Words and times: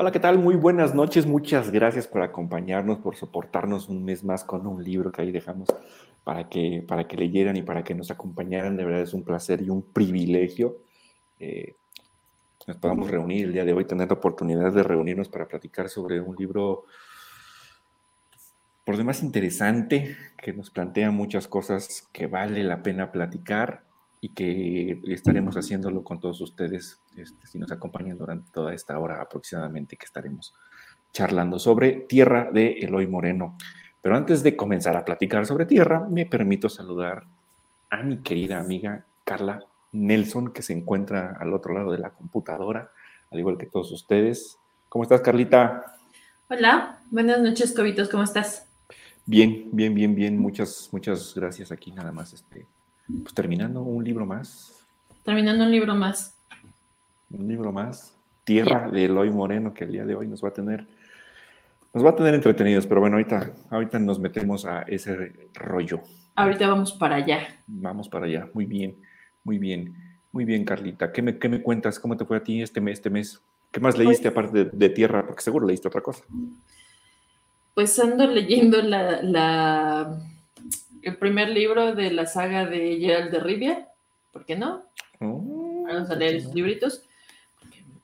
Hola, 0.00 0.12
¿qué 0.12 0.20
tal? 0.20 0.38
Muy 0.38 0.54
buenas 0.54 0.94
noches. 0.94 1.26
Muchas 1.26 1.72
gracias 1.72 2.06
por 2.06 2.22
acompañarnos, 2.22 2.98
por 2.98 3.16
soportarnos 3.16 3.88
un 3.88 4.04
mes 4.04 4.22
más 4.22 4.44
con 4.44 4.64
un 4.64 4.84
libro 4.84 5.10
que 5.10 5.22
ahí 5.22 5.32
dejamos 5.32 5.66
para 6.22 6.48
que, 6.48 6.84
para 6.86 7.08
que 7.08 7.16
leyeran 7.16 7.56
y 7.56 7.62
para 7.62 7.82
que 7.82 7.96
nos 7.96 8.12
acompañaran. 8.12 8.76
De 8.76 8.84
verdad 8.84 9.00
es 9.00 9.12
un 9.12 9.24
placer 9.24 9.60
y 9.60 9.70
un 9.70 9.82
privilegio 9.82 10.76
eh, 11.40 11.74
nos 12.68 12.76
podamos 12.76 13.10
reunir 13.10 13.46
el 13.46 13.52
día 13.52 13.64
de 13.64 13.72
hoy, 13.72 13.86
tener 13.86 14.06
la 14.06 14.14
oportunidad 14.14 14.72
de 14.72 14.84
reunirnos 14.84 15.28
para 15.28 15.48
platicar 15.48 15.88
sobre 15.88 16.20
un 16.20 16.36
libro 16.36 16.84
por 18.84 18.96
demás 18.96 19.20
interesante, 19.24 20.16
que 20.40 20.52
nos 20.52 20.70
plantea 20.70 21.10
muchas 21.10 21.48
cosas 21.48 22.08
que 22.12 22.28
vale 22.28 22.62
la 22.62 22.84
pena 22.84 23.10
platicar 23.10 23.87
y 24.20 24.30
que 24.30 25.00
estaremos 25.06 25.56
haciéndolo 25.56 26.02
con 26.02 26.20
todos 26.20 26.40
ustedes 26.40 27.00
este, 27.16 27.46
si 27.46 27.58
nos 27.58 27.70
acompañan 27.70 28.18
durante 28.18 28.50
toda 28.50 28.74
esta 28.74 28.98
hora 28.98 29.20
aproximadamente 29.20 29.96
que 29.96 30.06
estaremos 30.06 30.54
charlando 31.12 31.58
sobre 31.58 31.92
Tierra 31.92 32.50
de 32.52 32.72
Eloy 32.80 33.06
Moreno. 33.06 33.56
Pero 34.02 34.16
antes 34.16 34.42
de 34.42 34.56
comenzar 34.56 34.96
a 34.96 35.04
platicar 35.04 35.46
sobre 35.46 35.66
Tierra, 35.66 36.06
me 36.08 36.26
permito 36.26 36.68
saludar 36.68 37.24
a 37.90 38.02
mi 38.02 38.18
querida 38.18 38.58
amiga 38.58 39.04
Carla 39.24 39.64
Nelson, 39.92 40.52
que 40.52 40.62
se 40.62 40.72
encuentra 40.72 41.36
al 41.38 41.52
otro 41.54 41.74
lado 41.74 41.92
de 41.92 41.98
la 41.98 42.10
computadora, 42.10 42.90
al 43.30 43.38
igual 43.38 43.58
que 43.58 43.66
todos 43.66 43.90
ustedes. 43.92 44.58
¿Cómo 44.88 45.02
estás, 45.02 45.20
Carlita? 45.20 45.96
Hola, 46.48 47.02
buenas 47.10 47.40
noches, 47.40 47.74
Cobitos, 47.74 48.08
¿cómo 48.08 48.22
estás? 48.22 48.66
Bien, 49.26 49.68
bien, 49.72 49.94
bien, 49.94 50.14
bien. 50.14 50.38
Muchas, 50.38 50.88
muchas 50.92 51.34
gracias. 51.34 51.70
Aquí 51.70 51.92
nada 51.92 52.12
más, 52.12 52.32
este, 52.32 52.66
pues 53.22 53.34
terminando 53.34 53.82
un 53.82 54.04
libro 54.04 54.26
más. 54.26 54.86
Terminando 55.24 55.64
un 55.64 55.70
libro 55.70 55.94
más. 55.94 56.36
Un 57.30 57.48
libro 57.48 57.72
más. 57.72 58.14
Tierra 58.44 58.88
de 58.90 59.04
Eloy 59.04 59.30
Moreno, 59.30 59.74
que 59.74 59.84
el 59.84 59.92
día 59.92 60.04
de 60.06 60.14
hoy 60.14 60.26
nos 60.26 60.42
va 60.42 60.48
a 60.48 60.52
tener, 60.52 60.86
nos 61.92 62.04
va 62.04 62.10
a 62.10 62.16
tener 62.16 62.34
entretenidos, 62.34 62.86
pero 62.86 63.00
bueno, 63.00 63.16
ahorita, 63.16 63.52
ahorita 63.70 63.98
nos 63.98 64.18
metemos 64.18 64.64
a 64.64 64.82
ese 64.82 65.32
rollo. 65.54 66.00
Ahorita 66.34 66.68
vamos 66.68 66.92
para 66.92 67.16
allá. 67.16 67.40
Vamos 67.66 68.08
para 68.08 68.26
allá, 68.26 68.48
muy 68.54 68.64
bien. 68.64 68.96
Muy 69.44 69.58
bien, 69.58 69.94
muy 70.30 70.44
bien, 70.44 70.64
Carlita. 70.64 71.10
¿Qué 71.10 71.22
me, 71.22 71.38
qué 71.38 71.48
me 71.48 71.62
cuentas? 71.62 71.98
¿Cómo 71.98 72.16
te 72.16 72.24
fue 72.24 72.36
a 72.36 72.42
ti 72.42 72.60
este 72.60 72.80
mes? 72.80 72.98
Este 72.98 73.10
mes? 73.10 73.40
¿Qué 73.70 73.80
más 73.80 73.96
leíste 73.96 74.30
pues 74.30 74.46
aparte 74.46 74.76
de, 74.76 74.88
Tierra? 74.90 75.26
Porque 75.26 75.42
seguro 75.42 75.66
leíste 75.66 75.88
otra 75.88 76.00
cosa. 76.00 76.24
Pues 77.74 77.98
ando 77.98 78.26
leyendo 78.26 78.82
la, 78.82 80.20
el 81.02 81.16
primer 81.16 81.48
libro 81.48 81.94
de 81.94 82.10
la 82.10 82.26
saga 82.26 82.66
de 82.66 82.98
Gerald 82.98 83.30
de 83.30 83.40
Rivia. 83.40 83.88
¿Por 84.32 84.44
qué 84.44 84.56
no? 84.56 84.84
Oh, 85.20 85.84
Vamos 85.86 86.10
a 86.10 86.14
leer 86.14 86.36
esos 86.36 86.54
libritos 86.54 87.04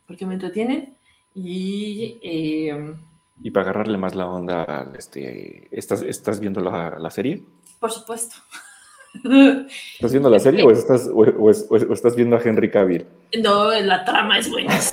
porque, 0.06 0.26
me 0.26 0.34
entretienen. 0.34 0.96
Y. 1.34 2.18
Eh, 2.22 2.94
y 3.42 3.50
para 3.50 3.64
agarrarle 3.64 3.98
más 3.98 4.14
la 4.14 4.26
onda, 4.28 4.92
este, 4.96 5.68
¿estás, 5.76 6.02
¿estás 6.02 6.40
viendo 6.40 6.60
la, 6.60 6.96
la 6.98 7.10
serie? 7.10 7.42
Por 7.80 7.90
supuesto. 7.90 8.36
¿Estás 9.14 10.12
viendo 10.12 10.28
la 10.28 10.38
serie 10.38 10.64
o 10.64 10.70
estás, 10.70 11.08
o, 11.12 11.50
estás 11.50 12.16
viendo 12.16 12.36
a 12.36 12.42
Henry 12.42 12.70
Cavill? 12.70 13.06
No, 13.42 13.70
la 13.70 14.04
trama 14.04 14.38
es 14.38 14.50
buena. 14.50 14.76
es 14.78 14.90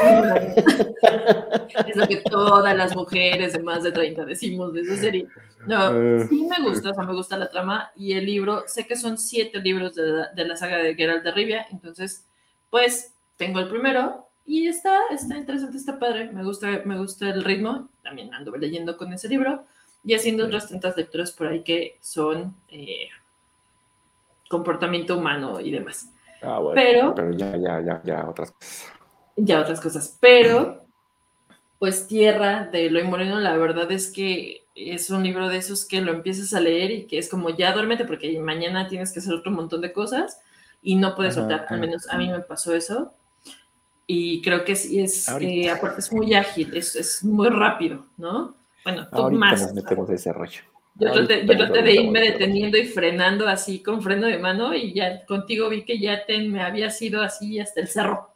lo 1.96 2.08
que 2.08 2.18
todas 2.30 2.76
las 2.76 2.96
mujeres 2.96 3.54
de 3.54 3.64
más 3.64 3.84
de 3.84 3.92
30 3.92 4.26
decimos 4.26 4.74
de 4.74 4.82
esa 4.82 4.96
serie. 4.98 5.28
No, 5.66 5.92
eh. 5.96 6.28
sí 6.30 6.48
me 6.50 6.64
gusta, 6.64 6.92
o 6.92 6.94
sea, 6.94 7.04
me 7.04 7.14
gusta 7.14 7.38
la 7.38 7.50
trama 7.50 7.92
y 7.96 8.14
el 8.14 8.26
libro. 8.26 8.64
Sé 8.68 8.86
que 8.88 8.96
son 8.96 9.18
siete 9.18 9.60
libros 9.60 9.96
de 9.96 10.04
la, 10.08 10.28
de 10.30 10.46
la 10.46 10.56
saga 10.56 10.78
de 10.78 10.96
Geralt 10.96 11.24
de 11.24 11.32
Rivia, 11.32 11.66
entonces, 11.72 12.26
pues 12.70 13.14
tengo 13.38 13.60
el 13.60 13.68
primero 13.68 14.28
y 14.46 14.68
está, 14.68 15.00
está 15.12 15.38
interesante, 15.38 15.78
está 15.78 16.00
padre. 16.00 16.32
Me 16.32 16.44
gusta, 16.44 16.82
me 16.86 16.98
gusta 16.98 17.30
el 17.30 17.44
ritmo. 17.44 17.90
También 18.04 18.34
ando 18.34 18.56
leyendo 18.56 18.98
con 18.98 19.14
ese 19.14 19.28
libro 19.28 19.66
y 20.04 20.14
haciendo 20.14 20.46
otras 20.46 20.70
tantas 20.70 20.98
lecturas 20.98 21.32
por 21.32 21.48
ahí 21.48 21.64
que 21.64 21.98
son. 22.02 22.56
Eh, 22.70 23.08
comportamiento 24.52 25.18
humano 25.18 25.60
y 25.60 25.72
demás. 25.72 26.12
Ah, 26.44 26.60
bueno, 26.60 27.14
pero, 27.16 27.32
ya, 27.32 27.56
ya, 27.58 27.82
ya, 27.82 28.02
ya, 28.04 28.30
otras 28.30 28.52
cosas. 28.52 28.92
Ya 29.36 29.62
otras 29.62 29.80
cosas. 29.80 30.18
Pero, 30.20 30.86
pues 31.80 32.08
Tierra 32.08 32.66
de 32.66 32.88
Eloy 32.88 33.04
Moreno, 33.04 33.40
la 33.40 33.56
verdad 33.58 33.92
es 33.92 34.12
que 34.12 34.66
es 34.76 35.10
un 35.10 35.24
libro 35.24 35.50
de 35.50 35.58
esos 35.58 35.88
que 35.88 36.02
lo 36.02 36.12
empiezas 36.12 36.54
a 36.54 36.60
leer 36.60 36.92
y 36.92 37.08
que 37.08 37.18
es 37.18 37.30
como 37.30 37.50
ya 37.50 37.74
duérmete 37.74 38.06
porque 38.06 38.38
mañana 38.40 38.88
tienes 38.88 39.12
que 39.12 39.20
hacer 39.20 39.34
otro 39.34 39.52
montón 39.52 39.82
de 39.82 39.94
cosas 39.94 40.42
y 40.82 40.96
no 40.96 41.16
puedes 41.16 41.36
soltar. 41.36 41.66
Al 41.70 41.80
menos 41.80 42.10
a 42.10 42.18
mí 42.18 42.28
me 42.28 42.40
pasó 42.40 42.74
eso. 42.74 43.14
Y 44.08 44.42
creo 44.42 44.66
que 44.66 44.76
sí 44.76 45.00
es, 45.00 45.28
eh, 45.40 45.70
aparte 45.70 46.00
es 46.00 46.12
muy 46.12 46.34
ágil, 46.34 46.76
es, 46.76 46.96
es, 46.96 47.24
muy 47.24 47.48
rápido, 47.50 48.06
¿no? 48.18 48.56
Bueno, 48.84 49.08
tú 49.08 49.32
más. 49.32 49.62
Nos 49.62 49.74
metemos 49.74 50.10
ese 50.10 50.34
rollo. 50.34 50.62
Yo 50.96 51.12
traté, 51.12 51.82
de 51.82 51.94
irme 51.94 52.20
deteniendo 52.20 52.78
y 52.78 52.86
frenando 52.86 53.48
así 53.48 53.82
con 53.82 54.02
freno 54.02 54.28
de 54.28 54.38
mano 54.38 54.74
y 54.76 54.94
ya 54.94 55.26
contigo 55.26 55.70
vi 55.70 55.84
que 55.84 56.00
ya 56.00 56.26
te, 56.26 56.38
me 56.48 56.62
había 56.62 56.90
ido 57.00 57.22
así 57.22 57.60
hasta 57.60 57.82
el 57.82 57.88
cerro. 57.88 58.30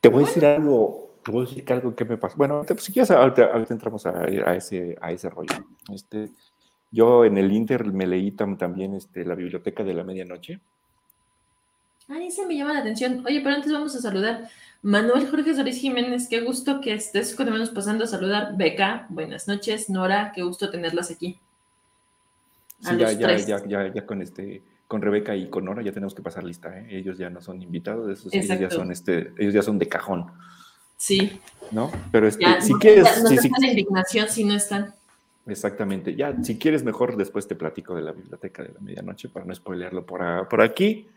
Te 0.00 0.08
voy 0.08 0.24
a 0.24 0.26
decir 0.26 0.44
algo, 0.44 1.14
te 1.24 1.32
voy 1.32 1.44
a 1.44 1.48
decir 1.48 1.72
algo 1.72 1.96
que 1.96 2.04
me 2.04 2.16
pasó. 2.16 2.36
Bueno, 2.36 2.62
pues, 2.66 2.84
si 2.84 2.92
quieres, 2.92 3.10
ahorita, 3.10 3.50
entramos 3.70 4.06
a, 4.06 4.24
ese, 4.54 4.96
a 5.00 5.10
ese 5.10 5.30
rollo. 5.30 5.54
Este, 5.92 6.30
yo 6.90 7.24
en 7.24 7.38
el 7.38 7.50
Inter 7.50 7.84
me 7.86 8.06
leí 8.06 8.30
también 8.30 8.94
este, 8.94 9.24
la 9.24 9.34
biblioteca 9.34 9.82
de 9.82 9.94
la 9.94 10.04
medianoche. 10.04 10.60
Ay, 12.08 12.28
ese 12.28 12.46
me 12.46 12.56
llama 12.56 12.74
la 12.74 12.80
atención. 12.80 13.24
Oye, 13.26 13.40
pero 13.40 13.56
antes 13.56 13.72
vamos 13.72 13.96
a 13.96 14.00
saludar. 14.00 14.48
Manuel 14.82 15.28
Jorge 15.28 15.56
Solís 15.56 15.80
Jiménez, 15.80 16.28
qué 16.28 16.40
gusto 16.42 16.80
que 16.80 16.94
estés 16.94 17.34
con 17.34 17.50
menos 17.50 17.70
pasando 17.70 18.04
a 18.04 18.06
saludar. 18.06 18.56
Beca, 18.56 19.06
buenas 19.08 19.48
noches. 19.48 19.90
Nora, 19.90 20.30
qué 20.32 20.42
gusto 20.42 20.70
tenerlas 20.70 21.10
aquí. 21.10 21.40
Sí, 22.80 22.96
ya, 22.98 23.12
ya, 23.12 23.36
ya, 23.36 23.66
ya, 23.66 23.92
ya, 23.94 24.06
con 24.06 24.22
este, 24.22 24.62
con 24.86 25.00
Rebeca 25.00 25.34
y 25.34 25.48
con 25.48 25.64
Nora 25.64 25.82
ya 25.82 25.92
tenemos 25.92 26.14
que 26.14 26.22
pasar 26.22 26.44
lista, 26.44 26.78
¿eh? 26.78 26.86
Ellos 26.90 27.18
ya 27.18 27.30
no 27.30 27.40
son 27.40 27.62
invitados, 27.62 28.10
esos, 28.10 28.32
ellos 28.32 28.58
ya 28.58 28.70
son 28.70 28.92
este, 28.92 29.32
ellos 29.38 29.54
ya 29.54 29.62
son 29.62 29.78
de 29.78 29.88
cajón. 29.88 30.26
Sí. 30.96 31.40
¿No? 31.70 31.90
Pero 32.12 32.26
este, 32.26 32.44
si 32.60 32.74
quieres. 32.74 33.22
no 33.22 33.28
si, 33.28 33.48
indignación 33.48 34.28
si 34.28 34.44
no 34.44 34.54
están. 34.54 34.94
Exactamente. 35.46 36.14
Ya, 36.14 36.34
si 36.42 36.58
quieres, 36.58 36.82
mejor 36.82 37.16
después 37.16 37.46
te 37.46 37.54
platico 37.54 37.94
de 37.94 38.02
la 38.02 38.12
biblioteca 38.12 38.62
de 38.62 38.72
la 38.72 38.80
medianoche 38.80 39.28
para 39.28 39.46
no 39.46 39.54
spoilearlo 39.54 40.04
por, 40.04 40.48
por 40.48 40.60
aquí. 40.60 41.08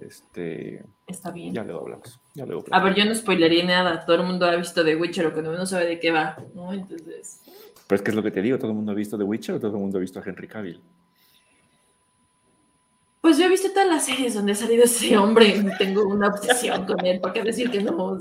Este. 0.00 0.84
Está 1.06 1.30
bien. 1.30 1.52
Ya 1.54 1.64
luego 1.64 1.82
hablamos. 1.82 2.20
Ya 2.34 2.44
A 2.70 2.82
ver, 2.82 2.94
yo 2.94 3.04
no 3.04 3.14
spoilería 3.14 3.64
nada. 3.64 4.04
Todo 4.04 4.16
el 4.16 4.22
mundo 4.24 4.46
ha 4.46 4.56
visto 4.56 4.84
The 4.84 4.96
Witcher 4.96 5.26
o 5.26 5.34
que 5.34 5.42
no 5.42 5.66
sabe 5.66 5.86
de 5.86 6.00
qué 6.00 6.10
va, 6.10 6.36
¿no? 6.54 6.72
Entonces. 6.72 7.40
Pero 7.88 7.96
es 7.96 8.02
que 8.02 8.10
es 8.10 8.14
lo 8.14 8.22
que 8.22 8.30
te 8.30 8.42
digo, 8.42 8.58
todo 8.58 8.70
el 8.70 8.76
mundo 8.76 8.92
ha 8.92 8.94
visto 8.94 9.16
The 9.16 9.24
Witcher 9.24 9.54
o 9.54 9.60
todo 9.60 9.72
el 9.72 9.78
mundo 9.78 9.96
ha 9.96 10.00
visto 10.00 10.20
a 10.20 10.22
Henry 10.24 10.46
Cavill. 10.46 10.80
Pues 13.22 13.38
yo 13.38 13.46
he 13.46 13.48
visto 13.48 13.70
todas 13.70 13.88
las 13.88 14.04
series 14.04 14.34
donde 14.34 14.52
ha 14.52 14.54
salido 14.54 14.84
ese 14.84 15.16
hombre 15.16 15.48
y 15.48 15.78
tengo 15.78 16.06
una 16.06 16.28
obsesión 16.28 16.84
con 16.84 17.04
él. 17.04 17.18
¿Para 17.18 17.32
qué 17.32 17.42
decir 17.42 17.70
que 17.70 17.82
no? 17.82 18.18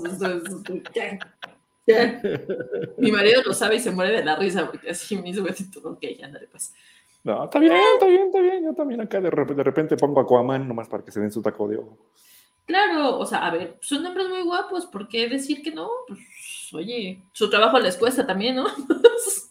Mi 2.97 3.11
marido 3.11 3.41
lo 3.45 3.53
sabe 3.53 3.75
y 3.75 3.79
se 3.79 3.91
muere 3.91 4.17
de 4.17 4.25
la 4.25 4.38
risa 4.38 4.66
porque 4.66 4.89
así 4.89 5.17
me 5.17 5.29
hizo 5.29 5.45
todo. 5.73 5.91
Ok, 5.91 6.05
ya 6.17 6.28
le 6.29 6.47
pues. 6.47 6.73
No, 7.23 7.44
está 7.44 7.59
bien, 7.59 7.73
está 7.73 8.05
bien, 8.05 8.28
está 8.28 8.41
bien. 8.41 8.63
Yo 8.63 8.73
también 8.73 9.01
acá 9.01 9.19
de 9.19 9.29
repente, 9.29 9.55
de 9.55 9.63
repente 9.63 9.97
pongo 9.97 10.22
a 10.22 10.23
Aquaman 10.23 10.66
nomás 10.66 10.88
para 10.88 11.03
que 11.03 11.11
se 11.11 11.19
den 11.19 11.31
su 11.31 11.41
taco 11.41 11.67
de 11.67 11.78
ojo. 11.78 11.97
Claro, 12.66 13.17
o 13.17 13.25
sea, 13.25 13.45
a 13.45 13.51
ver, 13.51 13.78
son 13.81 14.03
nombres 14.03 14.28
muy 14.28 14.44
guapos, 14.44 14.85
¿por 14.88 15.07
qué 15.07 15.29
decir 15.29 15.61
que 15.61 15.72
no? 15.72 15.89
Pues, 16.05 16.19
oye, 16.73 17.23
su 17.31 17.49
trabajo 17.49 17.79
les 17.79 17.95
cuesta 17.95 18.25
también, 18.25 18.57
¿no? 18.57 18.66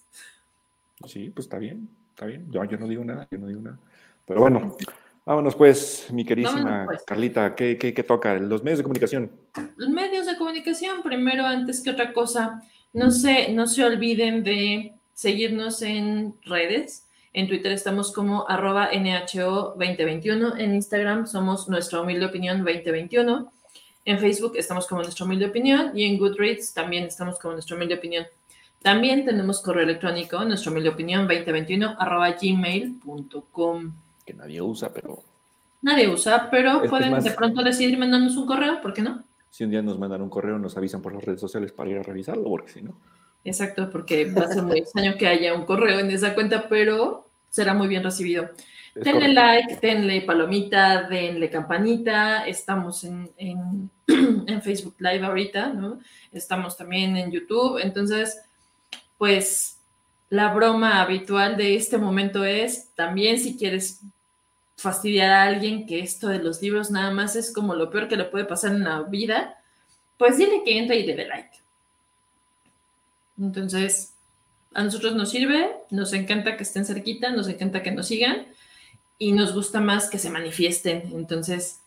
Sí, 1.06 1.31
pues 1.31 1.47
está 1.47 1.59
bien, 1.59 1.89
está 2.11 2.27
bien. 2.27 2.47
Yo, 2.50 2.65
yo 2.65 2.78
no 2.78 2.89
digo 2.89 3.05
nada, 3.05 3.27
yo 3.31 3.39
no 3.39 3.47
digo 3.47 3.61
nada. 3.61 3.78
Pero 4.27 4.41
bueno, 4.41 4.77
vámonos 5.25 5.55
pues, 5.55 6.09
mi 6.12 6.25
queridísima 6.25 6.84
pues. 6.87 7.05
Carlita, 7.05 7.55
¿qué, 7.55 7.78
¿qué, 7.78 7.94
qué, 7.94 8.03
toca? 8.03 8.34
Los 8.34 8.62
medios 8.62 8.78
de 8.78 8.83
comunicación. 8.83 9.31
Los 9.77 9.89
medios 9.89 10.27
de 10.27 10.37
comunicación, 10.37 11.03
primero, 11.03 11.47
antes 11.47 11.83
que 11.83 11.91
otra 11.91 12.12
cosa, 12.12 12.62
no 12.92 13.10
se, 13.10 13.53
no 13.53 13.66
se 13.66 13.84
olviden 13.84 14.42
de 14.42 14.95
seguirnos 15.15 15.83
en 15.83 16.34
redes. 16.42 17.04
En 17.33 17.48
Twitter 17.48 17.72
estamos 17.72 18.13
como 18.13 18.48
arroba 18.48 18.91
NHO2021. 18.92 20.59
En 20.59 20.75
Instagram 20.75 21.27
somos 21.27 21.69
Nuestra 21.69 22.01
Humilde 22.01 22.27
Opinión 22.27 22.65
2021. 22.65 23.53
En 24.07 24.19
Facebook 24.19 24.53
estamos 24.57 24.86
como 24.86 25.03
Nuestra 25.03 25.27
Humilde 25.27 25.47
Opinión. 25.47 25.92
Y 25.95 26.04
en 26.04 26.19
Goodreads 26.19 26.72
también 26.72 27.04
estamos 27.04 27.39
como 27.39 27.53
Nuestra 27.53 27.77
Humilde 27.77 27.97
Opinión. 27.97 28.27
También 28.86 29.24
tenemos 29.24 29.60
correo 29.62 29.83
electrónico, 29.83 30.44
nuestra 30.44 30.71
humilde 30.71 30.91
opinión 30.91 31.27
2021 31.27 31.97
arroba 31.98 32.30
gmail.com. 32.41 33.92
Que 34.24 34.33
nadie 34.33 34.62
usa, 34.62 34.92
pero. 34.92 35.24
Nadie 35.83 36.06
usa, 36.09 36.48
pero 36.53 36.84
pueden 36.88 37.18
de 37.21 37.33
pronto 37.33 37.65
decidir 37.65 37.98
mandarnos 37.98 38.36
un 38.36 38.47
correo, 38.47 38.80
¿por 38.80 38.94
qué 38.94 39.03
no? 39.03 39.24
Si 39.50 39.65
un 39.65 39.71
día 39.71 39.83
nos 39.83 39.98
mandan 39.98 40.22
un 40.22 40.30
correo, 40.30 40.56
nos 40.60 40.77
avisan 40.77 41.03
por 41.03 41.12
las 41.12 41.24
redes 41.24 41.41
sociales 41.41 41.72
para 41.72 41.91
ir 41.91 41.98
a 41.98 42.04
revisarlo, 42.04 42.44
porque 42.44 42.74
si 42.74 42.83
no. 42.83 42.97
Exacto, 43.42 43.91
porque 43.91 44.30
va 44.30 44.42
a 44.42 44.53
ser 44.53 44.62
muy 44.62 44.78
extraño 44.78 45.16
que 45.18 45.27
haya 45.27 45.53
un 45.53 45.65
correo 45.65 45.98
en 45.98 46.09
esa 46.12 46.32
cuenta, 46.32 46.68
pero 46.68 47.27
será 47.50 47.74
muy 47.74 47.89
bien 47.89 48.04
recibido. 48.04 48.50
denle 48.94 49.32
like, 49.32 49.78
denle 49.82 50.21
palomita, 50.21 51.09
denle 51.09 51.50
campanita. 51.50 52.47
Estamos 52.47 53.03
en, 53.03 53.32
en, 53.36 53.91
en, 54.47 54.62
Facebook 54.62 54.94
Live 55.00 55.27
ahorita, 55.27 55.72
¿no? 55.72 55.98
Estamos 56.30 56.77
también 56.77 57.16
en 57.16 57.32
YouTube. 57.32 57.80
Entonces, 57.82 58.42
pues 59.18 59.78
la 60.28 60.53
broma 60.53 61.01
habitual 61.01 61.57
de 61.57 61.77
este 61.77 61.98
momento 61.98 62.45
es 62.45 62.91
también 62.95 63.39
si 63.39 63.57
quieres 63.57 64.01
fastidiar 64.77 65.30
a 65.30 65.42
alguien 65.45 65.86
que 65.86 66.01
esto 66.01 66.28
de 66.28 66.39
los 66.39 66.60
libros 66.60 66.91
nada 66.91 67.10
más 67.10 67.36
es 67.36 67.53
como 67.53 67.74
lo 67.74 67.91
peor 67.91 68.09
que 68.09 68.16
le 68.16 68.24
puede 68.24 68.45
pasar 68.45 68.72
en 68.72 68.84
la 68.84 69.03
vida, 69.03 69.59
pues 70.18 70.36
dile 70.39 70.63
que 70.65 70.78
entre 70.78 70.98
y 70.98 71.07
dé 71.07 71.27
like. 71.27 71.59
Entonces, 73.39 74.15
a 74.74 74.83
nosotros 74.83 75.15
nos 75.15 75.30
sirve, 75.30 75.71
nos 75.91 76.13
encanta 76.13 76.57
que 76.57 76.63
estén 76.63 76.84
cerquita, 76.84 77.30
nos 77.30 77.48
encanta 77.48 77.83
que 77.83 77.92
nos 77.92 78.09
sigan 78.09 78.47
y 79.18 79.33
nos 79.33 79.54
gusta 79.54 79.80
más 79.80 80.10
que 80.10 80.18
se 80.18 80.30
manifiesten. 80.30 81.10
Entonces, 81.15 81.80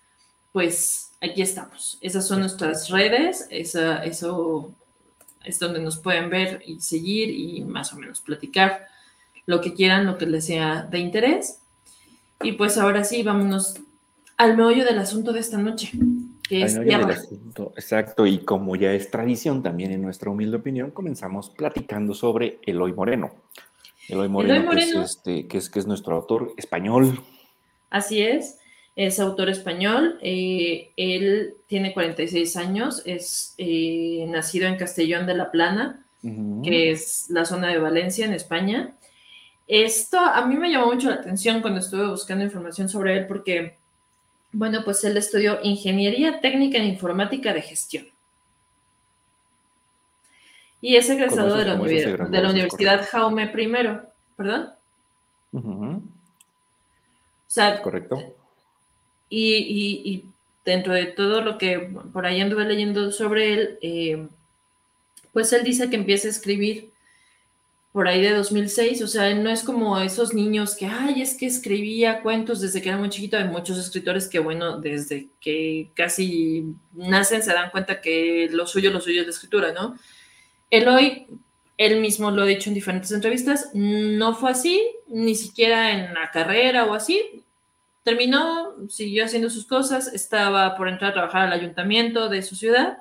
pues 0.51 1.11
aquí 1.21 1.41
estamos. 1.41 1.97
Esas 2.01 2.27
son 2.27 2.39
nuestras 2.39 2.89
redes, 2.89 3.47
esa, 3.49 4.03
eso 4.03 4.73
es 5.43 5.59
donde 5.59 5.79
nos 5.79 5.97
pueden 5.97 6.29
ver 6.29 6.61
y 6.65 6.79
seguir 6.79 7.29
y 7.29 7.63
más 7.63 7.93
o 7.93 7.97
menos 7.97 8.21
platicar 8.21 8.87
lo 9.45 9.61
que 9.61 9.73
quieran, 9.73 10.05
lo 10.05 10.17
que 10.17 10.25
les 10.25 10.45
sea 10.45 10.83
de 10.83 10.99
interés. 10.99 11.61
Y 12.41 12.53
pues 12.53 12.77
ahora 12.77 13.03
sí, 13.03 13.23
vámonos 13.23 13.75
al 14.37 14.55
meollo 14.55 14.85
del 14.85 14.99
asunto 14.99 15.33
de 15.33 15.41
esta 15.41 15.57
noche, 15.57 15.91
que 16.47 16.63
es 16.63 16.77
Exacto, 17.75 18.25
y 18.25 18.39
como 18.39 18.75
ya 18.75 18.93
es 18.93 19.11
tradición 19.11 19.61
también 19.61 19.91
en 19.91 20.01
nuestra 20.01 20.29
humilde 20.29 20.57
opinión, 20.57 20.91
comenzamos 20.91 21.49
platicando 21.49 22.13
sobre 22.13 22.59
Eloy 22.65 22.93
Moreno. 22.93 23.31
Eloy 24.07 24.29
Moreno, 24.29 24.71
este, 25.03 25.47
Que, 25.47 25.57
es, 25.57 25.69
que, 25.69 25.79
es, 25.79 25.87
nuestro 25.87 26.15
autor 26.15 26.53
español. 26.57 27.21
Así 27.89 28.21
es, 28.21 28.57
es 28.95 29.19
autor 29.19 29.49
español. 29.49 30.19
Eh, 30.21 30.91
él 30.97 31.55
tiene 31.67 31.93
46 31.93 32.55
años, 32.57 33.01
es 33.05 33.53
eh, 33.57 34.25
nacido 34.27 34.67
en 34.67 34.77
Castellón 34.77 35.25
de 35.25 35.35
la 35.35 35.51
Plana, 35.51 36.05
que 36.21 36.91
es 36.91 37.27
la 37.29 37.45
zona 37.45 37.69
de 37.69 37.79
Valencia, 37.79 38.25
en 38.25 38.33
España. 38.33 38.93
Esto 39.67 40.19
a 40.19 40.45
mí 40.45 40.55
me 40.57 40.69
llamó 40.69 40.87
mucho 40.87 41.09
la 41.09 41.15
atención 41.15 41.61
cuando 41.61 41.79
estuve 41.79 42.09
buscando 42.09 42.43
información 42.43 42.89
sobre 42.89 43.17
él 43.17 43.27
porque, 43.27 43.77
bueno, 44.51 44.81
pues 44.83 45.03
él 45.05 45.15
estudió 45.15 45.59
Ingeniería 45.63 46.41
Técnica 46.41 46.77
en 46.77 46.85
Informática 46.85 47.53
de 47.53 47.61
Gestión. 47.61 48.07
Y 50.81 50.95
es 50.95 51.09
egresado 51.09 51.55
de 51.55 51.65
la, 51.65 51.75
de 51.75 52.41
la 52.41 52.49
Universidad 52.49 53.07
Jaume 53.09 53.43
I, 53.43 53.71
¿perdón? 54.35 54.73
O 55.53 56.01
sea, 57.47 57.81
correcto. 57.81 58.38
Y, 59.29 60.25
dentro 60.65 60.93
de 60.93 61.05
todo 61.05 61.41
lo 61.41 61.57
que 61.57 61.79
por 62.13 62.25
ahí 62.27 62.41
anduve 62.41 62.65
leyendo 62.65 63.11
sobre 63.11 63.53
él, 63.53 63.79
eh, 63.81 64.27
pues 65.33 65.51
él 65.53 65.63
dice 65.63 65.89
que 65.89 65.95
empieza 65.95 66.27
a 66.27 66.31
escribir 66.31 66.91
por 67.91 68.07
ahí 68.07 68.21
de 68.21 68.33
2006, 68.33 69.01
o 69.01 69.07
sea, 69.07 69.33
no 69.33 69.49
es 69.49 69.63
como 69.63 69.97
esos 69.99 70.33
niños 70.33 70.75
que, 70.75 70.85
ay, 70.85 71.21
es 71.21 71.35
que 71.35 71.47
escribía 71.47 72.21
cuentos 72.21 72.61
desde 72.61 72.81
que 72.81 72.89
era 72.89 72.97
muy 72.99 73.09
chiquito, 73.09 73.35
hay 73.37 73.45
muchos 73.45 73.79
escritores 73.79 74.27
que, 74.27 74.37
bueno, 74.37 74.79
desde 74.79 75.27
que 75.41 75.89
casi 75.95 76.75
nacen 76.93 77.41
se 77.41 77.51
dan 77.51 77.71
cuenta 77.71 77.99
que 77.99 78.47
lo 78.51 78.67
suyo, 78.67 78.91
lo 78.91 79.01
suyo 79.01 79.21
es 79.21 79.27
la 79.27 79.33
escritura, 79.33 79.71
¿no? 79.73 79.97
Eloy, 80.69 81.25
él 81.77 81.99
mismo 81.99 82.29
lo 82.29 82.43
ha 82.43 82.45
dicho 82.45 82.69
en 82.69 82.75
diferentes 82.75 83.11
entrevistas, 83.11 83.71
no 83.73 84.35
fue 84.35 84.51
así, 84.51 84.87
ni 85.07 85.33
siquiera 85.33 85.91
en 85.91 86.13
la 86.13 86.29
carrera 86.29 86.85
o 86.85 86.93
así, 86.93 87.43
terminó, 88.03 88.75
siguió 88.89 89.25
haciendo 89.25 89.49
sus 89.49 89.65
cosas, 89.65 90.13
estaba 90.13 90.75
por 90.75 90.87
entrar 90.87 91.11
a 91.11 91.13
trabajar 91.13 91.41
al 91.43 91.53
ayuntamiento 91.53 92.29
de 92.29 92.41
su 92.41 92.55
ciudad, 92.55 92.99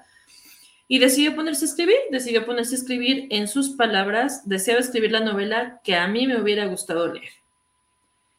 y 0.90 0.98
decidió 0.98 1.36
ponerse 1.36 1.66
a 1.66 1.68
escribir, 1.68 1.98
decidió 2.10 2.46
ponerse 2.46 2.74
a 2.74 2.78
escribir 2.78 3.26
en 3.30 3.46
sus 3.46 3.70
palabras, 3.70 4.48
deseaba 4.48 4.80
escribir 4.80 5.12
la 5.12 5.20
novela 5.20 5.80
que 5.84 5.94
a 5.94 6.08
mí 6.08 6.26
me 6.26 6.40
hubiera 6.40 6.64
gustado 6.66 7.12
leer. 7.12 7.30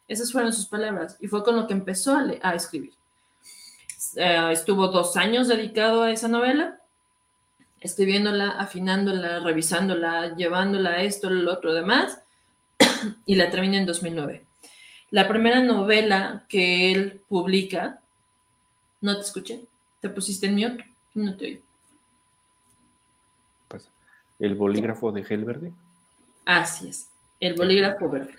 Esas 0.07 0.31
fueron 0.31 0.51
sus 0.51 0.65
palabras 0.65 1.15
y 1.19 1.27
fue 1.27 1.44
con 1.44 1.56
lo 1.56 1.67
que 1.67 1.73
empezó 1.73 2.17
a, 2.41 2.56
escribir. 2.56 2.94
Eh, 4.15 4.50
estuvo 4.51 4.88
dos 4.88 5.15
años 5.15 5.47
dedicado 5.47 6.01
a 6.01 6.12
esa 6.12 6.27
novela, 6.27 6.79
escribiéndola, 7.79 8.50
afinándola, 8.50 9.39
revisándola, 9.41 10.35
llevándola 10.35 10.89
a 10.89 11.03
esto, 11.03 11.29
lo 11.29 11.53
otro, 11.53 11.75
demás, 11.75 12.19
y 13.27 13.35
la 13.35 13.51
termina 13.51 13.77
en 13.77 13.85
2009. 13.85 14.49
La 15.11 15.27
primera 15.27 15.61
novela 15.61 16.45
que 16.47 16.91
él 16.91 17.21
publica, 17.27 18.00
no 19.01 19.15
te 19.15 19.21
escuché, 19.21 19.61
te 20.01 20.09
pusiste 20.09 20.47
en 20.47 20.56
mute, 20.56 20.85
no 21.15 21.35
te 21.35 21.45
oí 21.45 21.61
el 24.39 24.56
bolígrafo 24.56 25.11
de 25.11 25.23
gel 25.23 25.45
verde. 25.45 25.71
Así 26.45 26.89
es, 26.89 27.09
el 27.39 27.53
bolígrafo 27.53 28.09
verde. 28.09 28.33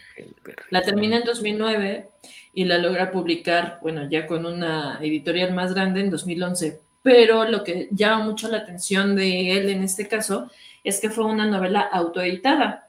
La 0.70 0.82
termina 0.82 1.18
en 1.18 1.24
2009 1.24 2.08
y 2.54 2.64
la 2.64 2.78
logra 2.78 3.12
publicar, 3.12 3.78
bueno, 3.82 4.08
ya 4.08 4.26
con 4.26 4.46
una 4.46 4.98
editorial 5.00 5.54
más 5.54 5.74
grande 5.74 6.00
en 6.00 6.10
2011. 6.10 6.80
Pero 7.02 7.44
lo 7.44 7.64
que 7.64 7.88
llama 7.92 8.24
mucho 8.24 8.48
la 8.48 8.58
atención 8.58 9.14
de 9.14 9.56
él 9.56 9.70
en 9.70 9.82
este 9.84 10.08
caso 10.08 10.50
es 10.84 11.00
que 11.00 11.10
fue 11.10 11.24
una 11.24 11.46
novela 11.46 11.80
autoeditada. 11.80 12.88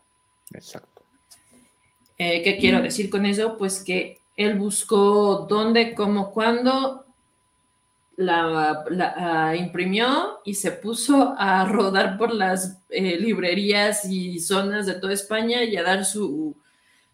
Exacto. 0.54 0.91
Eh, 2.24 2.44
¿Qué 2.44 2.58
quiero 2.58 2.84
decir 2.84 3.10
con 3.10 3.26
eso? 3.26 3.58
Pues 3.58 3.84
que 3.84 4.20
él 4.38 4.56
buscó 4.56 5.48
dónde, 5.50 5.96
cómo, 5.96 6.32
cuándo 6.32 7.04
la, 8.16 9.56
imprimió 9.58 10.40
y 10.46 10.54
se 10.54 10.72
puso 10.72 11.34
a 11.36 11.66
rodar 11.68 12.20
por 12.20 12.32
las 12.32 12.78
eh, 12.90 13.18
librerías 13.18 14.06
y 14.06 14.40
zonas 14.40 14.86
de 14.86 14.94
toda 15.00 15.14
España 15.14 15.64
y 15.64 15.76
a 15.78 15.82
dar 15.82 16.06
su, 16.06 16.56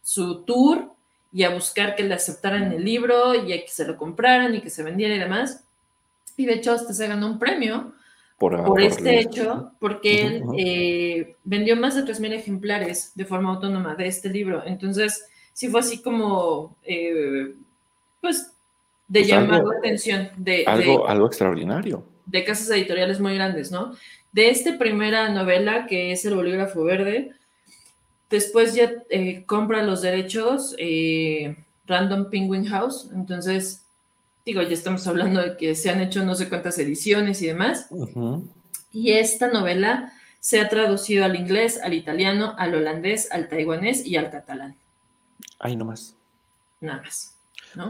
su 0.03 0.41
tour 0.41 0.91
y 1.31 1.43
a 1.43 1.51
buscar 1.51 1.95
que 1.95 2.03
le 2.03 2.13
aceptaran 2.13 2.73
el 2.73 2.83
libro 2.83 3.33
y 3.33 3.53
a 3.53 3.61
que 3.61 3.69
se 3.69 3.87
lo 3.87 3.95
compraran 3.95 4.55
y 4.55 4.61
que 4.61 4.69
se 4.69 4.83
vendiera 4.83 5.15
y 5.15 5.19
demás. 5.19 5.63
Y 6.35 6.45
de 6.45 6.55
hecho 6.55 6.73
hasta 6.73 6.93
se 6.93 7.07
ganó 7.07 7.27
un 7.27 7.39
premio 7.39 7.93
por, 8.37 8.79
este 8.81 9.19
hecho, 9.19 9.71
porque 9.79 10.21
él 10.21 10.43
eh, 10.57 11.35
vendió 11.43 11.75
más 11.75 11.95
de 11.95 12.03
3.000 12.03 12.33
ejemplares 12.33 13.11
de 13.15 13.25
forma 13.25 13.49
autónoma 13.49 13.95
de 13.95 14.07
este 14.07 14.29
libro. 14.29 14.61
Entonces, 14.63 15.25
sí 15.53 15.69
fue 15.69 15.79
así 15.79 16.03
como, 16.03 16.75
eh, 16.83 17.55
pues 18.21 18.53
de 19.07 19.21
pues 19.21 19.27
llamar 19.27 19.63
la 19.63 19.77
atención. 19.79 20.29
De, 20.37 20.65
algo, 20.67 21.07
algo 21.07 21.25
extraordinario. 21.25 22.03
De 22.27 22.43
casas 22.43 22.69
editoriales 22.69 23.19
muy 23.19 23.33
grandes, 23.33 23.71
¿no? 23.71 23.95
De 24.31 24.49
esta 24.49 24.77
primera 24.77 25.29
novela, 25.29 25.87
que 25.87 26.11
es 26.11 26.23
El 26.23 26.35
Bolígrafo 26.35 26.83
Verde, 26.83 27.31
después 28.29 28.75
ya 28.75 28.91
eh, 29.09 29.45
compra 29.45 29.81
los 29.81 30.03
derechos 30.03 30.75
Random 31.87 32.29
Penguin 32.29 32.65
House, 32.65 33.09
entonces, 33.15 33.86
digo, 34.47 34.61
ya 34.61 34.73
estamos 34.73 35.05
hablando 35.07 35.41
de 35.41 35.57
que 35.57 35.75
se 35.75 35.89
han 35.89 35.99
hecho 35.99 36.23
no 36.23 36.33
sé 36.33 36.47
cuántas 36.47 36.79
ediciones 36.79 37.41
y 37.41 37.47
demás. 37.47 37.89
Y 38.93 39.11
esta 39.11 39.49
novela 39.49 40.13
se 40.39 40.61
ha 40.61 40.69
traducido 40.69 41.25
al 41.25 41.35
inglés, 41.35 41.81
al 41.83 41.93
italiano, 41.93 42.55
al 42.57 42.73
holandés, 42.73 43.29
al 43.29 43.49
taiwanés 43.49 44.05
y 44.05 44.15
al 44.15 44.31
catalán. 44.31 44.77
Ahí 45.59 45.75
nomás. 45.75 46.15
Nada 46.79 47.01
más. 47.01 47.37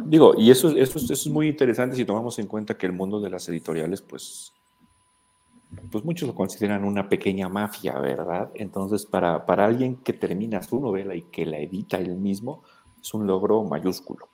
Digo, 0.05 0.33
y 0.35 0.49
eso, 0.49 0.75
eso, 0.75 1.13
es 1.13 1.27
muy 1.27 1.49
interesante 1.49 1.95
si 1.95 2.03
tomamos 2.03 2.39
en 2.39 2.47
cuenta 2.47 2.75
que 2.75 2.87
el 2.87 2.91
mundo 2.91 3.19
de 3.21 3.29
las 3.29 3.47
editoriales, 3.47 4.01
pues, 4.01 4.51
pues 5.91 6.03
muchos 6.03 6.27
lo 6.27 6.33
consideran 6.33 6.83
una 6.83 7.07
pequeña 7.07 7.47
mafia, 7.49 7.99
¿verdad? 7.99 8.49
Entonces, 8.55 9.05
para, 9.05 9.45
para 9.45 9.65
alguien 9.65 9.97
que 9.97 10.13
termina 10.13 10.63
su 10.63 10.79
novela 10.79 11.13
y 11.13 11.21
que 11.21 11.45
la 11.45 11.59
edita 11.59 11.99
él 11.99 12.15
mismo, 12.15 12.63
es 12.99 13.13
un 13.13 13.27
logro 13.27 13.63
mayúsculo. 13.63 14.27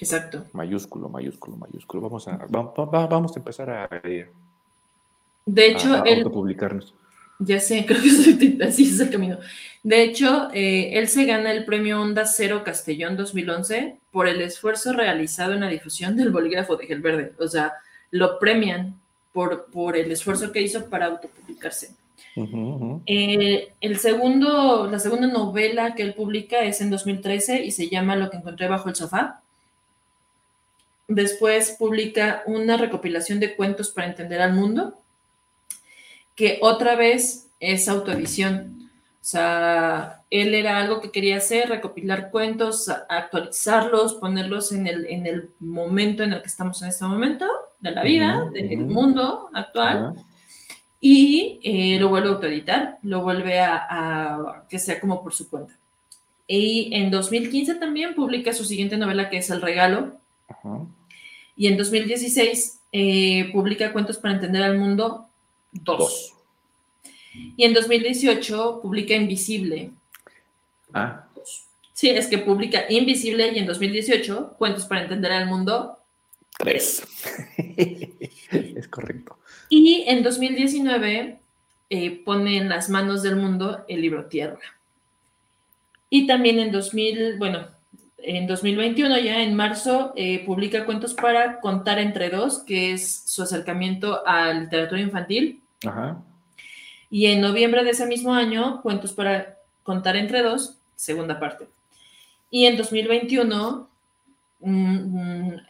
Exacto. 0.00 0.44
Mayúsculo, 0.52 1.08
mayúsculo, 1.08 1.56
mayúsculo. 1.56 2.02
Vamos 2.02 2.28
a, 2.28 2.46
vamos, 2.48 3.36
a 3.36 3.38
empezar 3.38 3.70
a, 3.70 3.88
de 5.48 5.66
hecho, 5.66 5.94
a, 5.94 6.04
publicarnos. 6.30 6.94
Ya 7.38 7.60
sé, 7.60 7.86
creo 7.88 8.00
que 8.02 8.64
así 8.64 8.84
es 8.84 9.00
el 9.00 9.10
camino. 9.10 9.38
De 9.82 10.02
hecho, 10.02 10.48
eh, 10.52 10.98
él 10.98 11.08
se 11.08 11.24
gana 11.24 11.52
el 11.52 11.64
premio 11.64 12.00
Onda 12.00 12.26
Cero 12.26 12.62
Castellón 12.64 13.16
2011 13.16 13.96
por 14.10 14.26
el 14.28 14.40
esfuerzo 14.40 14.92
realizado 14.92 15.54
en 15.54 15.60
la 15.60 15.68
difusión 15.68 16.16
del 16.16 16.30
bolígrafo 16.30 16.76
de 16.76 16.86
Gel 16.86 17.00
Verde. 17.00 17.32
O 17.38 17.48
sea, 17.48 17.74
lo 18.10 18.38
premian 18.38 19.00
por, 19.32 19.66
por 19.66 19.96
el 19.96 20.10
esfuerzo 20.10 20.52
que 20.52 20.62
hizo 20.62 20.86
para 20.90 21.06
autopublicarse. 21.06 21.90
Eh, 23.06 23.72
el 23.80 23.98
segundo, 23.98 24.88
la 24.90 24.98
segunda 24.98 25.26
novela 25.26 25.94
que 25.94 26.02
él 26.02 26.14
publica 26.14 26.60
es 26.60 26.80
en 26.80 26.90
2013 26.90 27.64
y 27.64 27.70
se 27.70 27.88
llama 27.88 28.16
Lo 28.16 28.30
que 28.30 28.36
encontré 28.36 28.68
bajo 28.68 28.88
el 28.88 28.94
sofá. 28.94 29.40
Después 31.08 31.74
publica 31.78 32.42
una 32.46 32.76
recopilación 32.76 33.40
de 33.40 33.56
cuentos 33.56 33.90
para 33.90 34.08
entender 34.08 34.40
al 34.42 34.52
mundo 34.52 35.00
que 36.36 36.58
otra 36.62 36.94
vez 36.94 37.48
es 37.58 37.88
autoedición. 37.88 38.90
O 39.20 39.24
sea, 39.24 40.22
él 40.30 40.54
era 40.54 40.78
algo 40.78 41.00
que 41.00 41.10
quería 41.10 41.38
hacer, 41.38 41.68
recopilar 41.68 42.30
cuentos, 42.30 42.88
actualizarlos, 43.08 44.14
ponerlos 44.14 44.72
en 44.72 44.86
el, 44.86 45.06
en 45.06 45.26
el 45.26 45.50
momento 45.58 46.22
en 46.22 46.32
el 46.32 46.40
que 46.40 46.46
estamos 46.48 46.80
en 46.82 46.88
este 46.88 47.04
momento 47.04 47.46
de 47.80 47.90
la 47.90 48.02
vida, 48.02 48.48
del 48.52 48.78
mundo 48.86 49.48
actual. 49.52 50.14
y 51.00 51.60
eh, 51.62 51.98
lo 52.00 52.08
vuelve 52.08 52.28
a 52.28 52.32
autoeditar, 52.32 52.98
lo 53.02 53.22
vuelve 53.22 53.60
a, 53.60 54.64
que 54.68 54.78
sea 54.78 55.00
como 55.00 55.22
por 55.22 55.32
su 55.34 55.48
cuenta. 55.48 55.76
Y 56.46 56.90
en 56.94 57.10
2015 57.10 57.74
también 57.76 58.14
publica 58.14 58.52
su 58.52 58.64
siguiente 58.64 58.96
novela 58.96 59.28
que 59.28 59.38
es 59.38 59.50
El 59.50 59.60
Regalo. 59.60 60.18
Y 61.58 61.66
en 61.66 61.76
2016 61.76 62.80
eh, 62.92 63.50
publica 63.52 63.92
Cuentos 63.92 64.16
para 64.16 64.34
Entender 64.34 64.62
al 64.62 64.78
Mundo 64.78 65.28
2. 65.72 66.34
Y 67.56 67.64
en 67.64 67.74
2018 67.74 68.80
publica 68.80 69.14
Invisible. 69.14 69.90
Ah. 70.94 71.26
Sí, 71.92 72.08
es 72.10 72.28
que 72.28 72.38
publica 72.38 72.84
Invisible 72.88 73.50
y 73.52 73.58
en 73.58 73.66
2018 73.66 74.54
Cuentos 74.56 74.86
para 74.86 75.02
Entender 75.02 75.32
al 75.32 75.46
Mundo 75.46 75.98
3. 76.58 77.02
es 78.52 78.88
correcto. 78.88 79.36
Y 79.68 80.04
en 80.06 80.22
2019 80.22 81.40
eh, 81.90 82.22
pone 82.24 82.56
en 82.56 82.68
las 82.68 82.88
manos 82.88 83.22
del 83.22 83.34
mundo 83.34 83.84
el 83.88 84.00
libro 84.00 84.26
Tierra. 84.26 84.60
Y 86.08 86.28
también 86.28 86.60
en 86.60 86.70
2000, 86.70 87.36
bueno, 87.36 87.66
en 88.18 88.46
2021, 88.46 89.18
ya 89.18 89.42
en 89.42 89.54
marzo, 89.54 90.12
eh, 90.16 90.44
publica 90.44 90.84
Cuentos 90.84 91.14
para 91.14 91.60
contar 91.60 91.98
entre 91.98 92.30
dos, 92.30 92.60
que 92.60 92.92
es 92.92 93.22
su 93.26 93.42
acercamiento 93.42 94.26
a 94.26 94.52
literatura 94.52 95.00
infantil. 95.00 95.62
Ajá. 95.86 96.22
Y 97.10 97.26
en 97.26 97.40
noviembre 97.40 97.84
de 97.84 97.90
ese 97.90 98.06
mismo 98.06 98.34
año, 98.34 98.82
Cuentos 98.82 99.12
para 99.12 99.56
contar 99.82 100.16
entre 100.16 100.42
dos, 100.42 100.76
segunda 100.96 101.38
parte. 101.38 101.68
Y 102.50 102.66
en 102.66 102.76
2021, 102.76 103.88
mm, 104.60 104.96
mm, 104.96 105.60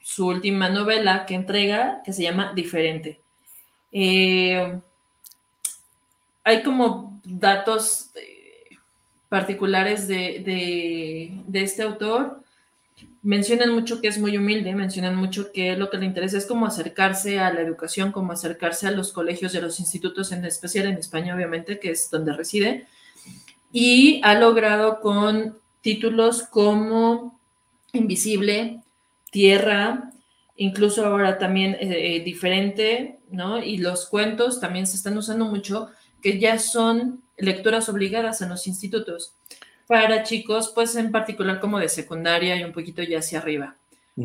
su 0.00 0.26
última 0.26 0.68
novela 0.70 1.26
que 1.26 1.34
entrega, 1.34 2.02
que 2.04 2.12
se 2.12 2.22
llama 2.22 2.52
Diferente. 2.54 3.20
Eh, 3.92 4.80
hay 6.44 6.62
como 6.62 7.20
datos 7.24 8.10
eh, 8.14 8.37
particulares 9.28 10.08
de, 10.08 11.42
este 11.52 11.82
autor. 11.82 12.42
Mencionan 13.22 13.72
mucho 13.72 14.00
que 14.00 14.08
es 14.08 14.18
muy 14.18 14.36
humilde, 14.36 14.74
mencionan 14.74 15.16
mucho 15.16 15.52
que 15.52 15.76
lo 15.76 15.90
que 15.90 15.98
le 15.98 16.06
interesa 16.06 16.38
es 16.38 16.46
como 16.46 16.66
acercarse 16.66 17.38
a 17.38 17.52
la 17.52 17.60
educación, 17.60 18.12
como 18.12 18.32
acercarse 18.32 18.86
a 18.86 18.90
los 18.90 19.12
colegios 19.12 19.54
y 19.54 19.58
a 19.58 19.60
los 19.60 19.80
institutos, 19.80 20.32
en 20.32 20.44
especial 20.44 20.86
en 20.86 20.98
España, 20.98 21.34
obviamente, 21.34 21.78
que 21.78 21.90
es 21.90 22.10
donde 22.10 22.32
reside. 22.32 22.86
Y 23.70 24.20
ha 24.24 24.34
logrado 24.34 25.00
con 25.00 25.58
títulos 25.80 26.42
como 26.42 27.38
Invisible, 27.92 28.82
Tierra, 29.30 30.10
incluso 30.56 31.04
ahora 31.04 31.38
también 31.38 31.74
eh, 31.74 32.16
eh, 32.16 32.20
diferente, 32.20 33.18
¿no? 33.30 33.62
Y 33.62 33.78
los 33.78 34.06
cuentos 34.06 34.60
también 34.60 34.86
se 34.86 34.96
están 34.96 35.18
usando 35.18 35.44
mucho, 35.44 35.90
que 36.22 36.38
ya 36.38 36.58
son 36.58 37.22
lecturas 37.38 37.88
obligadas 37.88 38.42
en 38.42 38.48
los 38.48 38.66
institutos 38.66 39.34
para 39.86 40.22
chicos, 40.22 40.72
pues 40.74 40.96
en 40.96 41.10
particular 41.10 41.60
como 41.60 41.78
de 41.78 41.88
secundaria 41.88 42.56
y 42.56 42.64
un 42.64 42.72
poquito 42.72 43.02
ya 43.02 43.20
hacia 43.20 43.38
arriba, 43.38 43.76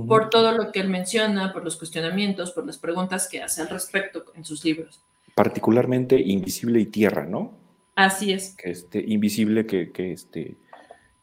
por 0.08 0.30
todo 0.30 0.52
lo 0.52 0.72
que 0.72 0.80
él 0.82 0.90
menciona, 0.90 1.54
por 1.54 1.64
los 1.64 1.78
cuestionamientos, 1.78 2.52
por 2.52 2.66
las 2.66 2.78
preguntas 2.78 3.30
que 3.30 3.42
hace 3.42 3.62
al 3.62 3.70
respecto 3.70 4.26
en 4.36 4.44
sus 4.44 4.66
libros. 4.66 5.02
Particularmente 5.36 6.20
Invisible 6.20 6.80
y 6.80 6.88
Tierra, 6.88 7.26
¿no? 7.26 7.58
Así 7.96 8.34
es. 8.34 8.56
Que 8.56 8.72
este, 8.72 9.04
invisible, 9.08 9.66
que, 9.66 9.92
que 9.92 10.12
este, 10.12 10.58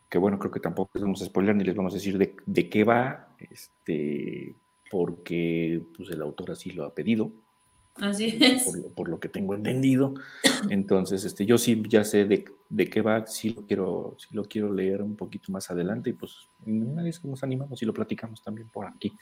que 0.08 0.18
bueno, 0.18 0.38
creo 0.38 0.50
que 0.50 0.60
tampoco 0.60 0.90
les 0.94 1.02
vamos 1.02 1.22
a 1.22 1.26
spoiler 1.26 1.54
ni 1.54 1.64
les 1.64 1.74
vamos 1.74 1.92
a 1.92 1.96
decir 1.96 2.16
de, 2.16 2.34
de 2.46 2.68
qué 2.68 2.84
va, 2.84 3.28
este, 3.38 4.54
porque 4.90 5.82
pues, 5.96 6.10
el 6.10 6.22
autor 6.22 6.50
así 6.52 6.70
lo 6.70 6.84
ha 6.84 6.94
pedido. 6.94 7.30
Así 7.96 8.38
es. 8.40 8.64
Por, 8.94 9.08
lo 9.08 9.20
que 9.20 9.28
tengo 9.28 9.54
entendido. 9.54 10.14
Entonces, 10.70 11.24
este, 11.24 11.44
yo 11.44 11.58
sí 11.58 11.82
ya 11.88 12.04
sé 12.04 12.24
de, 12.24 12.44
de, 12.68 12.88
qué 12.88 13.02
va, 13.02 13.26
sí 13.26 13.50
lo, 13.50 13.66
quiero, 13.66 14.16
sí 14.18 14.28
lo 14.32 14.44
quiero 14.44 14.72
leer 14.72 15.02
un 15.02 15.16
poquito 15.16 15.52
más 15.52 15.70
adelante 15.70 16.10
y 16.10 16.12
pues 16.14 16.48
una 16.64 17.02
vez 17.02 17.18
que 17.18 17.28
nos 17.28 17.42
animamos 17.42 17.82
y 17.82 17.86
lo 17.86 17.92
platicamos 17.92 18.42
también 18.42 18.68
por 18.68 18.86
aquí. 18.86 19.12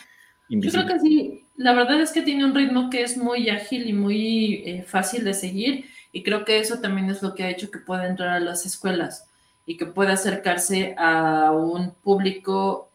Yo 0.48 0.70
creo 0.70 0.86
que 0.86 1.00
sí, 1.00 1.46
la 1.56 1.74
verdad 1.74 2.00
es 2.00 2.10
que 2.10 2.22
tiene 2.22 2.44
un 2.44 2.54
ritmo 2.54 2.88
que 2.88 3.02
es 3.02 3.18
muy 3.18 3.50
ágil 3.50 3.86
y 3.86 3.92
muy 3.92 4.62
eh, 4.64 4.82
fácil 4.82 5.24
de 5.24 5.34
seguir 5.34 5.84
y 6.10 6.22
creo 6.22 6.44
que 6.44 6.58
eso 6.58 6.80
también 6.80 7.10
es 7.10 7.22
lo 7.22 7.34
que 7.34 7.44
ha 7.44 7.50
hecho 7.50 7.70
que 7.70 7.78
pueda 7.78 8.08
entrar 8.08 8.30
a 8.30 8.40
las 8.40 8.64
escuelas 8.64 9.28
y 9.66 9.76
que 9.76 9.84
pueda 9.84 10.14
acercarse 10.14 10.94
a 10.96 11.52
un 11.52 11.92
público 11.92 12.87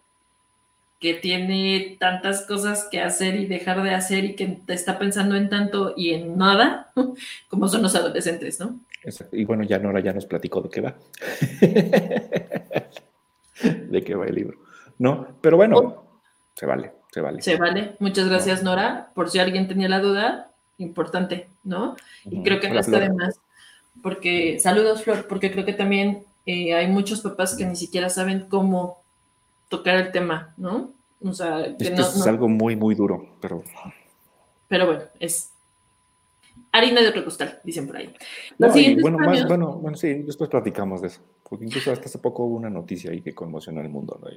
que 1.03 1.13
tiene 1.15 1.97
tantas 1.99 2.47
cosas 2.47 2.87
que 2.89 3.01
hacer 3.01 3.35
y 3.35 3.45
dejar 3.45 3.83
de 3.83 3.93
hacer 3.93 4.23
y 4.23 4.35
que 4.37 4.61
está 4.69 4.97
pensando 4.97 5.35
en 5.35 5.49
tanto 5.49 5.93
y 5.97 6.13
en 6.13 6.37
nada, 6.37 6.93
como 7.49 7.67
son 7.67 7.81
los 7.81 7.93
adolescentes, 7.93 8.57
¿no? 8.61 8.79
Y 9.33 9.43
bueno, 9.43 9.65
ya 9.65 9.79
Nora 9.79 9.99
ya 9.99 10.13
nos 10.13 10.25
platicó 10.25 10.61
de 10.61 10.69
qué 10.69 10.79
va. 10.79 10.95
de 13.89 14.01
qué 14.01 14.15
va 14.15 14.27
el 14.27 14.35
libro. 14.35 14.59
¿No? 14.97 15.27
Pero 15.41 15.57
bueno, 15.57 15.77
oh. 15.77 16.21
se 16.55 16.65
vale, 16.65 16.93
se 17.11 17.19
vale. 17.19 17.41
Se 17.41 17.57
vale. 17.57 17.97
Muchas 17.99 18.29
gracias, 18.29 18.63
Nora. 18.63 19.11
Por 19.13 19.29
si 19.29 19.39
alguien 19.39 19.67
tenía 19.67 19.89
la 19.89 19.99
duda, 19.99 20.53
importante, 20.77 21.49
¿no? 21.65 21.97
Y 22.23 22.43
creo 22.43 22.61
que 22.61 22.69
no 22.69 22.79
está 22.79 22.97
de 22.97 23.11
más. 23.11 23.41
Porque, 24.01 24.57
saludos, 24.57 25.03
Flor, 25.03 25.27
porque 25.27 25.51
creo 25.51 25.65
que 25.65 25.73
también 25.73 26.23
eh, 26.45 26.73
hay 26.73 26.87
muchos 26.87 27.19
papás 27.19 27.57
que 27.57 27.65
ni 27.65 27.75
siquiera 27.75 28.07
saben 28.07 28.45
cómo 28.47 29.02
tocar 29.77 29.95
el 29.97 30.11
tema, 30.11 30.53
¿no? 30.57 30.93
O 31.21 31.33
sea, 31.33 31.75
que 31.77 31.85
es 31.85 32.27
algo 32.27 32.47
muy, 32.47 32.75
muy 32.75 32.95
duro, 32.95 33.37
pero... 33.41 33.63
Pero 34.67 34.85
bueno, 34.85 35.03
es 35.19 35.51
harina 36.71 37.01
de 37.01 37.07
otro 37.07 37.23
costal, 37.23 37.59
dicen 37.63 37.87
por 37.87 37.97
ahí. 37.97 38.13
bueno, 38.57 39.17
más, 39.17 39.47
bueno, 39.47 39.73
bueno, 39.73 39.97
sí, 39.97 40.13
después 40.13 40.49
platicamos 40.49 41.01
de 41.01 41.07
eso, 41.07 41.21
porque 41.47 41.65
incluso 41.65 41.91
hasta 41.91 42.05
hace 42.05 42.19
poco 42.19 42.43
hubo 42.43 42.55
una 42.55 42.69
noticia 42.69 43.11
ahí 43.11 43.21
que 43.21 43.33
conmocionó 43.33 43.81
al 43.81 43.89
mundo, 43.89 44.19
¿no? 44.21 44.29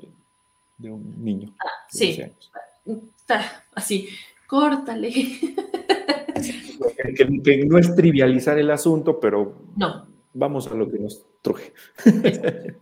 De 0.78 0.90
un 0.90 1.24
niño. 1.24 1.54
Ah, 1.58 1.86
sí, 1.88 2.22
así, 3.74 4.08
córtale. 4.46 5.12
Que, 7.16 7.64
no 7.64 7.78
es 7.78 7.94
trivializar 7.96 8.58
el 8.58 8.70
asunto, 8.70 9.18
pero 9.18 9.54
no. 9.74 10.06
vamos 10.34 10.66
a 10.66 10.74
lo 10.74 10.90
que 10.90 10.98
nos 10.98 11.24
truje. 11.40 11.72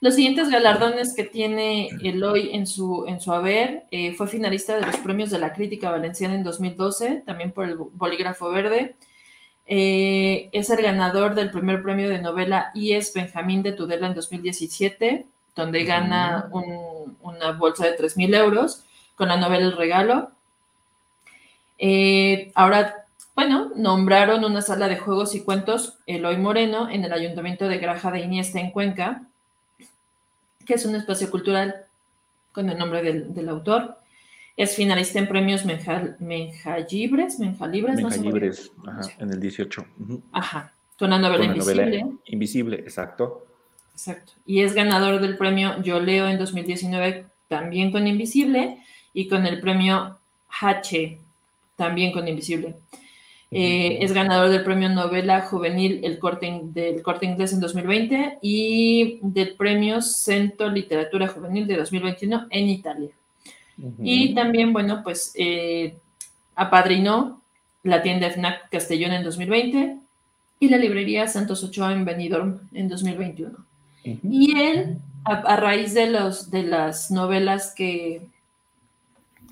Los 0.00 0.14
siguientes 0.14 0.48
galardones 0.48 1.14
que 1.14 1.24
tiene 1.24 1.90
Eloy 2.02 2.54
en 2.54 2.66
su, 2.66 3.04
en 3.06 3.20
su 3.20 3.34
haber, 3.34 3.84
eh, 3.90 4.14
fue 4.14 4.28
finalista 4.28 4.74
de 4.74 4.86
los 4.86 4.96
premios 4.96 5.28
de 5.28 5.38
la 5.38 5.52
crítica 5.52 5.90
valenciana 5.90 6.34
en 6.34 6.42
2012, 6.42 7.22
también 7.26 7.52
por 7.52 7.66
el 7.66 7.76
Bolígrafo 7.76 8.50
Verde. 8.50 8.96
Eh, 9.66 10.48
es 10.52 10.70
el 10.70 10.80
ganador 10.82 11.34
del 11.34 11.50
primer 11.50 11.82
premio 11.82 12.08
de 12.08 12.18
novela 12.18 12.70
IES 12.74 13.12
Benjamín 13.12 13.62
de 13.62 13.72
Tudela 13.72 14.06
en 14.06 14.14
2017, 14.14 15.26
donde 15.54 15.84
gana 15.84 16.48
una 17.20 17.52
bolsa 17.52 17.84
de 17.84 17.98
3.000 17.98 18.34
euros 18.36 18.84
con 19.16 19.28
la 19.28 19.36
novela 19.36 19.66
El 19.66 19.76
Regalo. 19.76 20.30
Eh, 21.76 22.50
ahora, 22.54 23.04
bueno, 23.34 23.70
nombraron 23.76 24.46
una 24.46 24.62
sala 24.62 24.88
de 24.88 24.96
juegos 24.96 25.34
y 25.34 25.44
cuentos 25.44 25.98
Eloy 26.06 26.38
Moreno 26.38 26.88
en 26.88 27.04
el 27.04 27.12
Ayuntamiento 27.12 27.68
de 27.68 27.76
Graja 27.76 28.10
de 28.10 28.20
Iniesta 28.20 28.60
en 28.60 28.70
Cuenca 28.70 29.26
que 30.66 30.74
es 30.74 30.84
un 30.84 30.94
espacio 30.94 31.30
cultural 31.30 31.86
con 32.52 32.68
el 32.68 32.78
nombre 32.78 33.02
del, 33.02 33.48
autor. 33.48 33.98
Es 34.56 34.74
finalista 34.74 35.18
en 35.18 35.28
premios 35.28 35.64
Menjalibres, 35.64 37.38
Menjalibres, 37.38 37.98
no 37.98 38.90
ajá, 38.90 39.02
en 39.18 39.32
el 39.32 39.40
18. 39.40 39.86
Ajá, 40.32 40.72
con 40.98 41.08
una 41.08 41.18
novela 41.18 41.44
invisible. 41.44 42.06
invisible, 42.26 42.76
exacto. 42.76 43.46
Exacto. 43.92 44.32
Y 44.46 44.62
es 44.62 44.74
ganador 44.74 45.20
del 45.20 45.36
premio 45.36 45.82
Yo 45.82 46.00
Leo 46.00 46.28
en 46.28 46.38
2019, 46.38 47.26
también 47.48 47.90
con 47.92 48.06
Invisible, 48.06 48.78
y 49.12 49.28
con 49.28 49.46
el 49.46 49.60
premio 49.60 50.18
H, 50.60 51.18
también 51.76 52.12
con 52.12 52.28
Invisible. 52.28 52.76
Eh, 53.52 53.98
es 54.00 54.12
ganador 54.12 54.48
del 54.48 54.62
premio 54.62 54.88
novela 54.88 55.40
juvenil 55.40 56.00
el 56.04 56.20
corte, 56.20 56.60
del 56.62 57.02
Corte 57.02 57.26
Inglés 57.26 57.52
en 57.52 57.58
2020 57.58 58.38
y 58.42 59.18
del 59.22 59.56
premio 59.56 60.00
Cento 60.00 60.68
Literatura 60.68 61.26
Juvenil 61.26 61.66
de 61.66 61.76
2021 61.78 62.46
en 62.48 62.68
Italia. 62.68 63.10
Y 64.02 64.34
también, 64.34 64.72
bueno, 64.72 65.02
pues 65.02 65.32
eh, 65.36 65.96
apadrinó 66.54 67.40
la 67.82 68.02
tienda 68.02 68.30
FNAC 68.30 68.68
Castellón 68.70 69.12
en 69.12 69.24
2020 69.24 69.96
y 70.60 70.68
la 70.68 70.76
librería 70.76 71.26
Santos 71.26 71.64
Ochoa 71.64 71.92
en 71.92 72.04
Benidorm 72.04 72.60
en 72.74 72.88
2021. 72.88 73.56
Y 74.04 74.58
él, 74.58 74.98
a, 75.24 75.56
raíz 75.56 75.94
de, 75.94 76.10
los, 76.10 76.50
de 76.50 76.62
las 76.62 77.10
novelas 77.10 77.74
que, 77.74 78.28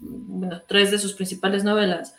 bueno, 0.00 0.61
tres 0.69 0.90
de 0.90 0.99
sus 0.99 1.14
principales 1.14 1.64
novelas, 1.64 2.14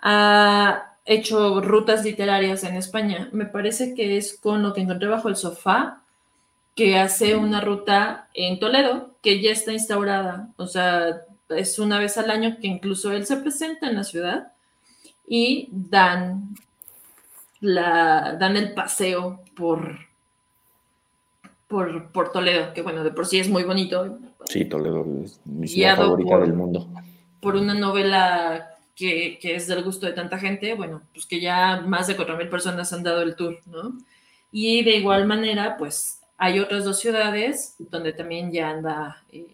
ha 0.00 0.89
hecho 1.10 1.60
rutas 1.60 2.04
literarias 2.04 2.62
en 2.62 2.76
España. 2.76 3.28
Me 3.32 3.44
parece 3.44 3.94
que 3.94 4.16
es 4.16 4.38
con 4.38 4.62
lo 4.62 4.72
que 4.72 4.80
encontré 4.80 5.08
bajo 5.08 5.28
el 5.28 5.34
sofá, 5.34 6.02
que 6.76 6.98
hace 6.98 7.34
una 7.34 7.60
ruta 7.60 8.28
en 8.32 8.60
Toledo, 8.60 9.10
que 9.20 9.42
ya 9.42 9.50
está 9.50 9.72
instaurada. 9.72 10.50
O 10.56 10.68
sea, 10.68 11.22
es 11.48 11.80
una 11.80 11.98
vez 11.98 12.16
al 12.16 12.30
año 12.30 12.58
que 12.60 12.68
incluso 12.68 13.10
él 13.10 13.26
se 13.26 13.38
presenta 13.38 13.88
en 13.88 13.96
la 13.96 14.04
ciudad 14.04 14.52
y 15.26 15.68
dan 15.72 16.54
la, 17.60 18.36
dan 18.38 18.56
el 18.56 18.72
paseo 18.72 19.40
por, 19.56 19.98
por, 21.66 22.12
por, 22.12 22.30
Toledo, 22.30 22.72
que 22.72 22.82
bueno, 22.82 23.02
de 23.02 23.10
por 23.10 23.26
sí 23.26 23.40
es 23.40 23.48
muy 23.48 23.64
bonito. 23.64 24.16
Sí, 24.46 24.64
Toledo 24.64 25.04
es 25.24 25.40
mi 25.44 25.66
ciudad 25.66 25.96
favorita 25.96 26.38
del 26.38 26.52
mundo. 26.52 26.88
Por 27.40 27.56
una 27.56 27.74
novela 27.74 28.76
que, 29.00 29.38
que, 29.40 29.54
es 29.54 29.66
del 29.66 29.82
gusto 29.82 30.04
de 30.04 30.12
tanta 30.12 30.36
gente, 30.36 30.74
bueno, 30.74 31.00
pues 31.14 31.24
que 31.24 31.40
ya 31.40 31.80
más 31.80 32.06
de 32.06 32.18
4.000 32.18 32.50
personas 32.50 32.92
han 32.92 33.02
dado 33.02 33.22
el 33.22 33.34
tour, 33.34 33.58
¿no? 33.64 33.96
Y 34.52 34.84
de 34.84 34.96
igual 34.96 35.26
manera, 35.26 35.78
pues 35.78 36.20
hay 36.36 36.58
otras 36.58 36.84
dos 36.84 37.00
ciudades 37.00 37.76
donde 37.78 38.12
también 38.12 38.52
ya 38.52 38.68
anda, 38.68 39.24
eh, 39.32 39.46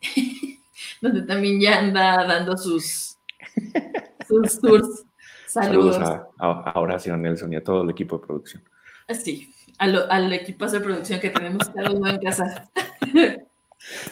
donde 1.00 1.22
también 1.22 1.60
ya 1.60 1.78
anda 1.78 2.24
dando 2.26 2.56
sus, 2.56 3.18
sus 4.26 4.60
tours. 4.60 5.04
Saludos, 5.46 5.98
a, 5.98 6.26
a, 6.38 6.80
Horacio 6.80 7.16
Nelson 7.16 7.52
y 7.52 7.56
a 7.56 7.62
todo 7.62 7.84
el 7.84 7.90
equipo 7.90 8.18
de 8.18 8.26
producción. 8.26 8.64
Sí, 9.10 9.54
al 9.78 10.32
equipo 10.32 10.66
de 10.66 10.80
producción 10.80 11.20
que 11.20 11.30
tenemos 11.30 11.68
cada 11.68 11.92
uno 11.92 12.08
en 12.08 12.18
casa. 12.18 12.68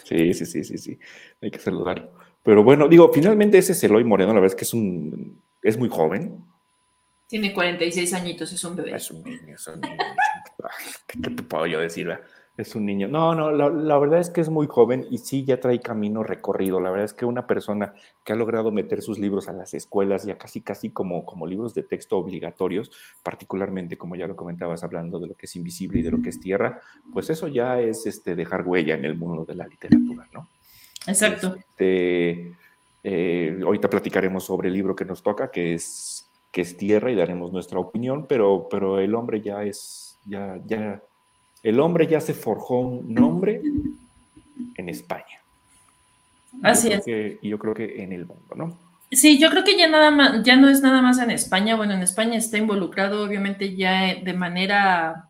Sí, 0.03 0.35
sí, 0.35 0.47
sí, 0.47 0.65
sí, 0.65 0.79
sí. 0.79 0.99
Hay 1.41 1.49
que 1.49 1.61
saludarlo. 1.61 2.11
Pero 2.43 2.65
bueno, 2.65 2.89
digo, 2.89 3.11
finalmente 3.13 3.59
ese 3.59 3.73
es 3.73 3.85
Eloy 3.85 4.05
Moreno, 4.05 4.33
la 4.33 4.41
verdad 4.41 4.55
es 4.55 4.57
que 4.57 4.65
es 4.65 4.75
un 4.75 5.41
es 5.63 5.79
muy 5.79 5.89
joven. 5.89 6.45
Tiene 7.27 7.53
46 7.53 8.13
añitos, 8.15 8.53
es 8.53 8.65
un 8.65 8.77
bebé. 8.77 8.95
Es 8.95 9.11
un 9.11 9.23
niño, 9.23 9.55
es 9.55 9.67
un 9.69 9.81
niño. 9.81 9.97
¿Qué, 11.07 11.19
te 11.19 11.43
puedo 11.43 11.67
yo 11.67 11.81
decir? 11.81 12.19
Es 12.57 12.75
un 12.75 12.85
niño. 12.85 13.07
No, 13.07 13.35
no, 13.35 13.53
la, 13.53 13.99
verdad 13.99 14.19
es 14.19 14.31
que 14.31 14.41
es 14.41 14.49
muy 14.49 14.67
joven 14.67 15.07
y 15.11 15.19
sí 15.19 15.45
ya 15.45 15.61
trae 15.61 15.81
camino 15.81 16.25
recorrido. 16.25 16.81
La 16.81 16.91
verdad 16.91 17.05
es 17.05 17.15
que 17.15 17.25
una 17.25 17.47
persona 17.47 17.95
que 18.25 18.33
ha 18.33 18.37
logrado 18.37 18.73
meter 18.73 19.01
sus 19.01 19.19
libros 19.19 19.49
a 19.49 19.53
las 19.53 19.75
escuelas, 19.75 20.25
ya 20.25 20.37
casi, 20.37 20.61
casi 20.61 20.91
como, 20.91 21.25
como 21.25 21.47
libros 21.47 21.73
de 21.73 21.85
texto 21.85 22.19
obligatorios, 22.19 22.91
particularmente 23.23 23.97
como 23.97 24.17
ya 24.17 24.27
lo 24.27 24.35
comentabas 24.35 24.83
hablando 24.83 25.21
de 25.21 25.29
lo 25.29 25.35
que 25.35 25.47
es 25.47 25.55
invisible 25.55 26.01
y 26.01 26.03
de 26.03 26.11
lo 26.11 26.21
que 26.21 26.31
es 26.31 26.41
tierra, 26.41 26.81
pues 27.13 27.31
eso 27.31 27.47
ya 27.47 27.81
es 27.81 28.07
este, 28.07 28.35
dejar 28.35 28.67
huella 28.67 28.95
en 28.95 29.05
el 29.05 29.15
mundo 29.15 29.45
de 29.45 29.55
la 29.55 29.67
literatura, 29.67 30.29
¿no? 30.33 30.49
Exacto. 31.07 31.57
Este, 31.57 32.53
eh, 33.03 33.61
ahorita 33.63 33.89
platicaremos 33.89 34.45
sobre 34.45 34.69
el 34.69 34.75
libro 34.75 34.95
que 34.95 35.05
nos 35.05 35.23
toca, 35.23 35.51
que 35.51 35.75
es, 35.75 36.27
que 36.51 36.61
es 36.63 36.77
Tierra, 36.77 37.11
y 37.11 37.15
daremos 37.15 37.53
nuestra 37.53 37.79
opinión, 37.79 38.27
pero, 38.27 38.69
pero 38.71 38.99
el 38.99 39.15
hombre 39.15 39.41
ya 39.41 39.63
es, 39.65 40.19
ya, 40.27 40.59
ya, 40.67 41.01
el 41.63 41.81
hombre 41.81 42.07
ya 42.07 42.21
se 42.21 42.35
forjó 42.35 42.81
un 42.81 43.15
nombre 43.15 43.63
en 44.77 44.89
España. 44.89 45.41
Así 46.63 46.93
es. 46.93 47.05
y 47.07 47.49
yo 47.49 47.59
creo 47.59 47.75
que 47.75 48.03
en 48.03 48.13
el 48.13 48.27
mundo, 48.27 48.55
¿no? 48.55 48.91
Sí, 49.13 49.39
yo 49.39 49.51
creo 49.51 49.65
que 49.65 49.77
ya 49.77 49.89
nada 49.89 50.11
más, 50.11 50.43
ya 50.45 50.57
no 50.57 50.69
es 50.69 50.83
nada 50.83 51.03
más 51.03 51.19
en 51.19 51.31
España. 51.31 51.75
Bueno, 51.75 51.95
en 51.95 52.03
España 52.03 52.37
está 52.37 52.59
involucrado, 52.59 53.25
obviamente, 53.25 53.75
ya 53.75 54.15
de 54.15 54.33
manera 54.35 55.30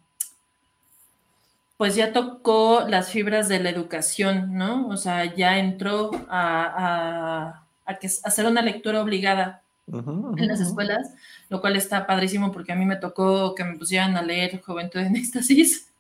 pues 1.81 1.95
ya 1.95 2.13
tocó 2.13 2.85
las 2.87 3.11
fibras 3.11 3.49
de 3.49 3.59
la 3.59 3.71
educación, 3.71 4.53
¿no? 4.53 4.87
O 4.89 4.99
sea, 4.99 5.35
ya 5.35 5.59
entró 5.59 6.11
a, 6.29 7.65
hacer 7.87 8.45
una 8.45 8.61
lectura 8.61 9.03
obligada 9.03 9.63
en 9.91 10.47
las 10.47 10.61
escuelas, 10.61 11.15
lo 11.49 11.63
cual 11.63 11.77
está 11.77 12.07
padrísimo 12.07 12.53
porque 12.53 12.73
a 12.73 12.77
mí 12.77 12.85
me 12.85 12.97
tocó 12.97 13.55
que 13.55 13.65
me 13.65 13.79
pusieran 13.79 14.15
a 14.19 14.21
leer 14.21 14.61
Juventud 14.61 15.01
en 15.01 15.17
Éxtasis. 15.17 15.91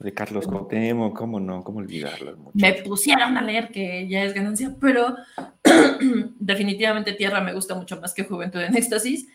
De 0.00 0.12
Carlos 0.12 0.46
Cotemo, 0.46 1.14
¿cómo 1.14 1.40
no? 1.40 1.64
¿Cómo 1.64 1.78
olvidarlo? 1.78 2.36
Me 2.52 2.74
pusieron 2.74 3.38
a 3.38 3.40
leer, 3.40 3.70
que 3.70 4.06
ya 4.06 4.22
es 4.22 4.34
ganancia, 4.34 4.76
pero 4.78 5.16
definitivamente 6.38 7.14
Tierra 7.14 7.40
me 7.40 7.54
gusta 7.54 7.74
mucho 7.74 7.98
más 8.02 8.12
que 8.12 8.24
Juventud 8.24 8.60
en 8.60 8.76
Éxtasis. 8.76 9.28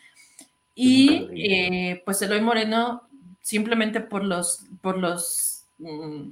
Y 0.76 1.26
eh, 1.34 2.02
pues 2.04 2.22
Eloy 2.22 2.40
Moreno 2.40 3.08
simplemente 3.44 4.00
por 4.00 4.24
los, 4.24 4.64
por 4.80 4.96
los, 4.96 5.66
mm, 5.78 6.30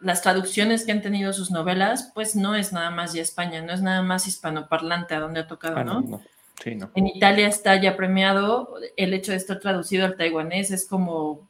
las 0.00 0.20
traducciones 0.20 0.84
que 0.84 0.90
han 0.90 1.00
tenido 1.00 1.32
sus 1.32 1.52
novelas, 1.52 2.10
pues 2.12 2.34
no 2.34 2.56
es 2.56 2.72
nada 2.72 2.90
más 2.90 3.12
de 3.12 3.20
España, 3.20 3.62
no 3.62 3.72
es 3.72 3.82
nada 3.82 4.02
más 4.02 4.26
hispanoparlante 4.26 5.14
a 5.14 5.20
donde 5.20 5.40
ha 5.40 5.46
tocado, 5.46 5.76
ah, 5.78 5.84
¿no? 5.84 6.20
Sí, 6.60 6.74
no. 6.74 6.90
En 6.96 7.06
Italia 7.06 7.46
está 7.46 7.80
ya 7.80 7.96
premiado, 7.96 8.74
el 8.96 9.14
hecho 9.14 9.30
de 9.30 9.38
estar 9.38 9.60
traducido 9.60 10.04
al 10.04 10.16
taiwanés 10.16 10.72
es 10.72 10.88
como, 10.88 11.48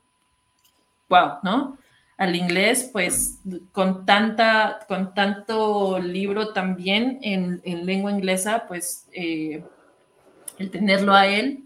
wow, 1.09 1.39
¿no? 1.43 1.79
Al 2.19 2.37
inglés, 2.37 2.91
pues 2.93 3.39
con 3.73 4.05
tanta, 4.05 4.81
con 4.87 5.15
tanto 5.15 5.99
libro 5.99 6.53
también 6.53 7.19
en, 7.23 7.63
lengua 7.87 8.13
inglesa, 8.13 8.67
pues 8.69 9.09
eh, 9.13 9.65
el 10.59 10.71
tenerlo 10.71 11.15
a 11.15 11.27
él, 11.27 11.65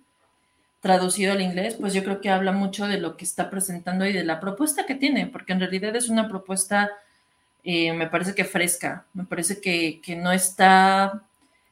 traducido 0.85 1.33
al 1.33 1.40
inglés, 1.40 1.79
pues 1.81 1.94
yo 1.94 2.05
creo 2.05 2.20
que 2.20 2.29
habla 2.29 2.53
mucho 2.53 2.87
de 2.87 3.01
lo 3.01 3.16
que 3.16 3.25
está 3.25 3.49
presentando 3.49 4.05
y 4.05 4.12
de 4.12 4.23
la 4.23 4.38
propuesta 4.38 4.85
que 4.85 4.94
tiene, 4.94 5.27
porque 5.27 5.55
en 5.55 5.61
realidad 5.61 5.97
es 5.97 6.11
una 6.11 6.29
propuesta, 6.29 6.90
eh, 7.64 7.94
me 7.94 8.07
parece 8.07 8.35
que 8.35 8.44
fresca, 8.44 9.07
me 9.14 9.25
parece 9.25 9.62
que, 9.62 10.03
no 10.23 10.31
está 10.31 11.23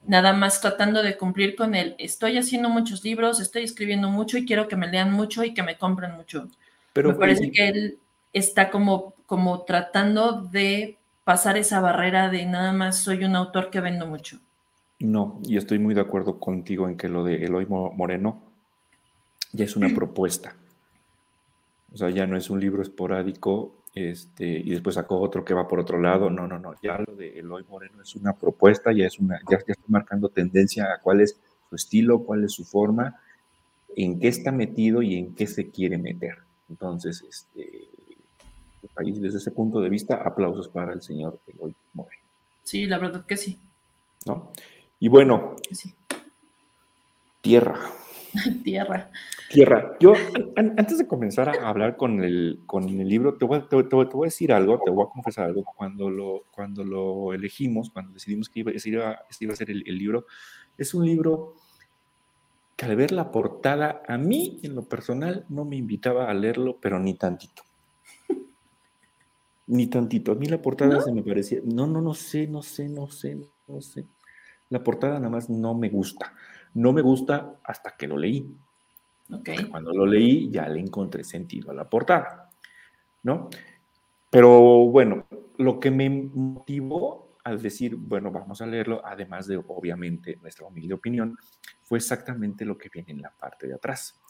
nada 0.07 0.33
más 0.33 0.63
tratando 0.63 1.03
de 1.03 1.19
cumplir 1.19 1.57
con 1.57 1.75
el, 1.75 1.95
estoy 1.99 2.39
haciendo 2.39 2.71
muchos 2.71 3.05
libros, 3.05 3.39
estoy 3.39 3.65
escribiendo 3.65 4.09
mucho 4.09 4.39
y 4.39 4.47
quiero 4.47 4.67
que 4.67 4.77
me 4.77 4.89
lean 4.89 5.13
mucho 5.13 5.45
y 5.45 5.53
que 5.53 5.63
me 5.63 5.77
compren 5.77 6.13
mucho. 6.13 6.49
Pero, 6.95 7.11
me 7.11 7.17
parece 7.17 7.51
que 7.51 7.69
él 7.69 7.99
está 8.33 8.71
como, 8.71 9.13
como 9.27 9.61
tratando 9.65 10.41
de 10.41 10.97
pasar 11.25 11.59
esa 11.59 11.81
barrera 11.81 12.31
de 12.31 12.47
nada 12.47 12.73
más 12.73 12.97
soy 12.97 13.25
un 13.25 13.37
autor 13.37 13.69
que 13.69 13.81
vendo 13.81 14.07
mucho. 14.07 14.39
No, 15.01 15.39
y 15.43 15.59
estoy 15.59 15.79
muy 15.79 15.93
de 15.93 16.01
acuerdo 16.01 16.41
contigo 16.41 16.89
en 16.89 16.97
que 16.97 17.11
lo 17.11 17.25
de 17.25 17.45
Eloy 17.45 17.67
Moreno 17.67 18.52
ya 19.53 19.65
es 19.65 19.77
una 19.77 19.95
propuesta. 19.95 20.55
O 21.93 21.97
sea, 21.97 22.11
ya 22.11 22.27
no 22.27 22.37
es 22.37 22.49
un 22.51 22.59
libro 22.59 22.83
esporádico 22.83 23.75
este, 23.95 24.47
y 24.47 24.71
después 24.71 24.95
sacó 24.95 25.21
otro 25.21 25.45
que 25.45 25.55
va 25.55 25.69
por 25.69 25.79
otro 25.79 26.01
lado. 26.01 26.31
No, 26.31 26.47
no, 26.47 26.59
no. 26.59 26.75
Ya 26.83 26.99
lo 26.99 27.15
de 27.15 27.39
Eloy 27.39 27.65
Moreno 27.69 28.03
es 28.03 28.17
una 28.17 28.33
propuesta, 28.33 28.93
ya 28.93 29.07
es 29.07 29.19
una, 29.19 29.39
ya, 29.51 29.59
está 29.59 29.75
marcando 29.89 30.29
tendencia 30.31 30.93
a 30.93 31.01
cuál 31.01 31.21
es 31.21 31.39
su 31.69 31.77
estilo, 31.77 32.25
cuál 32.25 32.45
es 32.45 32.53
su 32.53 32.65
forma, 32.65 33.21
en 33.95 34.19
qué 34.19 34.29
está 34.29 34.51
metido 34.53 35.03
y 35.03 35.17
en 35.17 35.35
qué 35.35 35.47
se 35.47 35.71
quiere 35.71 35.99
meter. 35.99 36.39
Entonces, 36.71 37.23
este, 37.29 37.89
desde 38.97 39.39
ese 39.39 39.51
punto 39.51 39.81
de 39.81 39.91
vista, 39.91 40.17
aplausos 40.17 40.69
para 40.69 40.95
el 40.95 41.03
señor 41.03 41.39
Eloy 41.47 41.75
Moreno. 41.93 42.23
Sí, 42.63 42.87
la 42.87 42.99
verdad 42.99 43.27
que 43.27 43.37
sí. 43.37 43.59
¿No? 44.25 44.51
Y 44.99 45.09
bueno, 45.09 45.57
tierra. 47.43 47.79
Tierra. 48.65 49.11
Tierra. 49.51 49.97
Yo, 50.01 50.15
antes 50.57 50.99
de 50.99 51.07
comenzar 51.07 51.49
a 51.49 51.69
hablar 51.69 51.97
con 51.97 52.23
el, 52.23 52.61
con 52.67 52.89
el 52.89 53.09
libro, 53.09 53.35
te 53.35 53.45
voy, 53.45 53.63
te, 53.69 53.77
voy, 53.77 54.07
a 54.07 54.25
decir 54.25 54.53
algo, 54.53 54.81
te 54.85 54.91
voy 54.91 55.07
a 55.07 55.11
confesar 55.11 55.47
algo. 55.47 55.65
Cuando 55.77 56.11
lo, 56.11 56.45
cuando 56.51 56.85
lo 56.85 57.33
elegimos, 57.33 57.91
cuando 57.91 58.13
decidimos 58.13 58.49
que 58.49 58.61
iba, 58.61 58.73
iba, 58.73 59.21
iba 59.41 59.53
a 59.53 59.57
ser 59.57 59.71
el, 59.71 59.85
el, 59.87 59.99
libro, 59.99 60.27
es 60.79 60.95
un 60.95 61.05
libro 61.05 61.55
que 62.77 62.87
al 62.87 62.97
ver 62.97 63.13
la 63.13 63.31
portada, 63.31 64.03
a 64.09 64.17
mí, 64.17 64.61
en 64.63 64.75
lo 64.75 64.85
personal, 64.85 65.45
no 65.49 65.65
me 65.65 65.77
invitaba 65.77 66.31
a 66.31 66.35
leerlo, 66.35 66.79
pero 66.81 66.99
ni 66.99 67.15
tantito. 67.15 67.63
ni 69.67 69.87
tantito. 69.89 70.33
A 70.33 70.35
mí 70.35 70.47
la 70.47 70.63
portada 70.63 71.01
se 71.03 71.13
me 71.13 71.23
parecía, 71.23 71.61
no, 71.65 71.87
no, 71.87 72.01
no 72.01 72.15
sé, 72.15 72.47
no 72.47 72.63
sé, 72.63 72.89
no 72.89 73.09
sé, 73.09 73.39
no 73.69 73.81
sé. 73.83 74.07
La 74.71 74.83
portada 74.83 75.19
nada 75.19 75.29
más 75.29 75.51
no 75.51 75.75
me 75.75 75.91
gusta. 75.91 76.33
No 76.75 76.93
me 76.93 77.03
gusta 77.03 77.57
hasta 77.65 77.97
que 77.97 78.07
lo 78.07 78.17
leí. 78.17 78.57
Cuando 79.71 79.93
lo 79.93 80.05
leí 80.05 80.51
ya 80.51 80.69
le 80.69 80.81
encontré 80.81 81.25
sentido 81.25 81.71
a 81.71 81.75
la 81.75 81.89
portada, 81.89 82.51
¿no? 83.23 83.49
Pero 84.31 84.87
bueno, 84.87 85.27
lo 85.59 85.81
que 85.81 85.91
me 85.91 86.09
motivó 86.11 87.33
al 87.45 87.61
decir, 87.61 87.97
bueno, 87.97 88.31
vamos 88.31 88.61
a 88.63 88.67
leerlo, 88.67 89.03
además 89.05 89.47
de 89.47 89.57
obviamente 89.57 90.39
nuestra 90.41 90.67
humilde 90.67 90.95
opinión, 90.95 91.37
fue 91.83 91.99
exactamente 91.99 92.65
lo 92.65 92.79
que 92.79 92.89
viene 92.89 93.13
en 93.13 93.23
la 93.23 93.31
parte 93.31 93.67
de 93.67 93.75
atrás. 93.75 94.21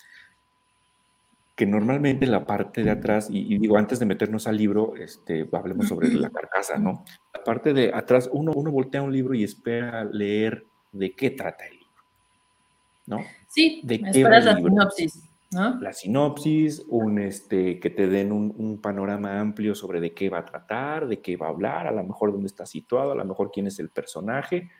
Que 1.55 1.67
normalmente 1.67 2.27
la 2.27 2.47
parte 2.47 2.83
de 2.83 2.91
atrás, 2.91 3.29
y, 3.31 3.59
digo, 3.59 3.77
antes 3.77 3.99
de 3.99 4.07
meternos 4.07 4.47
al 4.47 4.57
libro, 4.57 4.97
este, 4.97 5.47
hablemos 5.53 5.89
sobre 5.89 6.09
la 6.15 6.31
carcasa, 6.31 6.79
¿no? 6.79 7.05
La 7.35 7.45
parte 7.45 7.75
de 7.75 7.93
atrás, 7.93 8.31
uno, 8.33 8.53
uno 8.55 8.71
voltea 8.71 9.03
un 9.03 9.13
libro 9.13 9.35
y 9.35 9.45
espera 9.45 10.05
leer 10.05 10.67
de 10.93 11.15
qué 11.15 11.31
trata 11.31 11.67
el 11.67 11.82
¿no? 13.07 13.25
Sí, 13.49 13.81
de 13.85 13.97
esperas 13.97 14.45
la 14.45 14.57
sinopsis, 14.57 15.23
¿no? 15.51 15.81
La 15.81 15.93
sinopsis, 15.93 16.83
un, 16.89 17.19
este, 17.19 17.79
que 17.79 17.91
te 17.91 18.07
den 18.07 18.33
un, 18.33 18.81
panorama 18.81 19.41
amplio 19.41 19.75
sobre 19.75 20.01
de 20.01 20.13
qué 20.15 20.31
va 20.31 20.39
a 20.39 20.45
tratar, 20.45 21.07
de 21.07 21.21
qué 21.21 21.37
va 21.37 21.47
a 21.47 21.51
hablar, 21.51 21.87
a 21.87 21.93
lo 21.93 22.03
mejor 22.05 22.33
dónde 22.33 22.47
está 22.47 22.67
situado, 22.67 23.13
a 23.13 23.17
lo 23.17 23.25
mejor 23.25 23.51
quién 23.53 23.67
es 23.67 23.79
el 23.79 23.91
personaje, 23.91 24.71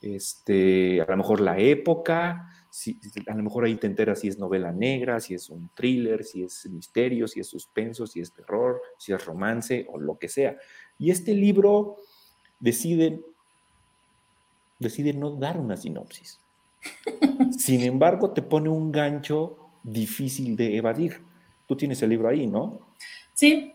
este, 0.00 1.00
a 1.00 1.06
lo 1.06 1.16
mejor 1.16 1.40
la 1.40 1.58
época, 1.58 2.48
si, 2.70 2.98
a 3.26 3.34
lo 3.34 3.42
mejor 3.42 3.64
ahí 3.64 3.76
te 3.76 3.86
enteras 3.86 4.20
si 4.20 4.28
es 4.28 4.38
novela 4.38 4.72
negra, 4.72 5.20
si 5.20 5.34
es 5.34 5.48
un 5.48 5.70
thriller, 5.74 6.24
si 6.24 6.42
es 6.42 6.66
misterio, 6.70 7.28
si 7.28 7.40
es 7.40 7.46
suspenso, 7.46 8.06
si 8.06 8.20
es 8.20 8.32
terror, 8.32 8.80
si 8.98 9.12
es 9.12 9.24
romance 9.24 9.86
o 9.90 9.98
lo 9.98 10.18
que 10.18 10.28
sea. 10.28 10.56
Y 10.98 11.10
este 11.10 11.34
libro 11.34 11.96
decide, 12.58 13.22
decide 14.78 15.12
no 15.12 15.30
dar 15.30 15.58
una 15.58 15.76
sinopsis. 15.76 16.40
sin 17.64 17.82
embargo, 17.82 18.32
te 18.32 18.42
pone 18.42 18.68
un 18.68 18.92
gancho 18.92 19.56
difícil 19.82 20.54
de 20.54 20.76
evadir. 20.76 21.22
Tú 21.66 21.74
tienes 21.74 22.02
el 22.02 22.10
libro 22.10 22.28
ahí, 22.28 22.46
¿no? 22.46 22.78
Sí. 23.32 23.72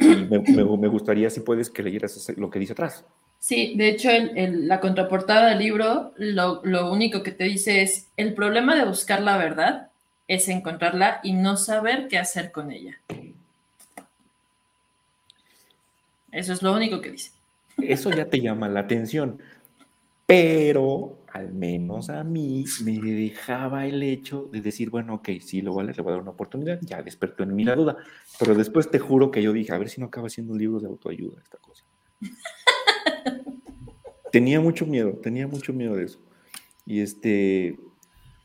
me, 0.00 0.88
gustaría, 0.88 1.30
si 1.30 1.38
puedes, 1.38 1.70
que 1.70 1.84
leyeras 1.84 2.32
lo 2.36 2.50
que 2.50 2.58
dice 2.58 2.72
atrás. 2.72 3.04
Sí, 3.38 3.74
de 3.76 3.90
hecho, 3.90 4.08
la 4.34 4.80
contraportada 4.80 5.50
del 5.50 5.60
libro 5.60 6.12
lo, 6.16 6.62
lo 6.64 6.90
único 6.90 7.22
que 7.22 7.30
te 7.30 7.44
dice 7.44 7.82
es, 7.82 8.08
el 8.16 8.34
problema 8.34 8.74
de 8.74 8.86
buscar 8.86 9.22
la 9.22 9.36
verdad 9.36 9.90
es 10.26 10.48
encontrarla 10.48 11.20
y 11.22 11.32
no 11.32 11.56
saber 11.56 12.08
qué 12.08 12.18
hacer 12.18 12.50
con 12.50 12.72
ella. 12.72 12.98
Eso 16.32 16.52
es 16.52 16.60
lo 16.60 16.72
único 16.72 17.00
que 17.00 17.12
dice. 17.12 17.30
Eso 17.80 18.10
ya 18.10 18.24
te 18.24 18.40
llama 18.40 18.68
la 18.68 18.80
atención. 18.80 19.40
Pero 20.26 21.21
al 21.32 21.52
menos 21.52 22.10
a 22.10 22.22
mí 22.24 22.64
me 22.84 23.00
dejaba 23.00 23.86
el 23.86 24.02
hecho 24.02 24.48
de 24.52 24.60
decir, 24.60 24.90
bueno, 24.90 25.14
ok, 25.14 25.30
sí, 25.40 25.62
lo 25.62 25.74
vale, 25.74 25.92
le 25.92 26.02
voy 26.02 26.10
a 26.10 26.14
dar 26.14 26.22
una 26.22 26.32
oportunidad, 26.32 26.78
ya 26.82 27.02
despertó 27.02 27.42
en 27.42 27.54
mí 27.54 27.64
la 27.64 27.74
duda, 27.74 27.96
pero 28.38 28.54
después 28.54 28.90
te 28.90 28.98
juro 28.98 29.30
que 29.30 29.42
yo 29.42 29.52
dije, 29.52 29.72
a 29.72 29.78
ver 29.78 29.88
si 29.88 30.00
no 30.00 30.08
acaba 30.08 30.28
siendo 30.28 30.52
un 30.52 30.58
libro 30.58 30.80
de 30.80 30.86
autoayuda 30.86 31.40
esta 31.42 31.58
cosa. 31.58 31.84
tenía 34.32 34.60
mucho 34.60 34.86
miedo, 34.86 35.12
tenía 35.22 35.46
mucho 35.46 35.72
miedo 35.72 35.96
de 35.96 36.04
eso. 36.04 36.18
Y 36.84 37.00
este, 37.00 37.78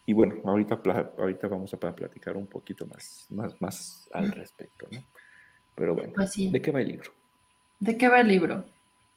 y 0.06 0.14
bueno, 0.14 0.36
ahorita, 0.46 0.82
ahorita 1.18 1.48
vamos 1.48 1.74
a 1.74 1.78
platicar 1.78 2.38
un 2.38 2.48
poquito 2.48 2.86
más, 2.86 3.28
más, 3.30 3.62
más 3.62 4.10
al 4.14 4.32
respecto, 4.32 4.88
¿no? 4.92 5.04
Pero 5.76 5.94
bueno, 5.94 6.14
pues 6.16 6.34
¿de 6.36 6.62
qué 6.62 6.72
va 6.72 6.82
el 6.82 6.88
libro? 6.88 7.12
¿De 7.80 7.98
qué 7.98 8.08
va 8.08 8.22
el 8.22 8.28
libro? 8.28 8.66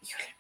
Híjole. 0.03 0.40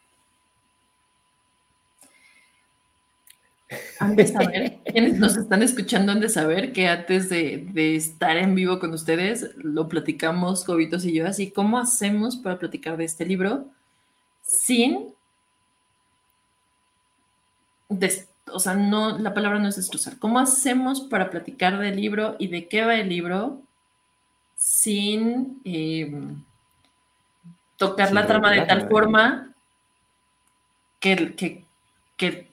Han 4.00 4.16
de 4.16 4.26
saber, 4.26 4.78
quienes 4.84 5.18
nos 5.18 5.36
están 5.36 5.62
escuchando 5.62 6.10
han 6.10 6.20
de 6.20 6.28
saber 6.28 6.72
que 6.72 6.88
antes 6.88 7.28
de, 7.28 7.94
estar 7.94 8.36
en 8.36 8.56
vivo 8.56 8.80
con 8.80 8.92
ustedes, 8.92 9.54
lo 9.56 9.88
platicamos, 9.88 10.64
Cobitos 10.64 11.04
y 11.04 11.12
yo, 11.12 11.26
así, 11.26 11.52
¿cómo 11.52 11.78
hacemos 11.78 12.36
para 12.36 12.58
platicar 12.58 12.96
de 12.96 13.04
este 13.04 13.24
libro 13.24 13.66
sin... 14.42 15.14
o 18.46 18.58
sea, 18.58 18.74
no, 18.74 19.18
la 19.18 19.34
palabra 19.34 19.60
no 19.60 19.68
es 19.68 19.76
destrozar. 19.76 20.18
¿Cómo 20.18 20.40
hacemos 20.40 21.02
para 21.02 21.30
platicar 21.30 21.78
del 21.78 21.94
libro 21.94 22.34
y 22.40 22.48
de 22.48 22.66
qué 22.66 22.84
va 22.84 22.96
el 22.96 23.08
libro 23.08 23.62
sin 24.56 25.60
em, 25.64 26.42
tocar 27.76 28.12
la 28.12 28.26
trama 28.26 28.50
de 28.50 28.62
tal 28.62 28.88
forma 28.88 29.54
que, 30.98 31.34
que, 31.36 31.64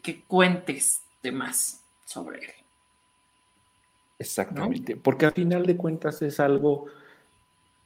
que 0.02 0.22
cuentes 0.28 1.02
más 1.32 1.84
sobre 2.06 2.40
él. 2.40 2.52
Exactamente, 4.20 4.96
porque 4.96 5.26
al 5.26 5.34
final 5.34 5.66
de 5.66 5.78
cuentas 5.78 6.22
es 6.22 6.40
algo 6.40 6.86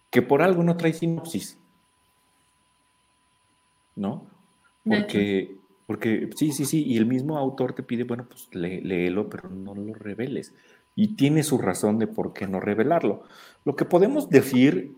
que 0.09 0.21
por 0.21 0.41
algo 0.41 0.63
no 0.63 0.77
trae 0.77 0.93
sinopsis. 0.93 1.57
¿No? 3.95 4.25
Porque, 4.85 5.57
porque 5.85 6.29
sí, 6.35 6.51
sí, 6.51 6.65
sí, 6.65 6.83
y 6.85 6.97
el 6.97 7.05
mismo 7.05 7.37
autor 7.37 7.73
te 7.73 7.83
pide, 7.83 8.03
bueno, 8.03 8.25
pues 8.27 8.47
léelo, 8.53 9.29
pero 9.29 9.49
no 9.49 9.75
lo 9.75 9.93
reveles. 9.93 10.53
Y 10.95 11.15
tiene 11.15 11.43
su 11.43 11.57
razón 11.57 11.99
de 11.99 12.07
por 12.07 12.33
qué 12.33 12.47
no 12.47 12.59
revelarlo. 12.59 13.23
Lo 13.65 13.75
que 13.75 13.85
podemos 13.85 14.29
decir 14.29 14.95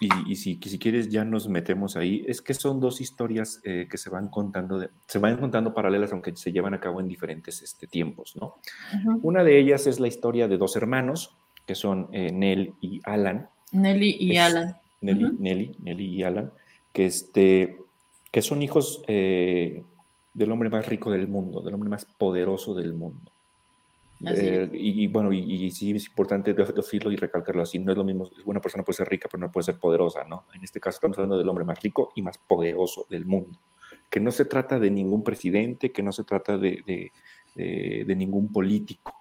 y, 0.00 0.36
si, 0.36 0.58
si, 0.62 0.78
quieres 0.78 1.10
ya 1.10 1.24
nos 1.24 1.46
metemos 1.48 1.94
ahí, 1.96 2.24
es 2.26 2.40
que 2.40 2.54
son 2.54 2.80
dos 2.80 3.02
historias 3.02 3.60
eh, 3.64 3.86
que 3.90 3.98
se 3.98 4.08
van 4.08 4.28
contando, 4.28 4.88
se 5.06 5.18
van 5.18 5.36
contando 5.36 5.74
paralelas, 5.74 6.12
aunque 6.12 6.34
se 6.34 6.52
llevan 6.52 6.72
a 6.72 6.80
cabo 6.80 7.00
en 7.00 7.08
diferentes 7.08 7.60
este, 7.60 7.86
tiempos, 7.86 8.34
¿no? 8.40 8.56
Una 9.22 9.44
de 9.44 9.58
ellas 9.58 9.86
es 9.86 10.00
la 10.00 10.08
historia 10.08 10.48
de 10.48 10.56
dos 10.56 10.74
hermanos, 10.74 11.36
que 11.66 11.74
son 11.74 12.08
eh, 12.12 12.32
Nell 12.32 12.72
y 12.80 13.02
Alan. 13.04 13.48
Nelly 13.72 14.16
y 14.18 14.38
Alan. 14.38 14.76
Nelly, 15.02 15.36
Nelly, 15.38 15.76
Nelly, 15.80 16.06
y 16.06 16.22
Alan, 16.22 16.50
que, 16.92 17.04
este, 17.04 17.76
que 18.30 18.40
son 18.40 18.62
hijos 18.62 19.02
eh, 19.06 19.82
del 20.32 20.50
hombre 20.50 20.70
más 20.70 20.86
rico 20.86 21.10
del 21.10 21.28
mundo, 21.28 21.60
del 21.60 21.74
hombre 21.74 21.90
más 21.90 22.06
poderoso 22.06 22.74
del 22.74 22.94
mundo. 22.94 23.30
Eh, 24.26 24.68
y, 24.74 25.06
bueno, 25.06 25.32
y, 25.32 25.70
sí 25.70 25.92
es 25.92 26.06
importante 26.06 26.52
decirlo 26.52 27.10
y 27.10 27.16
recalcarlo 27.16 27.62
así, 27.62 27.78
no 27.78 27.92
es 27.92 27.98
lo 27.98 28.04
mismo, 28.04 28.30
una 28.44 28.60
persona 28.60 28.84
puede 28.84 28.98
ser 28.98 29.08
rica, 29.08 29.28
pero 29.30 29.40
no 29.40 29.50
puede 29.50 29.64
ser 29.64 29.78
poderosa, 29.78 30.24
¿no? 30.24 30.44
En 30.52 30.62
este 30.62 30.78
caso 30.78 30.96
estamos 30.96 31.16
hablando 31.16 31.38
del 31.38 31.48
hombre 31.48 31.64
más 31.64 31.80
rico 31.80 32.12
y 32.14 32.22
más 32.22 32.36
poderoso 32.36 33.06
del 33.08 33.24
mundo, 33.24 33.58
que 34.10 34.20
no 34.20 34.30
se 34.30 34.44
trata 34.44 34.78
de 34.78 34.90
ningún 34.90 35.24
presidente, 35.24 35.90
que 35.90 36.02
no 36.02 36.12
se 36.12 36.24
trata 36.24 36.58
de, 36.58 36.82
de, 37.54 38.14
ningún 38.14 38.52
político. 38.52 39.14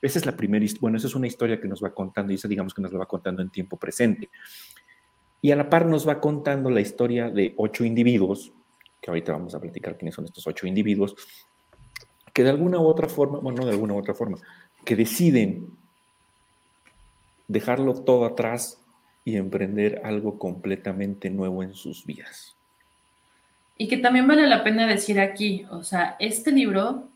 Esa 0.00 0.18
es 0.18 0.26
la 0.26 0.36
primera, 0.36 0.64
bueno, 0.80 0.96
esa 0.96 1.06
es 1.06 1.14
una 1.14 1.26
historia 1.26 1.60
que 1.60 1.68
nos 1.68 1.82
va 1.84 1.92
contando 1.92 2.32
y 2.32 2.36
esa 2.36 2.48
digamos 2.48 2.72
que 2.72 2.80
nos 2.80 2.92
la 2.92 3.00
va 3.00 3.06
contando 3.06 3.42
en 3.42 3.50
tiempo 3.50 3.76
presente. 3.76 4.30
Y 5.42 5.50
a 5.50 5.56
la 5.56 5.68
par 5.68 5.86
nos 5.86 6.08
va 6.08 6.18
contando 6.18 6.70
la 6.70 6.80
historia 6.80 7.30
de 7.30 7.52
ocho 7.58 7.84
individuos, 7.84 8.52
que 9.02 9.10
ahorita 9.10 9.32
vamos 9.32 9.54
a 9.54 9.60
platicar 9.60 9.98
quiénes 9.98 10.14
son 10.14 10.24
estos 10.24 10.46
ocho 10.46 10.66
individuos, 10.66 11.14
que 12.36 12.44
de 12.44 12.50
alguna 12.50 12.78
u 12.78 12.84
otra 12.84 13.08
forma, 13.08 13.38
bueno, 13.38 13.60
no 13.60 13.64
de 13.64 13.72
alguna 13.72 13.94
u 13.94 13.98
otra 13.98 14.12
forma, 14.12 14.36
que 14.84 14.94
deciden 14.94 15.68
dejarlo 17.48 17.94
todo 17.94 18.26
atrás 18.26 18.78
y 19.24 19.36
emprender 19.36 20.02
algo 20.04 20.38
completamente 20.38 21.30
nuevo 21.30 21.62
en 21.62 21.72
sus 21.72 22.04
vidas. 22.04 22.54
Y 23.78 23.88
que 23.88 23.96
también 23.96 24.26
vale 24.26 24.46
la 24.46 24.62
pena 24.62 24.86
decir 24.86 25.18
aquí, 25.18 25.64
o 25.70 25.82
sea, 25.82 26.16
este 26.18 26.52
libro, 26.52 27.08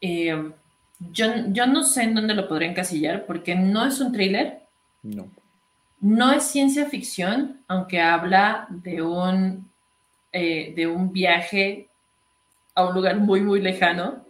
eh, 0.00 0.48
yo, 1.10 1.26
yo, 1.48 1.66
no 1.66 1.82
sé 1.82 2.04
en 2.04 2.14
dónde 2.14 2.34
lo 2.34 2.46
podré 2.46 2.66
encasillar 2.66 3.26
porque 3.26 3.56
no 3.56 3.84
es 3.84 3.98
un 3.98 4.12
thriller. 4.12 4.60
No. 5.02 5.28
No 6.00 6.30
es 6.30 6.44
ciencia 6.44 6.86
ficción, 6.86 7.62
aunque 7.66 8.00
habla 8.00 8.68
de 8.70 9.02
un, 9.02 9.68
eh, 10.30 10.72
de 10.76 10.86
un 10.86 11.12
viaje 11.12 11.87
a 12.78 12.88
un 12.88 12.94
lugar 12.94 13.18
muy, 13.18 13.40
muy 13.40 13.60
lejano. 13.60 14.24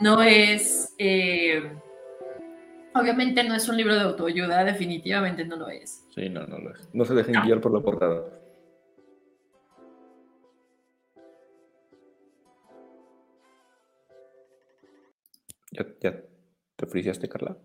No 0.00 0.22
es, 0.22 0.94
eh, 0.98 1.62
obviamente 2.94 3.42
no 3.42 3.54
es 3.54 3.66
un 3.70 3.78
libro 3.78 3.94
de 3.94 4.02
autoayuda, 4.02 4.64
definitivamente 4.64 5.46
no 5.46 5.56
lo 5.56 5.70
es. 5.70 6.04
Sí, 6.14 6.28
no, 6.28 6.46
no 6.46 6.58
lo 6.58 6.74
es. 6.74 6.86
No 6.92 7.06
se 7.06 7.14
dejen 7.14 7.40
guiar 7.42 7.62
por 7.62 7.72
la 7.72 7.80
portada. 7.80 8.22
¿Ya, 15.70 15.86
ya 16.02 16.22
te 16.76 16.86
friseaste, 16.86 17.30
Carla? 17.30 17.56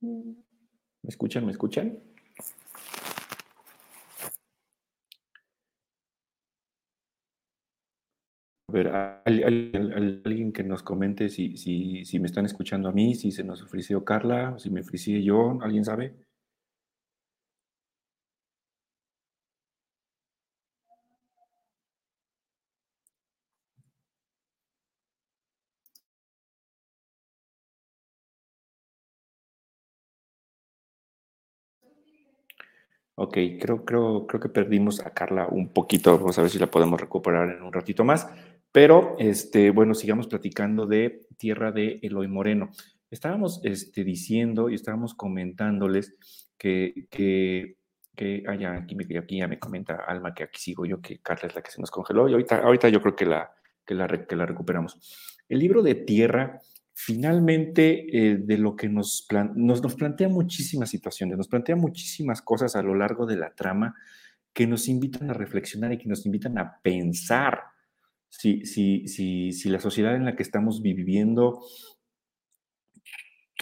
¿Me 0.00 1.08
escuchan? 1.08 1.44
¿Me 1.44 1.52
escuchan? 1.52 1.98
A 8.70 8.72
ver, 8.72 8.86
alguien 9.24 10.52
que 10.52 10.62
nos 10.62 10.84
comente 10.84 11.28
si, 11.28 11.56
si, 11.56 12.04
si, 12.04 12.20
me 12.20 12.26
están 12.26 12.46
escuchando 12.46 12.88
a 12.88 12.92
mí, 12.92 13.16
si 13.16 13.32
se 13.32 13.42
nos 13.42 13.62
ofreció 13.62 14.04
Carla, 14.04 14.56
si 14.60 14.70
me 14.70 14.82
ofrecí 14.82 15.24
yo, 15.24 15.58
¿alguien 15.60 15.84
sabe? 15.84 16.14
Ok, 33.16 33.36
creo, 33.60 33.84
creo, 33.84 34.26
creo 34.26 34.40
que 34.40 34.48
perdimos 34.48 35.00
a 35.00 35.10
Carla 35.12 35.46
un 35.46 35.68
poquito. 35.68 36.16
Vamos 36.18 36.38
a 36.38 36.42
ver 36.42 36.50
si 36.50 36.58
la 36.58 36.70
podemos 36.70 37.00
recuperar 37.00 37.50
en 37.50 37.62
un 37.62 37.72
ratito 37.72 38.02
más. 38.04 38.26
Pero, 38.72 39.16
este, 39.18 39.70
bueno, 39.70 39.94
sigamos 39.94 40.28
platicando 40.28 40.86
de 40.86 41.26
Tierra 41.36 41.72
de 41.72 41.98
Eloy 42.02 42.28
Moreno. 42.28 42.70
Estábamos 43.10 43.60
este, 43.64 44.04
diciendo 44.04 44.70
y 44.70 44.74
estábamos 44.74 45.14
comentándoles 45.14 46.14
que, 46.56 47.06
que, 47.10 47.76
que 48.14 48.44
aquí, 48.46 48.64
aquí, 49.16 49.38
ya 49.38 49.48
me 49.48 49.58
comenta 49.58 49.96
Alma 50.06 50.34
que 50.34 50.44
aquí 50.44 50.60
sigo 50.60 50.86
yo, 50.86 51.00
que 51.00 51.18
Carla 51.18 51.48
es 51.48 51.54
la 51.54 51.62
que 51.62 51.70
se 51.72 51.80
nos 51.80 51.90
congeló 51.90 52.28
y 52.28 52.32
ahorita, 52.32 52.58
ahorita 52.58 52.88
yo 52.88 53.00
creo 53.00 53.16
que 53.16 53.26
la, 53.26 53.50
que 53.84 53.94
la, 53.94 54.06
que 54.06 54.36
la 54.36 54.46
recuperamos. 54.46 54.98
El 55.48 55.58
libro 55.58 55.82
de 55.82 55.96
Tierra 55.96 56.60
finalmente 56.92 58.06
eh, 58.12 58.36
de 58.36 58.58
lo 58.58 58.76
que 58.76 58.88
nos, 58.88 59.26
nos, 59.56 59.82
nos, 59.82 59.94
plantea 59.94 60.28
muchísimas 60.28 60.90
situaciones, 60.90 61.38
nos 61.38 61.48
plantea 61.48 61.74
muchísimas 61.74 62.42
cosas 62.42 62.76
a 62.76 62.82
lo 62.82 62.94
largo 62.94 63.24
de 63.24 63.36
la 63.36 63.54
trama 63.54 63.94
que 64.52 64.66
nos 64.66 64.86
invitan 64.86 65.30
a 65.30 65.32
reflexionar 65.32 65.92
y 65.92 65.98
que 65.98 66.08
nos 66.08 66.26
invitan 66.26 66.58
a 66.58 66.78
pensar 66.82 67.69
si, 68.30 68.64
si, 68.64 69.06
si, 69.06 69.52
si 69.52 69.68
la 69.68 69.80
sociedad 69.80 70.16
en 70.16 70.24
la 70.24 70.34
que 70.34 70.42
estamos 70.42 70.80
viviendo 70.80 71.60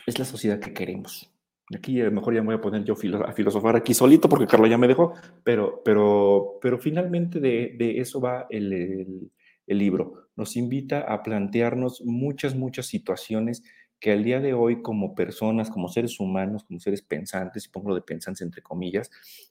es 0.07 0.18
la 0.18 0.24
sociedad 0.24 0.61
que 0.61 0.72
queremos, 0.72 1.33
Aquí 1.74 2.00
a 2.00 2.04
lo 2.04 2.12
mejor 2.12 2.35
ya 2.35 2.40
me 2.40 2.46
voy 2.46 2.54
a 2.54 2.61
poner 2.61 2.85
yo 2.85 2.94
a 2.94 3.33
filosofar 3.33 3.76
aquí 3.76 3.92
solito 3.92 4.28
porque 4.28 4.46
Carla 4.46 4.68
ya 4.68 4.78
me 4.78 4.88
dejó, 4.88 5.12
pero, 5.44 5.83
pero, 5.85 6.59
pero 6.62 6.78
finalmente 6.78 7.40
de, 7.40 7.74
de 7.76 8.00
eso 8.00 8.20
va 8.20 8.46
el, 8.48 9.31
el, 9.66 9.78
libro. 9.78 10.28
Nos 10.35 10.57
invita 10.57 11.00
a 11.00 11.22
plantearnos 11.22 12.02
muchas, 12.07 12.54
muchas 12.54 12.87
situaciones 12.87 13.62
que 14.00 14.12
al 14.12 14.24
día 14.24 14.40
de 14.40 14.54
hoy 14.54 14.81
como 14.81 15.14
personas, 15.14 15.68
como 15.68 15.88
seres 15.88 16.18
humanos, 16.20 16.64
como 16.64 16.81
seres 16.81 17.02
pensantes, 17.02 17.66
y 17.66 17.68
pongo 17.68 17.90
lo 17.90 17.96
de 17.96 18.02
pensantes 18.02 18.40
entre 18.40 18.62
comillas, 18.62 19.11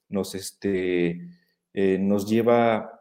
nos, 0.09 0.33
este, 0.33 1.29
eh, 1.73 1.99
nos 1.99 2.27
lleva 2.27 2.96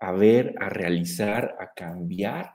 a 0.00 0.12
ver, 0.12 0.54
a 0.58 0.68
realizar, 0.68 1.56
a 1.60 1.72
cambiar 1.74 2.52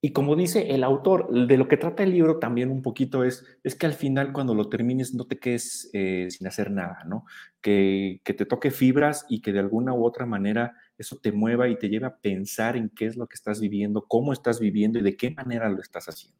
y 0.00 0.12
como 0.12 0.36
dice 0.36 0.70
el 0.74 0.84
autor, 0.84 1.28
de 1.48 1.56
lo 1.56 1.66
que 1.66 1.76
trata 1.76 2.04
el 2.04 2.12
libro 2.12 2.38
también 2.38 2.70
un 2.70 2.82
poquito 2.82 3.24
es, 3.24 3.44
es 3.64 3.74
que 3.74 3.86
al 3.86 3.94
final 3.94 4.32
cuando 4.32 4.54
lo 4.54 4.68
termines 4.68 5.12
no 5.12 5.26
te 5.26 5.40
quedes 5.40 5.90
eh, 5.92 6.28
sin 6.30 6.46
hacer 6.46 6.70
nada, 6.70 7.02
¿no? 7.04 7.24
Que, 7.60 8.20
que, 8.22 8.32
te 8.32 8.46
toque 8.46 8.70
fibras 8.70 9.26
y 9.28 9.40
que 9.42 9.52
de 9.52 9.58
alguna 9.58 9.94
u 9.94 10.04
otra 10.04 10.24
manera 10.24 10.76
eso 10.96 11.18
te 11.20 11.32
mueva 11.32 11.68
y 11.68 11.76
te 11.76 11.88
lleve 11.88 12.06
a 12.06 12.16
pensar 12.16 12.76
en 12.76 12.90
qué 12.90 13.06
es 13.06 13.16
lo 13.16 13.26
que 13.26 13.34
estás 13.34 13.60
viviendo, 13.60 14.06
cómo 14.06 14.32
estás 14.32 14.60
viviendo 14.60 15.00
y 15.00 15.02
de 15.02 15.16
qué 15.16 15.32
manera 15.32 15.68
lo 15.68 15.80
estás 15.80 16.06
haciendo. 16.08 16.38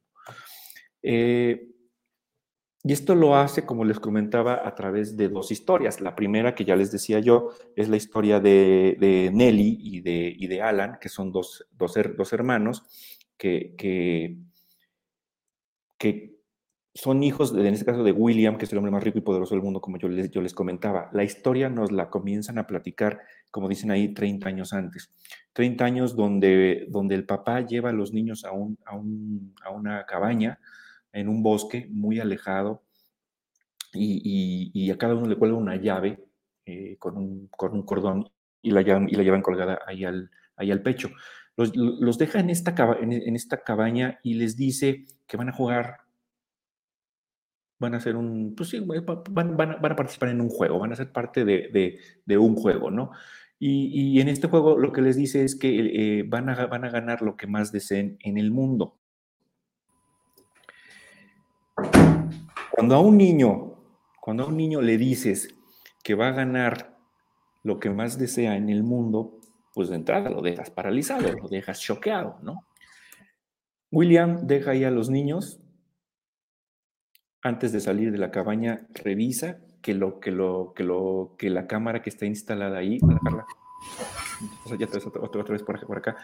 Eh, 1.03 1.67
y 2.89 2.93
esto 2.93 3.15
lo 3.15 3.37
hace, 3.37 3.67
como 3.67 3.85
les 3.85 4.01
comentaba, 4.01 4.67
a 4.67 4.75
través 4.75 5.15
de 5.15 5.29
dos 5.29 5.51
historias. 5.51 6.01
La 6.01 6.17
primera, 6.17 6.55
que 6.55 6.65
ya 6.65 6.75
les 6.75 6.91
decía 6.91 7.19
yo, 7.19 7.51
es 7.77 7.91
la 7.91 7.99
historia 7.99 8.41
de, 8.41 8.97
de 8.99 9.31
Nelly 9.31 9.79
y 9.79 10.01
de, 10.01 10.35
de 10.49 10.63
Alan, 10.63 10.97
que 10.99 11.11
son 11.11 11.31
dos, 11.31 11.67
hermanos 12.33 12.87
que, 13.37 14.39
son 16.95 17.23
hijos, 17.23 17.53
en 17.53 17.67
este 17.67 17.85
caso, 17.85 18.03
de 18.03 18.13
William, 18.13 18.57
que 18.57 18.65
es 18.65 18.73
el 18.73 18.79
hombre 18.79 18.91
más 18.91 19.05
rico 19.05 19.19
y 19.19 19.21
poderoso 19.21 19.55
del 19.55 19.63
mundo, 19.63 19.83
como 19.83 19.99
yo 19.99 20.09
les, 20.09 20.55
comentaba. 20.55 21.11
La 21.13 21.25
historia 21.25 21.69
nos 21.69 21.93
la 21.93 22.09
comienzan 22.09 22.57
a 22.57 22.67
platicar, 22.67 23.21
como 23.51 23.69
dicen 23.69 23.91
ahí, 23.91 24.15
30 24.15 24.49
años 24.49 24.73
antes. 24.73 25.13
30 25.53 25.85
años 25.85 26.17
donde, 26.17 26.87
donde 26.89 27.17
el 27.17 27.27
papá 27.27 27.61
lleva 27.61 27.91
a 27.91 27.93
los 27.93 28.15
niños 28.15 28.47
a 28.47 28.53
una 29.73 30.07
cabaña 30.07 30.59
en 31.21 31.29
un 31.29 31.43
bosque 31.43 31.87
muy 31.91 32.21
alejado 32.21 32.83
y, 33.93 34.91
a 34.91 34.99
cada 34.99 35.15
uno 35.15 35.27
le 35.27 35.37
cuelga 35.37 35.57
una 35.57 35.77
llave 35.77 36.25
eh, 36.67 36.97
con, 36.99 37.17
un, 37.17 37.49
con, 37.49 37.73
un, 37.73 37.83
cordón 37.83 38.31
y 38.63 38.71
la, 38.71 38.83
y 38.83 39.15
la 39.15 39.23
llevan 39.23 39.43
colgada 39.43 39.81
ahí 39.87 40.05
al, 40.05 40.31
ahí 40.57 40.71
al 40.71 40.83
pecho. 40.83 41.11
Los, 41.57 42.19
deja 42.19 42.39
en 42.39 42.51
esta, 42.51 42.75
en 43.01 43.35
esta 43.35 43.65
cabaña 43.65 44.21
y 44.23 44.35
les 44.35 44.57
dice 44.57 45.07
que 45.27 45.37
van 45.37 45.49
a 45.49 45.53
jugar, 45.53 45.97
van 47.81 47.95
a 47.95 47.97
hacer 47.97 48.15
un, 48.15 48.55
pues 48.57 48.69
sí, 48.69 48.79
van, 48.81 49.57
van, 49.57 49.73
a, 49.73 49.97
participar 49.97 50.29
en 50.29 50.41
un 50.41 50.49
juego, 50.49 50.79
van 50.79 50.93
a 50.93 50.97
ser 50.97 51.11
parte 51.11 51.45
de, 51.45 51.99
de, 52.25 52.39
un 52.39 52.55
juego, 52.55 52.93
¿no? 52.93 53.11
Y, 53.59 54.17
y, 54.17 54.21
en 54.21 54.29
este 54.29 54.47
juego 54.47 54.79
lo 54.79 54.93
que 54.93 55.03
les 55.03 55.17
dice 55.17 55.43
es 55.43 55.57
que 55.57 56.19
eh, 56.19 56.23
van, 56.23 56.49
a, 56.49 56.67
van 56.67 56.85
a 56.85 56.91
ganar 56.91 57.23
lo 57.23 57.37
que 57.37 57.49
más 57.49 57.73
deseen 57.73 58.19
en 58.21 58.39
el 58.39 58.53
mundo. 58.53 58.98
Cuando 62.79 62.95
a 62.95 63.01
un 63.01 63.17
niño, 63.17 63.75
cuando 64.21 64.45
a 64.45 64.47
un 64.47 64.57
niño 64.57 64.81
le 64.81 64.99
dices 64.99 65.53
que 66.05 66.15
va 66.15 66.29
a 66.29 66.31
ganar 66.31 66.97
lo 67.65 67.81
que 67.81 67.91
más 67.91 68.19
desea 68.19 68.57
en 68.57 68.69
el 68.69 68.85
mundo, 68.85 69.41
pues 69.75 69.89
de 69.89 69.97
entrada 69.97 70.31
lo 70.31 70.43
dejas 70.43 70.71
paralizado, 70.71 71.33
lo 71.33 71.49
dejas 71.49 71.81
choqueado, 71.81 72.39
¿no? 72.41 72.69
William 73.91 74.47
deja 74.47 74.71
ahí 74.71 74.85
a 74.85 74.93
los 74.93 75.11
niños. 75.11 75.61
Antes 77.43 77.73
de 77.73 77.81
salir 77.81 78.13
de 78.13 78.19
la 78.19 78.31
cabaña, 78.31 78.87
revisa 78.95 79.59
que 79.83 79.95
lo 79.95 80.21
que 80.21 80.31
lo 80.31 80.73
que 80.77 80.85
lo 80.85 81.35
que 81.37 81.51
la 81.51 81.67
cámara 81.67 82.01
que 82.01 82.11
está 82.11 82.27
instalada 82.27 82.79
ahí. 82.79 83.01
Ya 84.79 84.87
otra, 84.87 85.21
otra, 85.21 85.53
vez 85.53 85.63
por, 85.63 85.85
por 85.87 85.99
acá. 85.99 86.17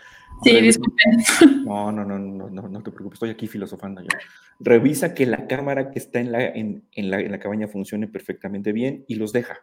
Sí, 0.42 0.60
disculpe. 0.60 1.02
No, 1.64 1.90
no, 1.90 2.04
no, 2.04 2.18
no, 2.18 2.50
no, 2.50 2.68
no 2.68 2.82
te 2.82 2.90
preocupes, 2.90 3.16
estoy 3.16 3.30
aquí 3.30 3.46
filosofando 3.46 4.02
yo. 4.02 4.08
Revisa 4.60 5.14
que 5.14 5.24
la 5.26 5.46
cámara 5.46 5.90
que 5.90 5.98
está 5.98 6.20
en 6.20 6.30
la, 6.30 6.44
en, 6.44 6.84
en, 6.92 7.10
la, 7.10 7.20
en 7.20 7.32
la 7.32 7.38
cabaña 7.38 7.68
funcione 7.68 8.06
perfectamente 8.06 8.72
bien 8.72 9.04
y 9.08 9.14
los 9.14 9.32
deja. 9.32 9.58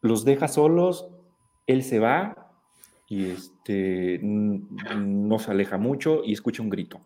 Los 0.00 0.24
deja 0.24 0.48
solos, 0.48 1.08
él 1.66 1.82
se 1.82 1.98
va 1.98 2.52
y 3.08 3.26
este, 3.26 4.20
no 4.22 5.38
se 5.38 5.50
aleja 5.50 5.78
mucho 5.78 6.22
y 6.24 6.32
escucha 6.32 6.62
un 6.62 6.70
grito. 6.70 7.00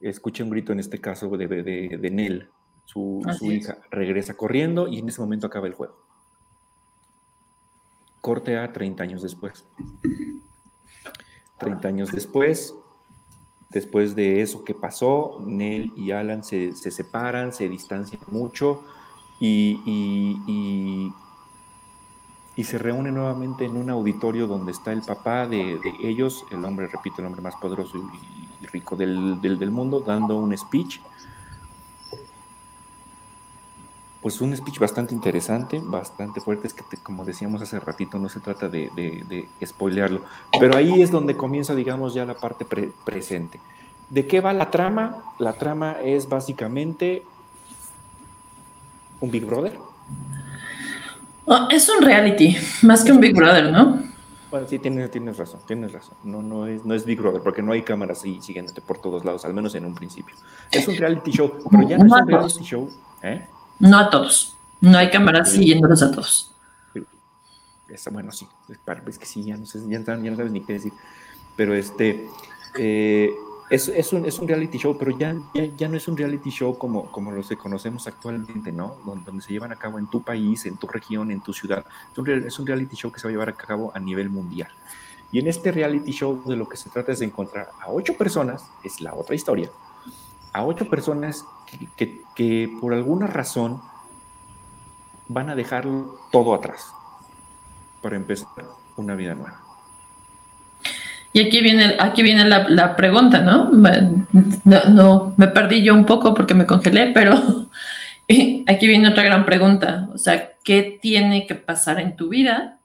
Escucha 0.00 0.44
un 0.44 0.50
grito 0.50 0.72
en 0.72 0.80
este 0.80 0.98
caso 0.98 1.28
de, 1.36 1.46
de, 1.46 1.98
de 1.98 2.10
Nell, 2.10 2.48
su, 2.84 3.22
hija. 3.42 3.78
Regresa 3.90 4.34
corriendo 4.34 4.88
y 4.88 4.98
en 4.98 5.08
ese 5.08 5.20
momento 5.20 5.46
acaba 5.46 5.66
el 5.66 5.74
juego. 5.74 6.05
Corte 8.20 8.58
a 8.58 8.72
30 8.72 9.02
años 9.02 9.22
después. 9.22 9.64
30 11.58 11.88
años 11.88 12.12
después, 12.12 12.74
después 13.70 14.14
de 14.14 14.42
eso 14.42 14.64
que 14.64 14.74
pasó, 14.74 15.42
Nell 15.46 15.92
y 15.96 16.10
Alan 16.10 16.44
se, 16.44 16.72
separan, 16.72 17.52
se 17.52 17.68
distancian 17.68 18.20
mucho 18.30 18.84
y, 19.40 19.80
y 19.86 21.12
y 22.56 22.64
se 22.64 22.78
reúne 22.78 23.12
nuevamente 23.12 23.66
en 23.66 23.76
un 23.76 23.90
auditorio 23.90 24.46
donde 24.46 24.72
está 24.72 24.90
el 24.92 25.02
papá 25.02 25.46
de, 25.46 25.78
ellos, 26.02 26.44
el 26.50 26.64
hombre, 26.64 26.88
repito, 26.88 27.16
el 27.18 27.26
hombre 27.26 27.42
más 27.42 27.54
poderoso 27.56 27.98
y, 27.98 28.66
rico 28.66 28.96
del, 28.96 29.40
del, 29.42 29.70
mundo, 29.70 30.00
dando 30.00 30.36
un 30.36 30.56
speech. 30.56 31.00
Pues 34.26 34.40
un 34.40 34.56
speech 34.56 34.80
bastante 34.80 35.14
interesante, 35.14 35.80
bastante 35.80 36.40
fuerte, 36.40 36.66
es 36.66 36.74
que 36.74 36.82
como 37.00 37.24
decíamos 37.24 37.62
hace 37.62 37.78
ratito, 37.78 38.18
no 38.18 38.28
se 38.28 38.40
trata 38.40 38.68
de, 38.68 38.90
de, 38.96 39.46
spoilearlo, 39.64 40.22
pero 40.58 40.76
ahí 40.76 41.00
es 41.00 41.12
donde 41.12 41.36
comienza, 41.36 41.76
digamos, 41.76 42.12
ya 42.12 42.24
la 42.24 42.34
parte 42.34 42.64
presente. 43.04 43.60
¿De 44.10 44.26
qué 44.26 44.40
va 44.40 44.52
la 44.52 44.68
trama? 44.68 45.22
La 45.38 45.52
trama 45.52 45.98
es 46.02 46.28
básicamente 46.28 47.22
un 49.20 49.30
Big 49.30 49.44
Brother, 49.44 49.78
Ah, 51.46 51.68
es 51.70 51.88
un 51.88 52.02
reality, 52.04 52.56
más 52.82 53.04
que 53.04 53.12
un 53.12 53.20
Big 53.20 53.36
Brother, 53.36 53.70
¿no? 53.70 54.02
Bueno, 54.50 54.66
sí, 54.66 54.80
tienes, 54.80 55.08
tienes 55.12 55.36
razón, 55.36 55.60
tienes 55.68 55.92
razón. 55.92 56.16
No, 56.24 56.42
no, 56.42 56.66
es, 56.66 56.84
no 56.84 56.94
es 56.94 57.04
Big 57.04 57.20
Brother, 57.20 57.42
porque 57.42 57.62
no 57.62 57.70
hay 57.70 57.82
cámaras 57.82 58.24
ahí 58.24 58.42
siguiéndote 58.42 58.80
por 58.80 58.98
todos 58.98 59.24
lados, 59.24 59.44
al 59.44 59.54
menos 59.54 59.76
en 59.76 59.84
un 59.84 59.94
principio. 59.94 60.34
Es 60.72 60.88
un 60.88 60.96
reality 60.96 61.30
show, 61.30 61.52
pero 61.70 61.88
ya 61.88 61.96
no, 61.96 62.06
es 62.06 62.12
un 62.12 62.26
reality 62.26 62.64
show. 62.64 62.90
¿eh? 63.22 63.46
No 63.78 63.98
a 63.98 64.10
todos. 64.10 64.56
No 64.80 64.98
hay 64.98 65.10
cámaras 65.10 65.52
siguiéndolos 65.52 66.02
a 66.02 66.10
todos. 66.10 66.52
bueno, 68.10 68.32
sí, 68.32 68.46
es 69.06 69.18
que 69.18 69.26
sí, 69.26 69.44
ya 69.44 69.56
no, 69.56 69.66
sé, 69.66 69.80
ya, 69.88 69.98
no 69.98 70.36
sabes 70.36 70.52
ni 70.52 70.60
qué 70.62 70.74
decir. 70.74 70.92
Pero 71.56 71.74
este, 71.74 72.28
eh, 72.76 73.30
es, 73.70 73.88
es, 73.88 74.12
un, 74.12 74.26
es 74.26 74.38
un 74.38 74.46
reality 74.46 74.78
show, 74.78 74.96
pero 74.98 75.16
ya, 75.16 75.34
ya, 75.76 75.88
no 75.88 75.96
es 75.96 76.06
un 76.06 76.16
reality 76.16 76.50
show 76.50 76.76
como, 76.78 77.10
como 77.10 77.32
los 77.32 77.48
que 77.48 77.56
conocemos 77.56 78.06
actualmente, 78.06 78.70
¿no? 78.70 78.98
Donde, 79.04 79.42
se 79.42 79.52
llevan 79.52 79.72
a 79.72 79.76
cabo 79.76 79.98
en 79.98 80.08
tu 80.08 80.22
país, 80.22 80.66
en 80.66 80.76
tu 80.76 80.86
región, 80.86 81.30
en 81.30 81.40
tu 81.40 81.52
ciudad. 81.52 81.84
Es 82.12 82.18
un, 82.18 82.28
es 82.28 82.58
un 82.58 82.66
reality 82.66 82.96
show 82.96 83.10
que 83.10 83.18
se 83.18 83.26
va 83.26 83.30
a 83.30 83.32
llevar 83.32 83.48
a 83.48 83.54
cabo 83.54 83.92
a 83.94 83.98
nivel 83.98 84.28
mundial. 84.28 84.68
Y 85.32 85.40
en 85.40 85.48
este 85.48 85.72
reality 85.72 86.12
show 86.12 86.42
de 86.46 86.56
lo 86.56 86.68
que 86.68 86.76
se 86.76 86.90
trata 86.90 87.12
es 87.12 87.18
de 87.18 87.26
encontrar 87.26 87.70
a 87.80 87.90
ocho 87.90 88.16
personas, 88.16 88.64
es 88.84 89.00
la 89.00 89.14
otra 89.14 89.34
historia, 89.34 89.70
a 90.52 90.64
ocho 90.64 90.88
personas 90.88 91.44
que, 92.36 92.70
por 92.80 92.94
alguna 92.94 93.26
razón 93.26 93.80
van 95.28 95.50
a 95.50 95.54
dejarlo 95.54 96.20
todo 96.30 96.54
atrás 96.54 96.86
para 98.02 98.16
empezar 98.16 98.48
una 98.96 99.14
vida 99.14 99.34
nueva. 99.34 99.60
Y 101.32 101.40
aquí 101.40 101.60
viene, 101.60 101.96
aquí 101.98 102.22
viene 102.22 102.44
la, 102.44 102.96
pregunta, 102.96 103.40
¿no? 103.40 103.70
¿no? 104.64 105.34
me 105.36 105.48
perdí 105.48 105.82
yo 105.82 105.94
un 105.94 106.06
poco 106.06 106.32
porque 106.32 106.54
me 106.54 106.64
congelé, 106.64 107.12
pero 107.12 107.34
aquí 108.66 108.86
viene 108.86 109.08
otra 109.08 109.22
gran 109.22 109.44
pregunta. 109.44 110.08
O 110.14 110.18
sea, 110.18 110.52
¿qué 110.64 110.98
tiene 111.02 111.46
que 111.46 111.54
pasar 111.54 112.00
en 112.00 112.16
tu 112.16 112.28
vida, 112.28 112.78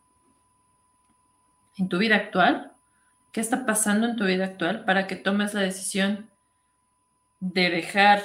en 1.78 1.88
tu 1.88 1.98
vida 1.98 2.16
actual? 2.16 2.72
¿Qué 3.32 3.40
está 3.40 3.66
pasando 3.66 4.08
en 4.08 4.18
tu 4.18 4.26
vida 4.26 4.44
actual 4.44 4.84
para 4.84 5.08
que 5.08 5.16
tomes 5.16 5.54
la 5.54 5.62
decisión 5.62 6.30
de 7.40 7.70
dejar 7.70 8.22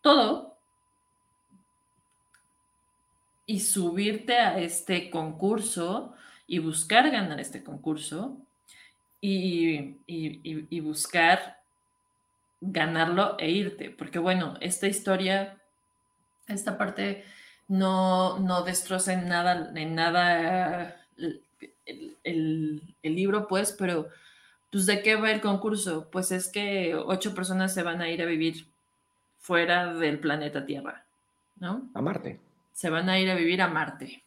todo 0.00 0.56
y 3.46 3.60
subirte 3.60 4.38
a 4.38 4.58
este 4.58 5.10
concurso 5.10 6.14
y 6.46 6.58
buscar 6.58 7.10
ganar 7.10 7.40
este 7.40 7.64
concurso 7.64 8.38
y, 9.20 10.80
buscar 10.80 11.58
ganarlo 12.60 13.36
e 13.38 13.50
irte, 13.50 13.90
porque 13.90 14.18
bueno, 14.18 14.56
esta 14.60 14.86
historia, 14.86 15.58
esta 16.46 16.78
parte 16.78 17.24
no, 17.68 18.38
no 18.38 18.62
destroza 18.62 19.12
en 19.12 19.28
nada, 19.28 19.72
en 19.74 19.94
nada 19.94 20.96
el, 22.24 22.94
libro, 23.02 23.48
pues, 23.48 23.72
pero 23.72 24.08
pues 24.70 24.86
de 24.86 25.02
qué 25.02 25.16
va 25.16 25.30
el 25.32 25.40
concurso? 25.40 26.08
Pues 26.10 26.32
es 26.32 26.48
que 26.48 26.94
ocho 26.94 27.34
personas 27.34 27.74
se 27.74 27.82
van 27.82 28.00
a 28.00 28.10
ir 28.10 28.22
a 28.22 28.26
vivir 28.26 28.69
fuera 29.40 29.94
del 29.94 30.20
planeta 30.20 30.64
Tierra, 30.64 31.04
¿no? 31.56 31.90
A 31.94 32.00
Marte. 32.00 32.38
Se 32.72 32.90
van 32.90 33.08
a 33.08 33.18
ir 33.18 33.30
a 33.30 33.34
vivir 33.34 33.60
a 33.62 33.68
Marte. 33.68 34.22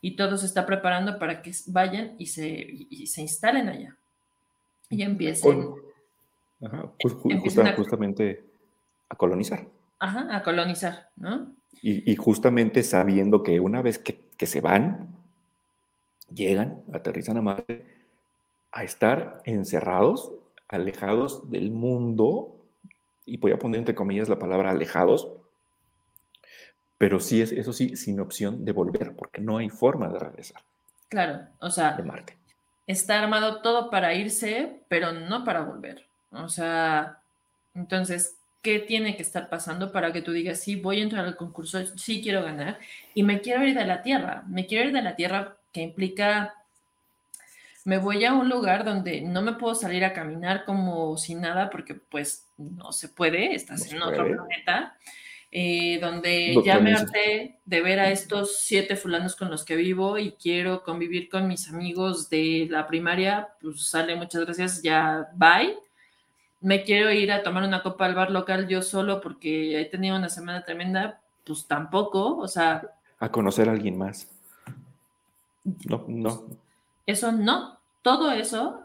Y 0.00 0.16
todo 0.16 0.36
se 0.36 0.46
está 0.46 0.66
preparando 0.66 1.18
para 1.18 1.42
que 1.42 1.52
vayan 1.66 2.14
y 2.18 2.26
se, 2.26 2.48
y 2.48 3.06
se 3.06 3.22
instalen 3.22 3.68
allá. 3.68 3.96
Y 4.88 5.02
empiecen. 5.02 5.66
Ajá, 6.62 6.92
justamente 7.76 8.44
a 9.08 9.16
colonizar. 9.16 9.66
Ajá, 9.98 10.34
a 10.34 10.42
colonizar, 10.42 11.10
¿no? 11.16 11.54
Y, 11.82 12.16
justamente 12.16 12.82
sabiendo 12.82 13.42
que 13.42 13.60
una 13.60 13.82
vez 13.82 13.98
que, 13.98 14.18
que, 14.36 14.46
se 14.46 14.60
van, 14.60 15.14
llegan, 16.32 16.82
aterrizan 16.92 17.36
a 17.36 17.42
Marte, 17.42 17.86
a 18.72 18.82
estar 18.82 19.42
encerrados, 19.44 20.32
alejados 20.68 21.50
del 21.50 21.70
mundo, 21.70 22.55
y 23.26 23.36
voy 23.36 23.52
a 23.52 23.58
poner 23.58 23.80
entre 23.80 23.94
comillas 23.94 24.28
la 24.28 24.38
palabra 24.38 24.70
alejados, 24.70 25.28
pero 26.96 27.20
sí 27.20 27.42
es, 27.42 27.52
eso 27.52 27.72
sí, 27.72 27.96
sin 27.96 28.20
opción 28.20 28.64
de 28.64 28.72
volver, 28.72 29.14
porque 29.14 29.40
no 29.40 29.58
hay 29.58 29.68
forma 29.68 30.08
de 30.08 30.18
regresar. 30.18 30.62
Claro, 31.08 31.46
o 31.60 31.70
sea, 31.70 31.92
de 31.92 32.02
Marte. 32.02 32.36
está 32.86 33.20
armado 33.20 33.60
todo 33.60 33.90
para 33.90 34.14
irse, 34.14 34.80
pero 34.88 35.12
no 35.12 35.44
para 35.44 35.60
volver. 35.60 36.06
O 36.30 36.48
sea, 36.48 37.18
entonces, 37.74 38.36
¿qué 38.62 38.78
tiene 38.78 39.16
que 39.16 39.22
estar 39.22 39.48
pasando 39.48 39.92
para 39.92 40.12
que 40.12 40.22
tú 40.22 40.32
digas, 40.32 40.60
sí, 40.60 40.76
voy 40.76 41.00
a 41.00 41.02
entrar 41.02 41.24
al 41.24 41.36
concurso, 41.36 41.84
sí 41.96 42.22
quiero 42.22 42.42
ganar 42.42 42.78
y 43.14 43.22
me 43.22 43.40
quiero 43.40 43.64
ir 43.64 43.76
de 43.76 43.84
la 43.84 44.02
Tierra? 44.02 44.44
Me 44.48 44.66
quiero 44.66 44.88
ir 44.88 44.94
de 44.94 45.02
la 45.02 45.16
Tierra 45.16 45.56
que 45.72 45.82
implica, 45.82 46.54
me 47.86 47.98
voy 47.98 48.24
a 48.24 48.34
un 48.34 48.48
lugar 48.48 48.84
donde 48.84 49.20
no 49.20 49.42
me 49.42 49.52
puedo 49.52 49.76
salir 49.76 50.04
a 50.04 50.12
caminar 50.12 50.64
como 50.64 51.16
sin 51.16 51.40
nada 51.40 51.70
porque 51.70 51.94
pues 51.94 52.48
no 52.58 52.90
se 52.90 53.08
puede, 53.08 53.54
estás 53.54 53.92
en 53.92 54.02
otro 54.02 54.26
planeta. 54.26 54.96
Eh, 55.52 55.98
donde 56.00 56.60
ya 56.64 56.80
me 56.80 56.92
harté 56.92 57.60
de 57.64 57.80
ver 57.80 58.00
a 58.00 58.10
estos 58.10 58.58
siete 58.58 58.96
fulanos 58.96 59.36
con 59.36 59.48
los 59.48 59.64
que 59.64 59.76
vivo 59.76 60.18
y 60.18 60.32
quiero 60.32 60.82
convivir 60.82 61.30
con 61.30 61.46
mis 61.46 61.68
amigos 61.68 62.28
de 62.28 62.66
la 62.68 62.86
primaria, 62.86 63.48
pues 63.62 63.88
sale, 63.88 64.16
muchas 64.16 64.44
gracias, 64.44 64.82
ya 64.82 65.28
bye 65.34 65.78
me 66.60 66.82
quiero 66.82 67.12
ir 67.12 67.30
a 67.30 67.44
tomar 67.44 67.62
una 67.62 67.84
copa 67.84 68.06
al 68.06 68.16
bar 68.16 68.32
local 68.32 68.66
yo 68.66 68.82
solo 68.82 69.20
porque 69.20 69.80
he 69.80 69.84
tenido 69.84 70.16
una 70.16 70.28
semana 70.28 70.64
tremenda, 70.64 71.20
pues 71.44 71.66
tampoco, 71.66 72.36
o 72.38 72.48
sea... 72.48 72.82
A 73.20 73.30
conocer 73.30 73.68
a 73.68 73.72
alguien 73.72 73.96
más. 73.96 74.28
No, 75.88 76.04
no. 76.08 76.44
Eso 77.06 77.30
no, 77.30 77.75
todo 78.06 78.30
eso 78.30 78.82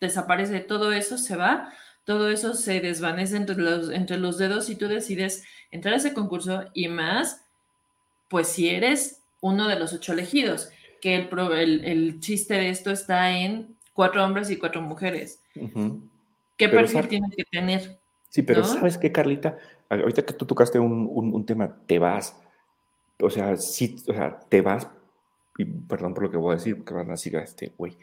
desaparece, 0.00 0.60
todo 0.60 0.92
eso 0.92 1.18
se 1.18 1.34
va, 1.34 1.72
todo 2.04 2.30
eso 2.30 2.54
se 2.54 2.78
desvanece 2.78 3.36
entre 3.36 3.56
los, 3.56 3.90
entre 3.90 4.18
los 4.18 4.38
dedos 4.38 4.70
y 4.70 4.76
tú 4.76 4.86
decides 4.86 5.42
entrar 5.72 5.94
a 5.94 5.96
ese 5.96 6.14
concurso 6.14 6.66
y 6.72 6.86
más, 6.86 7.44
pues 8.30 8.46
si 8.46 8.68
eres 8.68 9.20
uno 9.40 9.66
de 9.66 9.80
los 9.80 9.92
ocho 9.92 10.12
elegidos, 10.12 10.70
que 11.00 11.16
el, 11.16 11.84
el, 11.84 12.20
chiste 12.20 12.54
de 12.54 12.68
esto 12.68 12.92
está 12.92 13.32
en 13.32 13.74
cuatro 13.94 14.24
hombres 14.24 14.48
y 14.48 14.58
cuatro 14.58 14.80
mujeres. 14.80 15.42
¿Qué 16.56 16.68
perfil 16.68 17.08
tiene 17.08 17.30
que 17.36 17.42
tener? 17.42 17.98
Sí, 18.28 18.42
pero 18.42 18.62
¿sabes 18.62 18.96
qué, 18.96 19.10
Carlita? 19.10 19.58
Ahorita 19.88 20.24
que 20.24 20.34
tú 20.34 20.46
tocaste 20.46 20.78
un, 20.78 21.44
tema, 21.44 21.76
te 21.88 21.98
vas. 21.98 22.40
O 23.20 23.28
sea, 23.28 23.56
sí, 23.56 23.96
o 24.06 24.12
sea, 24.12 24.38
te 24.48 24.60
vas, 24.60 24.88
y 25.58 25.64
perdón 25.64 26.14
por 26.14 26.22
lo 26.22 26.30
que 26.30 26.36
voy 26.36 26.52
a 26.52 26.58
decir, 26.58 26.76
porque 26.76 26.94
van 26.94 27.08
a 27.08 27.14
decir 27.14 27.36
a 27.36 27.42
este 27.42 27.72
güey, 27.76 27.98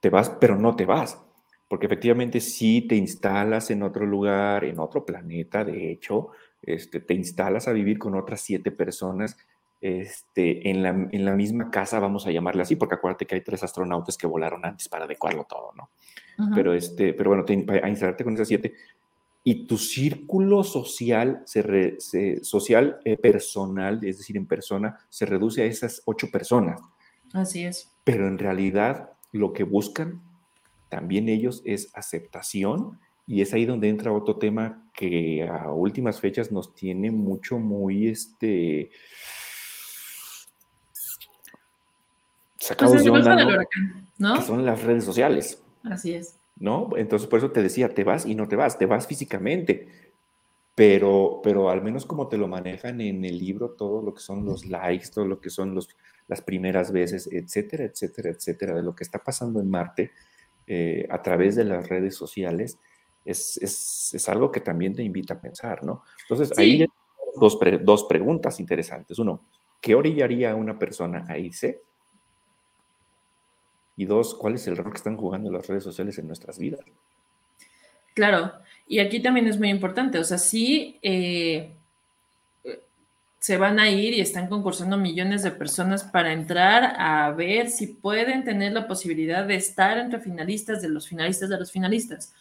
te 0.00 0.10
vas, 0.10 0.30
pero 0.40 0.56
no 0.56 0.76
te 0.76 0.86
vas. 0.86 1.20
Porque 1.68 1.86
efectivamente 1.86 2.40
sí 2.40 2.82
te 2.82 2.96
instalas 2.96 3.70
en 3.70 3.82
otro 3.82 4.04
lugar, 4.04 4.64
en 4.64 4.80
otro 4.80 5.06
planeta, 5.06 5.64
de 5.64 5.92
hecho, 5.92 6.30
este, 6.62 7.00
te 7.00 7.14
instalas 7.14 7.68
a 7.68 7.72
vivir 7.72 7.98
con 7.98 8.16
otras 8.16 8.40
siete 8.40 8.72
personas 8.72 9.36
este, 9.80 10.68
en, 10.68 10.82
la, 10.82 10.90
en 10.90 11.24
la 11.24 11.34
misma 11.34 11.70
casa, 11.70 11.98
vamos 12.00 12.26
a 12.26 12.30
llamarle 12.30 12.62
así, 12.62 12.76
porque 12.76 12.96
acuérdate 12.96 13.26
que 13.26 13.36
hay 13.36 13.40
tres 13.40 13.62
astronautas 13.62 14.18
que 14.18 14.26
volaron 14.26 14.64
antes 14.64 14.88
para 14.88 15.04
adecuarlo 15.04 15.44
todo, 15.44 15.72
¿no? 15.74 15.90
Pero, 16.54 16.72
este, 16.72 17.12
pero 17.12 17.30
bueno, 17.30 17.44
te, 17.44 17.52
a 17.82 17.88
instalarte 17.88 18.24
con 18.24 18.32
esas 18.32 18.48
siete 18.48 18.72
y 19.44 19.66
tu 19.66 19.76
círculo 19.76 20.64
social, 20.64 21.42
se, 21.44 22.42
social 22.42 22.98
eh, 23.04 23.18
personal, 23.18 24.02
es 24.02 24.18
decir, 24.18 24.38
en 24.38 24.46
persona, 24.46 24.98
se 25.10 25.26
reduce 25.26 25.62
a 25.62 25.66
esas 25.66 26.02
ocho 26.06 26.30
personas. 26.30 26.80
Así 27.32 27.64
es. 27.64 27.92
Pero 28.04 28.26
en 28.26 28.38
realidad 28.38 29.10
lo 29.32 29.52
que 29.52 29.64
buscan 29.64 30.22
también 30.90 31.28
ellos 31.28 31.62
es 31.64 31.90
aceptación 31.94 32.98
y 33.26 33.42
es 33.42 33.54
ahí 33.54 33.64
donde 33.64 33.88
entra 33.88 34.12
otro 34.12 34.36
tema 34.36 34.90
que 34.92 35.48
a 35.48 35.70
últimas 35.70 36.20
fechas 36.20 36.50
nos 36.50 36.74
tiene 36.74 37.12
mucho, 37.12 37.58
muy, 37.58 38.08
este, 38.08 38.90
sacados 42.56 42.94
pues 42.94 43.04
de 43.04 43.10
onda, 43.10 43.66
¿no? 44.18 44.34
Que 44.34 44.42
son 44.42 44.66
las 44.66 44.82
redes 44.82 45.04
sociales. 45.04 45.62
Así 45.84 46.12
es. 46.12 46.36
¿No? 46.56 46.90
Entonces, 46.96 47.28
por 47.28 47.38
eso 47.38 47.52
te 47.52 47.62
decía, 47.62 47.94
te 47.94 48.02
vas 48.02 48.26
y 48.26 48.34
no 48.34 48.48
te 48.48 48.56
vas, 48.56 48.76
te 48.76 48.86
vas 48.86 49.06
físicamente, 49.06 49.88
pero, 50.74 51.40
pero 51.42 51.70
al 51.70 51.82
menos 51.82 52.06
como 52.06 52.28
te 52.28 52.38
lo 52.38 52.48
manejan 52.48 53.00
en 53.00 53.24
el 53.24 53.38
libro, 53.38 53.70
todo 53.70 54.02
lo 54.02 54.14
que 54.14 54.20
son 54.20 54.44
los 54.44 54.66
likes, 54.66 55.08
todo 55.12 55.26
lo 55.26 55.40
que 55.40 55.50
son 55.50 55.74
los, 55.74 55.88
las 56.28 56.42
primeras 56.42 56.92
veces, 56.92 57.28
etcétera, 57.30 57.84
etcétera, 57.84 58.30
etcétera, 58.30 58.74
de 58.74 58.82
lo 58.82 58.94
que 58.94 59.04
está 59.04 59.18
pasando 59.18 59.60
en 59.60 59.68
Marte 59.68 60.12
eh, 60.66 61.06
a 61.10 61.20
través 61.22 61.56
de 61.56 61.64
las 61.64 61.88
redes 61.88 62.14
sociales, 62.14 62.78
es, 63.24 63.56
es, 63.58 64.14
es, 64.14 64.28
algo 64.28 64.50
que 64.50 64.60
también 64.60 64.94
te 64.94 65.02
invita 65.02 65.34
a 65.34 65.40
pensar, 65.40 65.84
¿no? 65.84 66.02
Entonces, 66.22 66.56
ahí 66.58 66.82
hay 66.82 66.88
dos, 67.36 67.58
dos 67.82 68.04
preguntas 68.04 68.60
interesantes. 68.60 69.18
Uno, 69.18 69.44
¿qué 69.80 69.94
orillaría 69.94 70.52
a 70.52 70.54
una 70.54 70.78
persona 70.78 71.26
a 71.28 71.36
irse? 71.36 71.82
Y 73.96 74.06
dos, 74.06 74.34
¿cuál 74.34 74.54
es 74.54 74.66
el 74.66 74.76
rol 74.76 74.92
que 74.92 74.96
están 74.96 75.16
jugando 75.16 75.50
las 75.50 75.66
redes 75.66 75.84
sociales 75.84 76.18
en 76.18 76.26
nuestras 76.26 76.58
vidas? 76.58 76.80
Claro, 78.14 78.52
y 78.86 78.98
aquí 78.98 79.20
también 79.20 79.46
es 79.46 79.58
muy 79.58 79.70
importante, 79.70 80.18
o 80.18 80.24
sea, 80.24 80.38
sí 80.38 80.98
eh, 81.02 81.72
se 83.40 83.56
van 83.56 83.80
a 83.80 83.88
ir 83.88 84.12
y 84.12 84.20
están 84.20 84.48
concursando 84.48 84.98
millones 84.98 85.42
de 85.42 85.50
personas 85.50 86.04
para 86.04 86.32
entrar 86.32 86.94
a 86.98 87.30
ver 87.30 87.70
si 87.70 87.86
pueden 87.86 88.44
tener 88.44 88.72
la 88.72 88.86
posibilidad 88.86 89.46
de 89.46 89.54
estar 89.54 89.96
entre 89.96 90.20
finalistas 90.20 90.82
de 90.82 90.90
los 90.90 91.08
finalistas 91.08 91.48
de 91.48 91.58
los 91.58 91.72
finalistas. 91.72 92.34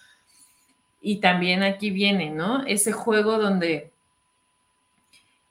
Y 1.01 1.21
también 1.21 1.63
aquí 1.63 1.89
viene, 1.89 2.32
¿no? 2.32 2.65
Ese 2.65 2.91
juego 2.91 3.38
donde 3.38 3.93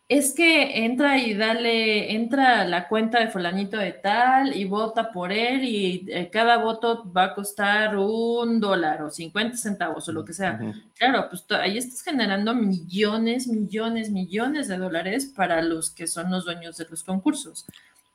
es 0.08 0.32
que 0.32 0.86
entra 0.86 1.18
y 1.18 1.34
dale, 1.34 2.14
entra 2.14 2.64
la 2.64 2.88
cuenta 2.88 3.20
de 3.20 3.28
fulanito 3.28 3.76
de 3.76 3.92
tal 3.92 4.56
y 4.56 4.64
vota 4.64 5.12
por 5.12 5.30
él 5.32 5.64
y 5.64 6.06
eh, 6.08 6.30
cada 6.32 6.56
voto 6.56 7.04
va 7.12 7.24
a 7.24 7.34
costar 7.34 7.94
un 7.98 8.58
dólar 8.58 9.02
o 9.02 9.10
50 9.10 9.58
centavos 9.58 10.08
o 10.08 10.12
lo 10.12 10.24
que 10.24 10.32
sea. 10.32 10.58
Claro, 10.96 11.28
pues 11.28 11.44
ahí 11.50 11.76
estás 11.76 12.02
generando 12.02 12.54
millones, 12.54 13.48
millones, 13.48 14.10
millones 14.10 14.68
de 14.68 14.78
dólares 14.78 15.26
para 15.26 15.60
los 15.60 15.90
que 15.90 16.06
son 16.06 16.30
los 16.30 16.46
dueños 16.46 16.78
de 16.78 16.86
los 16.88 17.04
concursos, 17.04 17.66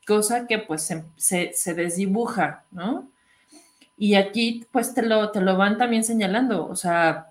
cosa 0.08 0.48
que 0.48 0.58
pues 0.58 0.82
se, 1.16 1.54
se, 1.54 1.74
desdibuja, 1.76 2.64
¿no? 2.72 3.08
Y 4.00 4.16
aquí 4.16 4.66
pues 4.72 4.96
te 4.96 5.04
lo, 5.04 5.30
te 5.30 5.42
lo 5.42 5.58
van 5.58 5.78
también 5.78 6.04
señalando, 6.04 6.68
o 6.68 6.76
sea, 6.76 7.28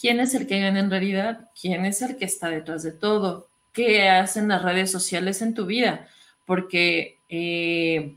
¿quién 0.00 0.20
es 0.20 0.34
el 0.34 0.46
que 0.46 0.58
gana 0.58 0.80
en 0.80 0.90
realidad? 0.90 1.50
¿Quién 1.60 1.84
es 1.84 2.00
el 2.00 2.16
que 2.16 2.24
está 2.24 2.48
detrás 2.48 2.82
de 2.82 2.92
todo? 2.92 3.46
Qué 3.78 4.08
hacen 4.08 4.48
las 4.48 4.62
redes 4.62 4.90
sociales 4.90 5.40
en 5.40 5.54
tu 5.54 5.64
vida, 5.64 6.08
porque 6.44 7.20
eh, 7.28 8.16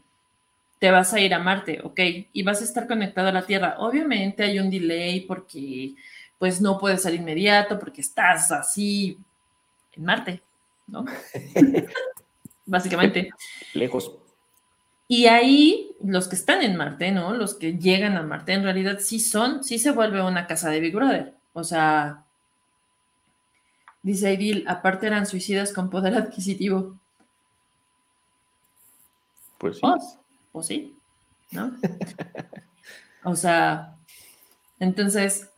te 0.80 0.90
vas 0.90 1.14
a 1.14 1.20
ir 1.20 1.36
a 1.36 1.40
Marte, 1.40 1.82
¿ok? 1.84 2.00
Y 2.34 2.42
vas 2.42 2.62
a 2.62 2.64
estar 2.64 2.88
conectado 2.88 3.28
a 3.28 3.32
la 3.32 3.46
Tierra. 3.46 3.76
Obviamente 3.78 4.42
hay 4.42 4.58
un 4.58 4.72
delay 4.72 5.22
porque 5.22 5.94
pues 6.40 6.62
no 6.62 6.80
puede 6.80 6.98
ser 6.98 7.14
inmediato, 7.14 7.78
porque 7.78 8.02
estás 8.02 8.52
así 8.52 9.20
en 9.94 10.04
Marte, 10.04 10.42
¿no? 10.88 11.06
Básicamente. 12.66 13.30
Lejos. 13.76 14.18
Y 15.08 15.28
ahí 15.28 15.96
los 16.04 16.28
que 16.28 16.38
están 16.38 16.64
en 16.64 16.76
Marte, 16.76 17.12
¿no? 17.12 17.36
Los 17.36 17.54
que 17.54 17.78
llegan 17.78 18.18
a 18.18 18.24
Marte, 18.24 18.54
en 18.54 18.64
realidad 18.64 18.98
sí 19.00 19.20
son, 19.20 19.64
sí 19.64 19.78
se 19.78 19.92
vuelve 19.92 20.24
una 20.24 20.48
casa 20.48 20.72
de 20.72 20.80
Big 20.80 20.96
Brother. 20.96 21.36
O 21.54 21.64
sea, 21.64 22.26
Dice 24.04 24.28
Aidil, 24.28 24.66
aparte 24.68 25.08
eran 25.08 25.26
suicidas 25.26 25.74
con 25.74 25.90
poder 25.90 26.16
adquisitivo. 26.16 27.00
Pues 29.58 29.76
sí. 29.76 29.82
O 29.84 29.98
pues 30.52 30.68
sí, 30.68 30.96
¿no? 31.52 31.72
o 33.24 33.36
sea, 33.36 33.96
entonces, 34.80 35.50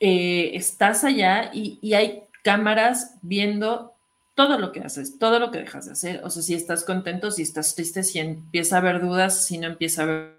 eh, 0.00 0.50
estás 0.54 1.04
allá 1.04 1.50
y, 1.52 1.78
y, 1.80 1.94
hay 1.94 2.24
cámaras 2.42 3.16
viendo 3.22 3.94
todo 4.34 4.58
lo 4.58 4.72
que 4.72 4.80
haces, 4.80 5.18
todo 5.18 5.38
lo 5.38 5.50
que 5.50 5.58
dejas 5.58 5.86
de 5.86 5.92
hacer. 5.92 6.24
O 6.24 6.30
sea, 6.30 6.42
si 6.42 6.54
estás 6.54 6.84
contento, 6.84 7.30
si 7.30 7.42
estás 7.42 7.74
triste, 7.74 8.02
si 8.02 8.18
empieza 8.18 8.76
a 8.76 8.78
haber 8.80 9.00
dudas, 9.00 9.46
si 9.46 9.58
no 9.58 9.68
empieza 9.68 10.02
a 10.02 10.04
haber 10.04 10.38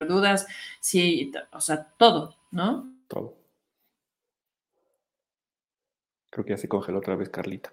dudas, 0.00 0.46
si, 0.80 1.32
o 1.52 1.60
sea, 1.60 1.88
todo, 1.96 2.36
¿no? 2.50 2.92
Todo. 3.08 3.34
Creo 6.36 6.44
que 6.44 6.52
ya 6.52 6.58
se 6.58 6.68
congeló 6.68 6.98
otra 6.98 7.16
vez 7.16 7.30
Carlita. 7.30 7.72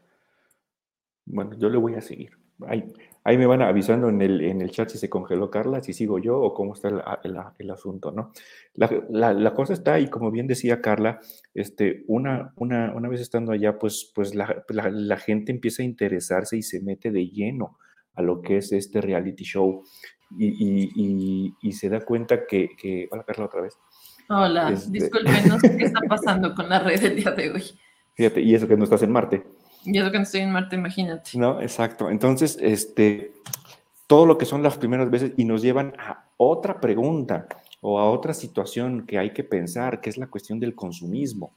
Bueno, 1.26 1.52
yo 1.58 1.68
le 1.68 1.78
voy 1.78 1.96
a 1.96 2.02
seguir. 2.02 2.38
Ahí, 2.66 2.94
ahí 3.26 3.38
me 3.38 3.46
van 3.46 3.62
avisando 3.62 4.08
en 4.08 4.22
el, 4.22 4.40
en 4.40 4.62
el 4.62 4.72
chat 4.72 4.88
si 4.88 4.98
se 4.98 5.10
congeló 5.10 5.52
Carla, 5.52 5.84
si 5.84 5.92
sigo 5.92 6.18
yo 6.18 6.40
o 6.40 6.54
cómo 6.54 6.74
está 6.74 6.88
el, 6.88 7.36
el, 7.60 7.70
asunto, 7.72 8.14
¿no? 8.14 8.32
La, 8.76 9.34
la, 9.34 9.54
cosa 9.54 9.74
está, 9.74 10.00
y 10.00 10.08
como 10.08 10.32
bien 10.32 10.48
decía 10.48 10.80
Carla, 10.80 11.20
este, 11.54 12.06
una, 12.08 12.54
una, 12.56 12.94
una 12.96 13.10
vez 13.10 13.20
estando 13.20 13.52
allá, 13.52 13.78
pues, 13.78 14.14
pues 14.16 14.34
la, 14.34 14.64
la, 14.70 15.18
gente 15.18 15.52
empieza 15.52 15.84
a 15.84 15.86
interesarse 15.86 16.56
y 16.56 16.62
se 16.62 16.80
mete 16.80 17.12
de 17.12 17.28
lleno 17.28 17.78
a 18.14 18.22
lo 18.22 18.42
que 18.42 18.56
es 18.56 18.72
este 18.72 19.02
reality 19.02 19.44
show 19.44 19.84
y, 20.38 20.90
y, 20.96 21.54
y, 21.62 21.72
se 21.74 21.90
da 21.90 22.00
cuenta 22.00 22.48
que, 22.48 22.70
que, 22.78 23.10
Hola 23.12 23.26
Carla 23.26 23.44
otra 23.44 23.60
vez. 23.60 23.78
Hola, 24.30 24.72
este... 24.72 24.90
disculpen, 24.90 25.50
no 25.50 25.60
sé 25.60 25.76
qué 25.76 25.84
está 25.84 26.00
pasando 26.08 26.56
con 26.56 26.70
la 26.70 26.80
red 26.80 27.04
el 27.04 27.18
día 27.18 27.32
de 27.32 27.52
hoy. 27.52 27.64
Fíjate, 28.14 28.42
y 28.42 28.54
eso 28.56 28.68
que 28.68 28.78
no 28.78 28.84
estás 28.84 29.04
en 29.04 29.12
Marte. 29.12 29.44
Y 29.86 29.98
eso 29.98 30.12
que 30.12 30.18
no 30.18 30.24
estoy 30.24 30.42
en 30.42 30.52
Marte, 30.52 30.76
imagínate. 30.76 31.38
No, 31.38 31.62
exacto. 31.62 32.10
Entonces, 32.10 32.58
este, 32.62 33.34
todo 34.08 34.26
lo 34.26 34.38
que 34.38 34.46
son 34.46 34.64
las 34.64 34.78
primeras 34.78 35.10
veces 35.10 35.34
y 35.38 35.46
nos 35.46 35.62
llevan 35.62 35.94
a 35.98 36.26
otra 36.38 36.80
pregunta 36.80 37.48
o 37.82 38.00
a 38.00 38.10
otra 38.10 38.34
situación 38.34 39.06
que 39.06 39.18
hay 39.18 39.34
que 39.34 39.44
pensar, 39.44 40.00
que 40.02 40.10
es 40.10 40.18
la 40.18 40.28
cuestión 40.28 40.60
del 40.60 40.76
consumismo. 40.76 41.52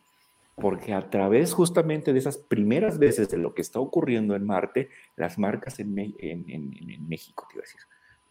Porque 0.56 0.94
a 0.94 1.10
través 1.10 1.52
justamente 1.52 2.12
de 2.12 2.18
esas 2.18 2.38
primeras 2.38 2.98
veces 2.98 3.28
de 3.28 3.36
lo 3.36 3.52
que 3.52 3.60
está 3.60 3.78
ocurriendo 3.78 4.34
en 4.34 4.46
Marte, 4.46 4.88
las 5.14 5.38
marcas 5.38 5.78
en, 5.78 5.96
en, 5.98 6.44
en, 6.48 7.08
México, 7.08 7.46
te 7.46 7.56
iba 7.56 7.62
a 7.62 7.66
decir, 7.66 7.80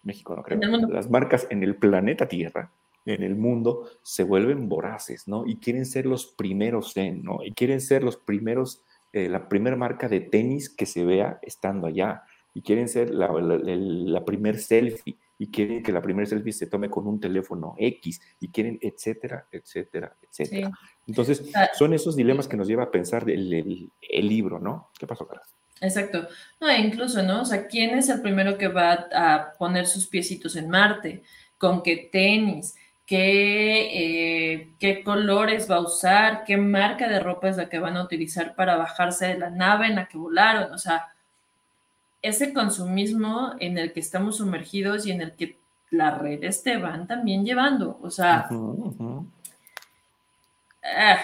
México 0.01 0.35
no 0.35 0.41
creo, 0.41 0.59
las 0.87 1.09
marcas 1.09 1.45
en 1.51 1.61
el 1.61 1.75
planeta 1.75 2.27
Tierra, 2.27 2.71
en 3.05 3.23
el 3.23 3.35
mundo, 3.35 3.89
se 4.01 4.23
vuelven 4.23 4.67
voraces, 4.67 5.27
¿no? 5.27 5.45
Y 5.45 5.57
quieren 5.57 5.85
ser 5.85 6.05
los 6.05 6.25
primeros 6.25 6.97
en, 6.97 7.23
¿no? 7.23 7.39
Y 7.43 7.51
quieren 7.51 7.81
ser 7.81 8.03
los 8.03 8.17
primeros 8.17 8.83
eh, 9.15 9.29
la 9.29 9.47
primera 9.47 9.77
marca 9.77 10.09
de 10.09 10.19
tenis 10.19 10.69
que 10.69 10.85
se 10.85 11.05
vea 11.05 11.39
estando 11.41 11.87
allá 11.87 12.23
y 12.53 12.61
quieren 12.61 12.89
ser 12.89 13.11
la, 13.11 13.31
la, 13.31 14.25
primer 14.25 14.59
selfie 14.59 15.15
y 15.39 15.47
quieren 15.47 15.83
que 15.83 15.93
la 15.93 16.01
primer 16.01 16.27
selfie 16.27 16.51
se 16.51 16.67
tome 16.67 16.89
con 16.89 17.07
un 17.07 17.17
teléfono 17.17 17.75
X 17.77 18.19
y 18.41 18.49
quieren, 18.49 18.77
etcétera, 18.81 19.47
etcétera, 19.49 20.17
etcétera. 20.21 20.69
Entonces, 21.07 21.49
ah, 21.55 21.69
son 21.73 21.93
esos 21.93 22.17
dilemas 22.17 22.49
que 22.49 22.57
nos 22.57 22.67
lleva 22.67 22.83
a 22.83 22.91
pensar 22.91 23.29
el, 23.29 23.89
el, 24.01 24.27
libro, 24.27 24.59
¿no? 24.59 24.89
¿Qué 24.99 25.07
pasó, 25.07 25.25
Carlos? 25.25 25.47
Exacto. 25.79 26.27
No, 26.59 26.67
e 26.67 26.77
incluso, 26.81 27.23
¿no? 27.23 27.43
O 27.43 27.45
sea, 27.45 27.67
¿quién 27.67 27.97
es 27.97 28.09
el 28.09 28.21
primero 28.21 28.57
que 28.57 28.67
va 28.67 29.07
a 29.13 29.53
poner 29.57 29.87
sus 29.87 30.07
piecitos 30.07 30.57
en 30.57 30.69
Marte? 30.69 31.23
¿Con 31.57 31.81
qué 31.83 32.09
tenis? 32.11 32.75
Qué, 33.05 34.55
eh, 34.55 34.73
qué 34.79 35.03
colores 35.03 35.69
va 35.69 35.75
a 35.77 35.81
usar, 35.81 36.43
qué 36.43 36.57
marca 36.57 37.07
de 37.07 37.19
ropa 37.19 37.49
es 37.49 37.57
la 37.57 37.69
que 37.69 37.79
van 37.79 37.97
a 37.97 38.03
utilizar 38.03 38.55
para 38.55 38.77
bajarse 38.77 39.27
de 39.27 39.37
la 39.37 39.49
nave 39.49 39.87
en 39.87 39.95
la 39.95 40.07
que 40.07 40.17
volaron. 40.17 40.73
O 40.73 40.77
sea, 40.77 41.13
ese 42.21 42.53
consumismo 42.53 43.53
en 43.59 43.77
el 43.77 43.93
que 43.93 43.99
estamos 43.99 44.37
sumergidos 44.37 45.05
y 45.05 45.11
en 45.11 45.21
el 45.21 45.33
que 45.33 45.59
las 45.91 46.17
redes 46.17 46.63
te 46.63 46.77
van 46.77 47.07
también 47.07 47.45
llevando. 47.45 47.99
O 48.01 48.09
sea, 48.09 48.49
ah, 50.83 51.17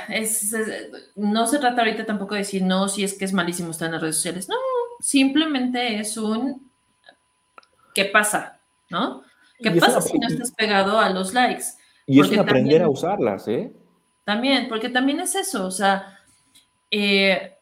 no 1.15 1.47
se 1.47 1.57
trata 1.59 1.81
ahorita 1.81 2.05
tampoco 2.05 2.35
de 2.35 2.41
decir, 2.41 2.61
no, 2.61 2.87
si 2.87 3.03
es 3.03 3.17
que 3.17 3.25
es 3.25 3.33
malísimo 3.33 3.71
estar 3.71 3.87
en 3.87 3.93
las 3.93 4.01
redes 4.01 4.17
sociales. 4.17 4.47
No, 4.47 4.55
simplemente 4.99 5.99
es 5.99 6.15
un, 6.17 6.69
¿qué 7.95 8.05
pasa? 8.05 8.59
¿No? 8.89 9.23
¿Qué 9.61 9.71
pasa 9.71 10.01
si 10.01 10.17
no 10.17 10.27
estás 10.27 10.51
pegado 10.51 10.99
a 10.99 11.09
los 11.09 11.33
likes? 11.33 11.65
Y 12.05 12.19
es 12.19 12.37
aprender 12.37 12.83
a 12.83 12.89
usarlas, 12.89 13.47
¿eh? 13.47 13.71
También, 14.23 14.67
porque 14.69 14.89
también 14.89 15.19
es 15.19 15.35
eso, 15.35 15.65
o 15.65 15.71
sea, 15.71 16.19
eh, 16.89 17.57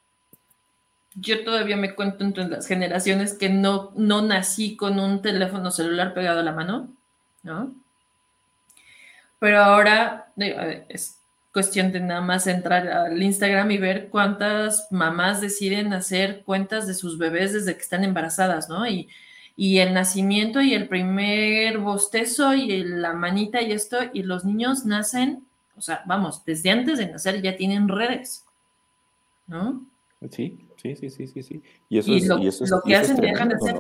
yo 1.16 1.44
todavía 1.44 1.78
me 1.78 1.96
cuento 1.96 2.24
entre 2.24 2.48
las 2.48 2.68
generaciones 2.68 3.34
que 3.34 3.50
no, 3.50 3.92
no 3.96 4.22
nací 4.22 4.76
con 4.76 5.00
un 5.00 5.22
teléfono 5.22 5.72
celular 5.72 6.14
pegado 6.14 6.40
a 6.40 6.44
la 6.44 6.52
mano, 6.52 6.90
¿no? 7.44 7.74
Pero 9.40 9.60
ahora 9.60 10.32
es 10.90 11.20
cuestión 11.54 11.92
de 11.92 12.02
nada 12.02 12.22
más 12.22 12.46
entrar 12.48 12.88
al 12.88 13.22
Instagram 13.22 13.72
y 13.72 13.78
ver 13.78 14.10
cuántas 14.10 14.88
mamás 14.92 15.42
deciden 15.42 15.94
hacer 15.94 16.44
cuentas 16.44 16.88
de 16.88 16.94
sus 16.94 17.18
bebés 17.18 17.54
desde 17.54 17.76
que 17.76 17.82
están 17.82 18.04
embarazadas, 18.04 18.70
¿no? 18.70 18.86
Y, 18.86 19.10
y 19.62 19.80
el 19.80 19.94
nacimiento 19.94 20.62
y 20.62 20.74
el 20.74 20.88
primer 20.88 21.80
bostezo 21.80 22.54
y 22.54 22.82
la 22.82 23.12
manita 23.12 23.62
y 23.62 23.74
esto, 23.74 23.98
y 24.14 24.24
los 24.24 24.46
niños 24.46 24.86
nacen, 24.86 25.46
o 25.76 25.82
sea, 25.82 26.02
vamos, 26.06 26.46
desde 26.46 26.72
antes 26.72 26.98
de 26.98 27.08
nacer 27.12 27.42
ya 27.42 27.58
tienen 27.58 27.90
redes, 27.90 28.46
¿no? 29.48 29.86
Sí, 30.32 30.58
sí, 30.78 30.96
sí, 30.96 31.10
sí, 31.10 31.28
sí, 31.28 31.44
sí. 31.44 31.62
Y 31.90 31.98
eso 31.98 32.14
es, 32.14 32.26
lo, 32.26 32.38
y 32.38 32.48
eso 32.48 32.64
es, 32.64 32.70
lo 32.70 32.82
que 32.82 32.96
hacen 32.96 33.18
dejan 33.18 33.50
de 33.50 33.56
hacer 33.56 33.76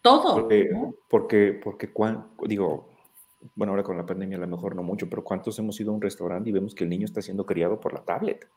todo. 0.00 0.34
Porque, 0.34 0.68
porque, 1.08 1.60
porque 1.62 1.88
digo, 2.48 2.88
bueno, 3.54 3.74
ahora 3.74 3.84
con 3.84 3.96
la 3.96 4.04
pandemia 4.04 4.36
a 4.36 4.40
lo 4.40 4.48
mejor 4.48 4.74
no 4.74 4.82
mucho, 4.82 5.08
pero 5.08 5.22
¿cuántos 5.22 5.56
hemos 5.60 5.78
ido 5.78 5.92
a 5.92 5.94
un 5.94 6.02
restaurante 6.02 6.50
y 6.50 6.52
vemos 6.52 6.74
que 6.74 6.82
el 6.82 6.90
niño 6.90 7.04
está 7.04 7.22
siendo 7.22 7.46
criado 7.46 7.78
por 7.78 7.92
la 7.92 8.00
tablet? 8.02 8.48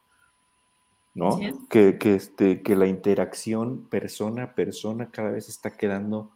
¿No? 1.16 1.40
Que, 1.70 1.98
que, 1.98 2.16
este, 2.16 2.62
que 2.62 2.76
la 2.76 2.88
interacción 2.88 3.86
persona 3.86 4.44
a 4.44 4.54
persona 4.54 5.10
cada 5.10 5.32
vez 5.32 5.48
está 5.48 5.72
quedando, 5.72 6.30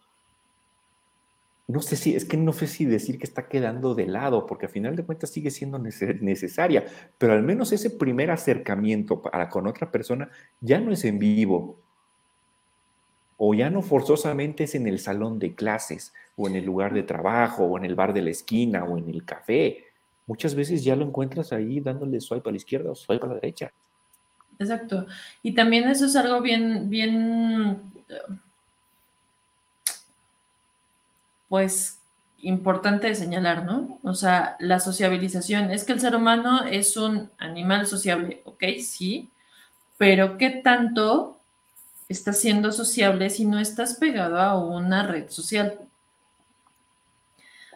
no 1.68 1.82
sé 1.82 1.98
si, 1.98 2.16
es 2.16 2.24
que 2.24 2.38
no 2.38 2.54
sé 2.54 2.66
si 2.66 2.86
decir 2.86 3.20
que 3.20 3.26
está 3.26 3.50
quedando 3.50 3.94
de 3.94 4.08
lado, 4.08 4.48
porque 4.48 4.68
al 4.68 4.72
final 4.72 4.96
de 4.96 5.04
cuentas 5.04 5.30
sigue 5.30 5.52
siendo 5.52 5.78
necesaria, 5.78 6.86
pero 7.18 7.34
al 7.34 7.44
menos 7.44 7.74
ese 7.74 7.90
primer 7.90 8.32
acercamiento 8.32 9.22
para 9.22 9.50
con 9.50 9.68
otra 9.68 9.92
persona 9.92 10.30
ya 10.62 10.80
no 10.80 10.94
es 10.94 11.04
en 11.04 11.20
vivo, 11.20 11.78
o 13.42 13.54
ya 13.54 13.70
no 13.70 13.82
forzosamente 13.82 14.64
es 14.64 14.76
en 14.76 14.88
el 14.88 15.00
salón 15.00 15.40
de 15.40 15.56
clases, 15.56 16.14
o 16.38 16.48
en 16.48 16.56
el 16.56 16.66
lugar 16.66 16.94
de 16.94 17.04
trabajo, 17.04 17.66
o 17.66 17.78
en 17.78 17.84
el 17.86 17.96
bar 17.96 18.14
de 18.14 18.22
la 18.22 18.32
esquina, 18.32 18.86
o 18.86 18.98
en 18.98 19.10
el 19.10 19.26
café. 19.26 19.84
Muchas 20.26 20.56
veces 20.56 20.84
ya 20.84 20.96
lo 20.96 21.06
encuentras 21.06 21.52
ahí 21.52 21.80
dándole 21.80 22.20
swipe 22.22 22.50
a 22.50 22.52
la 22.52 22.58
izquierda 22.58 22.92
o 22.92 22.96
swipe 22.96 23.26
a 23.26 23.30
la 23.30 23.36
derecha. 23.36 23.72
Exacto. 24.60 25.08
Y 25.42 25.54
también 25.56 25.88
eso 25.90 26.06
es 26.06 26.16
algo 26.16 26.42
bien, 26.42 26.90
bien, 26.90 27.82
pues, 31.48 32.00
importante 32.42 33.08
de 33.08 33.16
señalar, 33.16 33.66
¿no? 33.66 34.00
O 34.04 34.14
sea, 34.14 34.56
la 34.60 34.80
sociabilización. 34.80 35.72
Es 35.72 35.84
que 35.84 35.94
el 35.94 36.00
ser 36.00 36.16
humano 36.16 36.64
es 36.64 36.96
un 36.98 37.30
animal 37.38 37.86
sociable, 37.88 38.42
¿ok? 38.46 38.64
Sí, 38.82 39.30
pero 39.98 40.38
¿qué 40.38 40.50
tanto 40.52 41.40
estás 42.10 42.40
siendo 42.40 42.72
sociable 42.74 43.30
si 43.30 43.46
no 43.46 43.60
estás 43.60 43.96
pegado 43.96 44.40
a 44.40 44.58
una 44.60 45.04
red 45.08 45.30
social? 45.30 45.80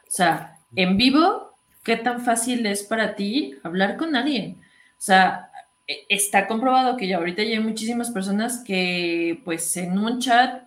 O 0.08 0.12
sea, 0.12 0.58
en 0.76 0.98
vivo, 0.98 1.56
¿qué 1.84 1.98
tan 1.98 2.22
fácil 2.24 2.66
es 2.66 2.84
para 2.84 3.16
ti 3.16 3.56
hablar 3.64 3.98
con 3.98 4.16
alguien? 4.16 4.62
O 4.62 5.02
sea, 5.06 5.50
está 5.88 6.48
comprobado 6.48 6.98
que 6.98 7.08
ya 7.08 7.18
ahorita 7.18 7.44
ya 7.44 7.58
hay 7.58 7.64
muchísimas 7.64 8.12
personas 8.12 8.64
que 8.66 9.42
pues 9.44 9.76
en 9.78 9.98
un 9.98 10.20
chat, 10.20 10.64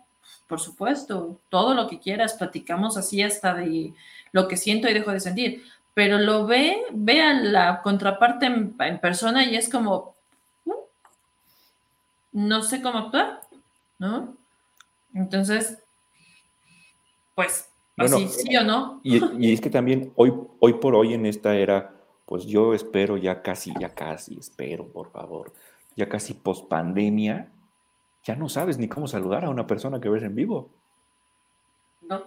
por 0.46 0.60
supuesto, 0.60 1.40
todo 1.48 1.74
lo 1.74 1.88
que 1.88 1.98
quieras, 1.98 2.34
platicamos 2.34 2.96
así 2.96 3.22
hasta 3.22 3.54
de 3.54 3.92
lo 4.32 4.48
que 4.48 4.56
siento 4.56 4.88
y 4.88 4.94
dejo 4.94 5.10
de 5.10 5.20
sentir, 5.20 5.64
pero 5.94 6.18
lo 6.18 6.46
ve, 6.46 6.76
ve 6.92 7.22
a 7.22 7.32
la 7.32 7.82
contraparte 7.82 8.46
en, 8.46 8.98
persona 9.00 9.44
y 9.44 9.56
es 9.56 9.70
como, 9.70 10.14
mm, 10.66 10.72
no 12.32 12.62
sé 12.62 12.82
cómo 12.82 12.98
actuar, 12.98 13.40
¿no? 13.98 14.36
Entonces, 15.14 15.78
pues, 17.34 17.70
así, 17.96 18.28
sí 18.28 18.54
o 18.56 18.64
no. 18.64 19.00
Y, 19.02 19.22
y, 19.38 19.54
es 19.54 19.60
que 19.62 19.70
también 19.70 20.12
hoy, 20.16 20.34
hoy 20.60 20.74
por 20.74 20.94
hoy 20.94 21.14
en 21.14 21.24
esta 21.24 21.56
era 21.56 21.95
pues 22.26 22.44
yo 22.44 22.74
espero 22.74 23.16
ya 23.16 23.40
casi, 23.40 23.72
ya 23.80 23.94
casi, 23.94 24.36
espero, 24.38 24.86
por 24.88 25.10
favor, 25.10 25.52
ya 25.96 26.08
casi 26.08 26.34
post 26.34 26.68
pandemia, 26.68 27.52
ya 28.24 28.34
no 28.34 28.48
sabes 28.48 28.78
ni 28.78 28.88
cómo 28.88 29.06
saludar 29.06 29.44
a 29.44 29.50
una 29.50 29.66
persona 29.66 30.00
que 30.00 30.08
ves 30.08 30.24
en 30.24 30.34
vivo. 30.34 30.68
No. 32.02 32.24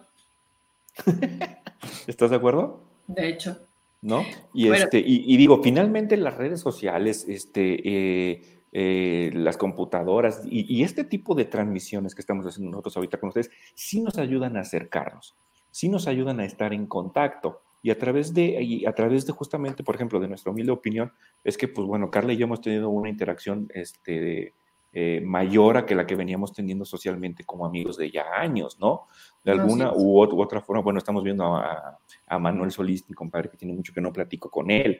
¿Estás 2.08 2.30
de 2.30 2.38
acuerdo? 2.38 2.82
De 3.08 3.28
hecho. 3.28 3.58
¿No? 4.02 4.24
Y, 4.54 4.72
este, 4.72 5.04
y, 5.06 5.36
digo, 5.36 5.62
finalmente 5.62 6.16
las 6.16 6.38
redes 6.38 6.62
sociales, 6.62 7.26
este, 7.28 7.82
eh, 7.84 8.62
eh, 8.72 9.30
las 9.34 9.58
computadoras 9.58 10.42
y, 10.46 10.74
y, 10.74 10.84
este 10.84 11.04
tipo 11.04 11.36
de 11.36 11.44
transmisiones 11.44 12.16
que 12.16 12.22
estamos 12.22 12.46
haciendo 12.46 12.72
nosotros 12.72 12.96
ahorita 12.96 13.20
con 13.20 13.28
ustedes, 13.28 13.52
sí 13.76 14.00
nos 14.00 14.18
ayudan 14.18 14.56
a 14.56 14.62
acercarnos, 14.62 15.36
sí 15.70 15.90
nos 15.90 16.08
ayudan 16.08 16.40
a 16.40 16.46
estar 16.46 16.74
en 16.74 16.88
contacto. 16.88 17.62
Y 17.82 17.92
a 17.92 17.98
través 17.98 18.34
de, 18.34 18.84
a 18.88 18.94
través 18.94 19.26
de 19.26 19.32
justamente, 19.32 19.84
por 19.84 19.96
ejemplo, 19.96 20.20
de 20.20 20.28
nuestra 20.28 20.52
humilde 20.52 20.72
opinión, 20.72 21.14
es 21.44 21.58
que, 21.58 21.68
pues 21.68 21.88
bueno, 21.88 22.12
Carla 22.12 22.34
y 22.34 22.38
yo 22.38 22.46
hemos 22.46 22.62
tenido 22.62 22.90
una 22.90 23.10
interacción 23.10 23.70
este, 23.74 24.54
eh, 24.92 25.22
mayor 25.24 25.78
a 25.78 25.86
que 25.86 25.94
la 25.94 26.08
que 26.08 26.16
veníamos 26.16 26.52
teniendo 26.52 26.84
socialmente 26.84 27.44
como 27.46 27.64
amigos 27.64 27.96
de 27.96 28.10
ya 28.10 28.26
años, 28.34 28.80
¿no? 28.80 29.06
De 29.44 29.52
alguna 29.52 29.94
u, 29.94 30.20
otra 30.20 30.62
forma, 30.62 30.82
bueno, 30.82 30.98
estamos 30.98 31.24
viendo 31.24 31.46
a, 31.46 32.00
Manuel 32.40 32.72
Solís, 32.72 33.08
mi 33.08 33.14
compadre, 33.14 33.50
que 33.50 33.58
tiene 33.58 33.76
mucho 33.76 33.94
que 33.94 34.02
no 34.02 34.12
platico 34.12 34.50
con 34.50 34.72
él. 34.72 35.00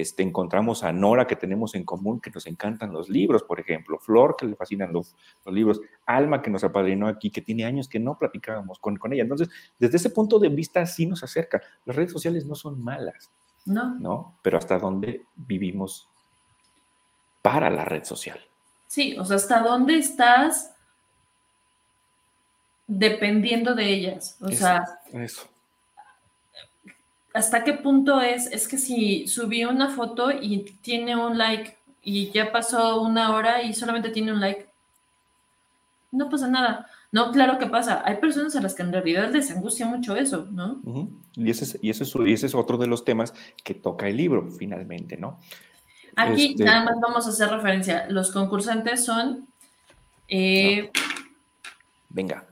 Este, 0.00 0.22
encontramos 0.24 0.82
a 0.82 0.92
Nora 0.92 1.26
que 1.26 1.36
tenemos 1.36 1.74
en 1.76 1.84
común, 1.84 2.20
que 2.20 2.30
nos 2.30 2.46
encantan 2.46 2.92
los 2.92 3.08
libros, 3.08 3.44
por 3.44 3.60
ejemplo, 3.60 3.98
Flor 4.00 4.34
que 4.36 4.46
le 4.46 4.56
fascinan 4.56 4.92
los, 4.92 5.14
libros, 5.46 5.80
Alma 6.04 6.42
que 6.42 6.50
nos 6.50 6.64
apadrinó 6.64 7.06
aquí, 7.06 7.30
que 7.30 7.40
tiene 7.40 7.64
años 7.64 7.88
que 7.88 8.00
no 8.00 8.18
platicábamos 8.18 8.80
con, 8.80 8.96
con 8.96 9.12
ella. 9.12 9.22
Entonces, 9.22 9.48
desde 9.78 9.98
ese 9.98 10.10
punto 10.10 10.40
de 10.40 10.48
vista 10.48 10.84
sí 10.84 11.06
nos 11.06 11.22
acerca. 11.22 11.62
Las 11.84 11.94
redes 11.94 12.10
sociales 12.10 12.44
no 12.44 12.56
son 12.56 12.82
malas, 12.82 13.30
no. 13.66 13.94
¿no? 14.00 14.38
Pero 14.42 14.58
hasta 14.58 14.78
dónde 14.78 15.26
vivimos 15.36 16.08
para 17.40 17.70
la 17.70 17.84
red 17.84 18.02
social. 18.02 18.40
Sí, 18.88 19.16
o 19.16 19.24
sea, 19.24 19.36
hasta 19.36 19.60
dónde 19.60 19.96
estás 19.96 20.74
dependiendo 22.86 23.74
de 23.74 23.88
ellas. 23.88 24.36
O 24.40 24.48
sea, 24.48 24.84
eso. 25.12 25.48
¿Hasta 27.34 27.64
qué 27.64 27.72
punto 27.72 28.20
es? 28.20 28.46
Es 28.46 28.68
que 28.68 28.78
si 28.78 29.26
subí 29.26 29.64
una 29.64 29.90
foto 29.90 30.30
y 30.30 30.58
tiene 30.80 31.16
un 31.16 31.36
like 31.36 31.76
y 32.00 32.30
ya 32.30 32.52
pasó 32.52 33.02
una 33.02 33.34
hora 33.34 33.60
y 33.62 33.74
solamente 33.74 34.10
tiene 34.10 34.32
un 34.32 34.40
like, 34.40 34.68
no 36.12 36.30
pasa 36.30 36.46
nada. 36.46 36.86
No, 37.10 37.32
claro 37.32 37.58
que 37.58 37.66
pasa. 37.66 38.02
Hay 38.04 38.18
personas 38.18 38.54
a 38.54 38.60
las 38.60 38.74
que 38.74 38.82
en 38.82 38.92
realidad 38.92 39.32
les 39.32 39.50
angustia 39.50 39.84
mucho 39.84 40.14
eso, 40.14 40.46
¿no? 40.52 40.80
y, 41.34 41.50
ese 41.50 41.64
es, 41.64 41.78
y, 41.82 41.90
ese 41.90 42.04
es, 42.04 42.14
y 42.14 42.32
ese 42.32 42.46
es 42.46 42.54
otro 42.54 42.78
de 42.78 42.86
los 42.86 43.04
temas 43.04 43.34
que 43.64 43.74
toca 43.74 44.06
el 44.06 44.16
libro, 44.16 44.48
finalmente, 44.52 45.16
¿no? 45.16 45.40
Aquí 46.14 46.50
este 46.52 46.62
nada 46.62 46.84
más 46.84 46.94
vamos 47.00 47.26
a 47.26 47.30
hacer 47.30 47.50
referencia. 47.50 48.06
Los 48.10 48.30
concursantes 48.30 49.04
son... 49.04 49.48
Eh, 50.28 50.88
Venga. 52.10 52.46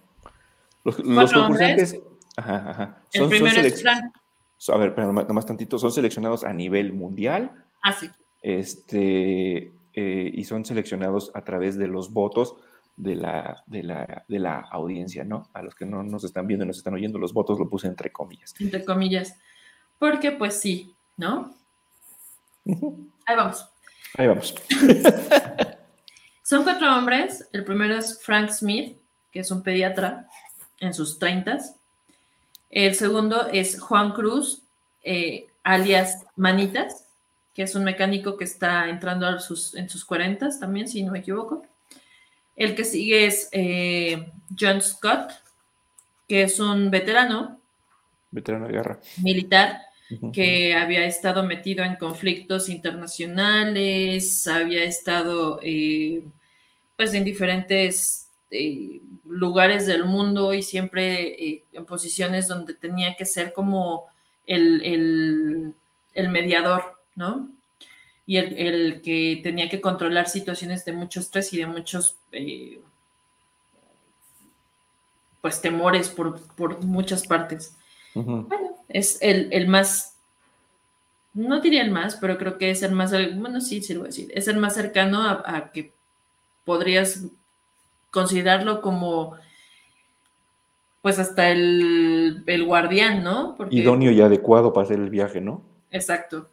Los, 0.82 0.96
concursantes... 0.96 2.00
Ajá, 2.36 2.70
ajá. 2.70 2.98
Son, 3.10 3.24
el 3.24 3.28
primero 3.28 3.60
es 3.60 3.84
a 4.68 4.76
ver, 4.76 4.94
pero 4.94 5.12
nomás 5.12 5.46
tantito, 5.46 5.78
son 5.78 5.92
seleccionados 5.92 6.44
a 6.44 6.52
nivel 6.52 6.92
mundial. 6.92 7.52
Ah, 7.82 7.92
sí. 7.92 8.10
Este, 8.42 9.72
eh, 9.94 10.30
y 10.32 10.44
son 10.44 10.64
seleccionados 10.64 11.30
a 11.34 11.42
través 11.42 11.76
de 11.76 11.88
los 11.88 12.12
votos 12.12 12.56
de 12.96 13.16
la, 13.16 13.62
de 13.66 13.82
la, 13.82 14.24
de 14.28 14.38
la 14.38 14.60
audiencia, 14.70 15.24
¿no? 15.24 15.48
A 15.52 15.62
los 15.62 15.74
que 15.74 15.86
no 15.86 16.02
nos 16.02 16.24
están 16.24 16.46
viendo 16.46 16.64
y 16.64 16.68
nos 16.68 16.78
están 16.78 16.94
oyendo, 16.94 17.18
los 17.18 17.32
votos 17.32 17.58
lo 17.58 17.68
puse 17.68 17.88
entre 17.88 18.10
comillas. 18.10 18.54
Entre 18.60 18.84
comillas. 18.84 19.36
Porque, 19.98 20.32
pues 20.32 20.58
sí, 20.58 20.94
¿no? 21.16 21.54
Ahí 22.64 23.36
vamos. 23.36 23.68
Ahí 24.16 24.26
vamos. 24.26 24.54
Son 26.42 26.64
cuatro 26.64 26.96
hombres. 26.96 27.48
El 27.52 27.64
primero 27.64 27.94
es 27.96 28.22
Frank 28.22 28.50
Smith, 28.50 28.96
que 29.30 29.40
es 29.40 29.50
un 29.50 29.62
pediatra 29.62 30.28
en 30.80 30.92
sus 30.92 31.18
treintas. 31.18 31.76
El 32.72 32.94
segundo 32.94 33.48
es 33.48 33.78
Juan 33.78 34.12
Cruz, 34.12 34.62
eh, 35.04 35.46
alias 35.62 36.24
Manitas, 36.36 37.06
que 37.54 37.62
es 37.62 37.74
un 37.74 37.84
mecánico 37.84 38.38
que 38.38 38.44
está 38.44 38.88
entrando 38.88 39.28
en 39.28 39.88
sus 39.90 40.04
cuarentas 40.06 40.58
también, 40.58 40.88
si 40.88 41.02
no 41.02 41.12
me 41.12 41.18
equivoco. 41.18 41.66
El 42.56 42.74
que 42.74 42.84
sigue 42.84 43.26
es 43.26 43.50
eh, 43.52 44.32
John 44.58 44.80
Scott, 44.80 45.32
que 46.26 46.44
es 46.44 46.58
un 46.58 46.90
veterano. 46.90 47.60
Veterano 48.30 48.66
de 48.66 48.72
guerra. 48.72 49.00
Militar, 49.22 49.82
que 50.32 50.74
había 50.74 51.04
estado 51.04 51.42
metido 51.42 51.84
en 51.84 51.96
conflictos 51.96 52.70
internacionales, 52.70 54.46
había 54.48 54.84
estado 54.84 55.60
eh, 55.62 56.24
pues 56.96 57.12
en 57.12 57.24
diferentes 57.24 58.28
lugares 59.24 59.86
del 59.86 60.04
mundo 60.04 60.52
y 60.52 60.62
siempre 60.62 61.44
eh, 61.44 61.64
en 61.72 61.86
posiciones 61.86 62.48
donde 62.48 62.74
tenía 62.74 63.16
que 63.16 63.24
ser 63.24 63.52
como 63.52 64.06
el, 64.46 65.74
mediador, 66.14 66.98
¿no? 67.14 67.48
Y 68.26 68.36
el, 68.36 69.00
que 69.02 69.40
tenía 69.42 69.68
que 69.68 69.80
controlar 69.80 70.28
situaciones 70.28 70.84
de 70.84 70.92
mucho 70.92 71.20
estrés 71.20 71.52
y 71.52 71.58
de 71.58 71.66
muchos, 71.66 72.16
eh, 72.32 72.80
pues, 75.40 75.60
temores 75.60 76.08
por, 76.08 76.84
muchas 76.84 77.26
partes. 77.26 77.76
Bueno, 78.14 78.76
es 78.88 79.18
el, 79.22 79.66
más, 79.68 80.16
no 81.32 81.60
diría 81.60 81.82
el 81.82 81.90
más, 81.90 82.16
pero 82.16 82.36
creo 82.36 82.58
que 82.58 82.70
es 82.70 82.82
el 82.82 82.92
más, 82.92 83.12
bueno, 83.12 83.60
sí, 83.60 83.82
sí 83.82 83.94
lo 83.94 84.00
voy 84.00 84.08
a 84.08 84.10
decir, 84.10 84.30
es 84.34 84.48
el 84.48 84.58
más 84.58 84.74
cercano 84.74 85.22
a 85.22 85.72
que 85.72 85.92
podrías 86.64 87.24
considerarlo 88.12 88.82
como, 88.82 89.36
pues 91.00 91.18
hasta 91.18 91.48
el, 91.48 92.44
guardián, 92.64 93.24
¿no? 93.24 93.56
Idóneo 93.70 94.12
y 94.12 94.20
adecuado 94.20 94.72
para 94.72 94.84
hacer 94.84 95.00
el 95.00 95.10
viaje, 95.10 95.40
¿no? 95.40 95.64
Exacto. 95.90 96.48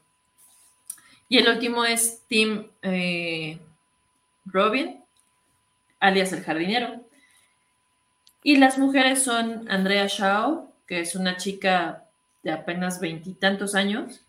Y 1.27 1.37
el 1.37 1.49
último 1.49 1.85
es 1.85 2.23
Tim 2.27 2.69
eh, 2.81 3.59
Robin, 4.45 5.03
alias 5.99 6.33
el 6.33 6.43
jardinero. 6.43 7.01
Y 8.41 8.55
las 8.55 8.79
mujeres 8.79 9.21
son 9.21 9.69
Andrea 9.69 10.07
Shaw, 10.07 10.71
que 10.87 11.01
es 11.01 11.13
una 11.15 11.37
chica 11.37 12.05
de 12.41 12.51
apenas 12.51 13.01
veintitantos 13.01 13.75
años, 13.75 14.21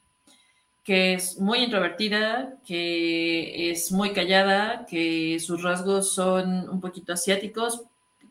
que 0.85 1.15
es 1.15 1.39
muy 1.39 1.59
introvertida, 1.59 2.55
que 2.67 3.71
es 3.71 3.93
muy 3.93 4.13
callada, 4.13 4.87
que 4.87 5.39
sus 5.41 5.63
rasgos 5.63 6.15
son 6.15 6.69
un 6.69 6.81
poquito 6.81 7.13
asiáticos, 7.13 7.83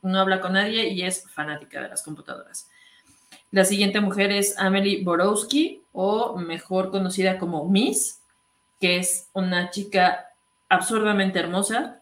no 0.01 0.19
habla 0.19 0.41
con 0.41 0.53
nadie 0.53 0.89
y 0.89 1.03
es 1.03 1.29
fanática 1.29 1.81
de 1.81 1.89
las 1.89 2.03
computadoras. 2.03 2.69
La 3.51 3.65
siguiente 3.65 3.99
mujer 3.99 4.31
es 4.31 4.57
Amelie 4.57 5.03
Borowski, 5.03 5.83
o 5.91 6.37
mejor 6.37 6.91
conocida 6.91 7.37
como 7.37 7.67
Miss, 7.67 8.21
que 8.79 8.97
es 8.97 9.27
una 9.33 9.69
chica 9.69 10.27
absurdamente 10.69 11.39
hermosa, 11.39 11.99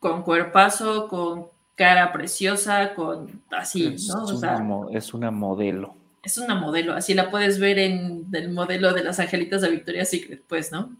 con 0.00 0.22
cuerpazo, 0.22 1.08
con 1.08 1.48
cara 1.74 2.12
preciosa, 2.12 2.94
con 2.94 3.42
así, 3.50 3.96
¿no? 4.08 4.88
es 4.90 5.14
una 5.14 5.30
modelo 5.30 5.97
es 6.22 6.38
una 6.38 6.54
modelo, 6.54 6.94
así 6.94 7.14
la 7.14 7.30
puedes 7.30 7.58
ver 7.58 7.78
en 7.78 8.26
el 8.32 8.50
modelo 8.50 8.92
de 8.92 9.04
las 9.04 9.20
angelitas 9.20 9.62
de 9.62 9.70
Victoria's 9.70 10.10
Secret, 10.10 10.42
pues, 10.46 10.72
¿no? 10.72 10.90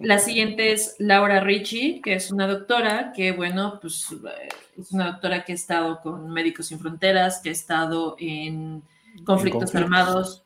La 0.00 0.18
siguiente 0.18 0.72
es 0.72 0.96
Laura 0.98 1.40
Ricci, 1.40 2.00
que 2.02 2.14
es 2.14 2.30
una 2.30 2.46
doctora 2.46 3.12
que, 3.14 3.32
bueno, 3.32 3.78
pues 3.80 4.08
es 4.78 4.92
una 4.92 5.12
doctora 5.12 5.44
que 5.44 5.52
ha 5.52 5.54
estado 5.54 6.00
con 6.00 6.30
Médicos 6.30 6.66
Sin 6.68 6.78
Fronteras, 6.78 7.40
que 7.40 7.50
ha 7.50 7.52
estado 7.52 8.16
en 8.18 8.82
conflictos 9.24 9.74
armados, 9.74 10.42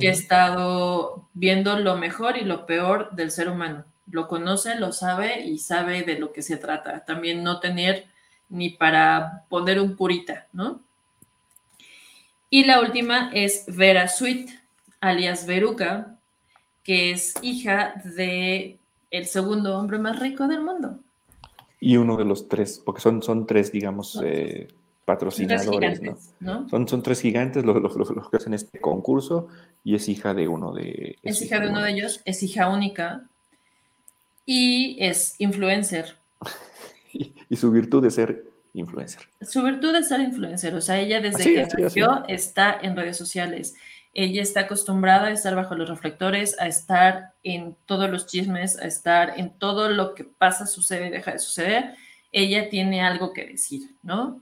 que 0.00 0.08
ha 0.08 0.12
estado 0.12 1.28
viendo 1.34 1.78
lo 1.78 1.96
mejor 1.96 2.36
y 2.36 2.44
lo 2.44 2.66
peor 2.66 3.14
del 3.14 3.30
ser 3.30 3.48
humano. 3.48 3.84
Lo 4.10 4.26
conoce, 4.26 4.74
lo 4.74 4.92
sabe 4.92 5.44
y 5.44 5.58
sabe 5.58 6.02
de 6.02 6.18
lo 6.18 6.32
que 6.32 6.42
se 6.42 6.56
trata. 6.56 7.04
También 7.04 7.44
no 7.44 7.60
tener 7.60 8.06
ni 8.48 8.70
para 8.70 9.44
poner 9.48 9.80
un 9.80 9.94
curita, 9.94 10.48
¿no? 10.52 10.80
Y 12.50 12.64
la 12.64 12.80
última 12.80 13.30
es 13.32 13.64
Vera 13.66 14.08
Sweet, 14.08 14.48
alias 15.00 15.46
Veruca, 15.46 16.18
que 16.82 17.10
es 17.10 17.34
hija 17.42 17.94
de 18.04 18.78
el 19.10 19.26
segundo 19.26 19.78
hombre 19.78 19.98
más 19.98 20.18
rico 20.20 20.46
del 20.46 20.62
mundo. 20.62 20.98
Y 21.80 21.96
uno 21.96 22.16
de 22.16 22.24
los 22.24 22.48
tres, 22.48 22.80
porque 22.84 23.00
son, 23.00 23.22
son 23.22 23.46
tres, 23.46 23.70
digamos, 23.72 24.20
eh, 24.24 24.68
patrocinadores, 25.04 26.00
¿no? 26.40 26.68
Son, 26.68 26.88
son 26.88 27.02
tres 27.02 27.20
gigantes 27.20 27.64
los, 27.64 28.30
que 28.30 28.36
hacen 28.36 28.54
este 28.54 28.80
concurso 28.80 29.48
y 29.82 29.94
es 29.94 30.08
hija 30.08 30.32
de 30.32 30.48
uno 30.48 30.72
de... 30.72 31.18
Es, 31.22 31.42
hija 31.42 31.60
de 31.60 31.68
uno 31.68 31.82
de 31.82 31.90
ellos, 31.90 32.22
es 32.24 32.42
hija 32.42 32.68
única 32.68 33.28
y 34.46 34.96
es 35.00 35.34
influencer. 35.38 36.16
y 37.12 37.56
su 37.56 37.70
virtud 37.70 38.02
de 38.02 38.10
ser 38.10 38.53
influencer. 38.74 39.22
Su 39.40 39.62
virtud 39.62 39.94
es 39.94 40.08
ser 40.08 40.20
influencer, 40.20 40.74
o 40.74 40.80
sea, 40.80 40.98
ella 40.98 41.20
desde 41.20 41.44
que 41.44 41.82
nació 41.82 42.24
está 42.28 42.78
en 42.82 42.96
redes 42.96 43.16
sociales. 43.16 43.74
Ella 44.12 44.42
está 44.42 44.60
acostumbrada 44.60 45.28
a 45.28 45.32
estar 45.32 45.54
bajo 45.56 45.74
los 45.74 45.88
reflectores, 45.88 46.58
a 46.60 46.66
estar 46.66 47.32
en 47.42 47.76
todos 47.86 48.10
los 48.10 48.26
chismes, 48.26 48.78
a 48.78 48.86
estar 48.86 49.38
en 49.38 49.50
todo 49.50 49.88
lo 49.88 50.14
que 50.14 50.24
pasa, 50.24 50.66
sucede, 50.66 51.10
deja 51.10 51.32
de 51.32 51.38
suceder. 51.38 51.94
Ella 52.30 52.68
tiene 52.68 53.02
algo 53.02 53.32
que 53.32 53.46
decir, 53.46 53.90
¿no? 54.02 54.38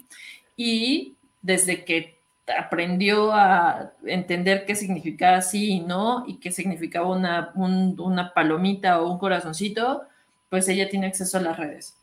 Y 0.57 1.15
desde 1.41 1.85
que 1.85 2.19
aprendió 2.59 3.33
a 3.33 3.93
entender 4.05 4.67
qué 4.67 4.75
significaba 4.75 5.41
sí 5.41 5.71
y 5.71 5.81
no, 5.81 6.25
y 6.27 6.37
qué 6.37 6.51
significaba 6.51 7.09
una, 7.09 7.53
una 7.55 8.35
palomita 8.35 9.01
o 9.01 9.11
un 9.11 9.19
corazoncito, 9.19 10.03
pues 10.51 10.69
ella 10.69 10.89
tiene 10.91 11.07
acceso 11.07 11.39
a 11.39 11.43
las 11.43 11.57
redes. 11.57 11.97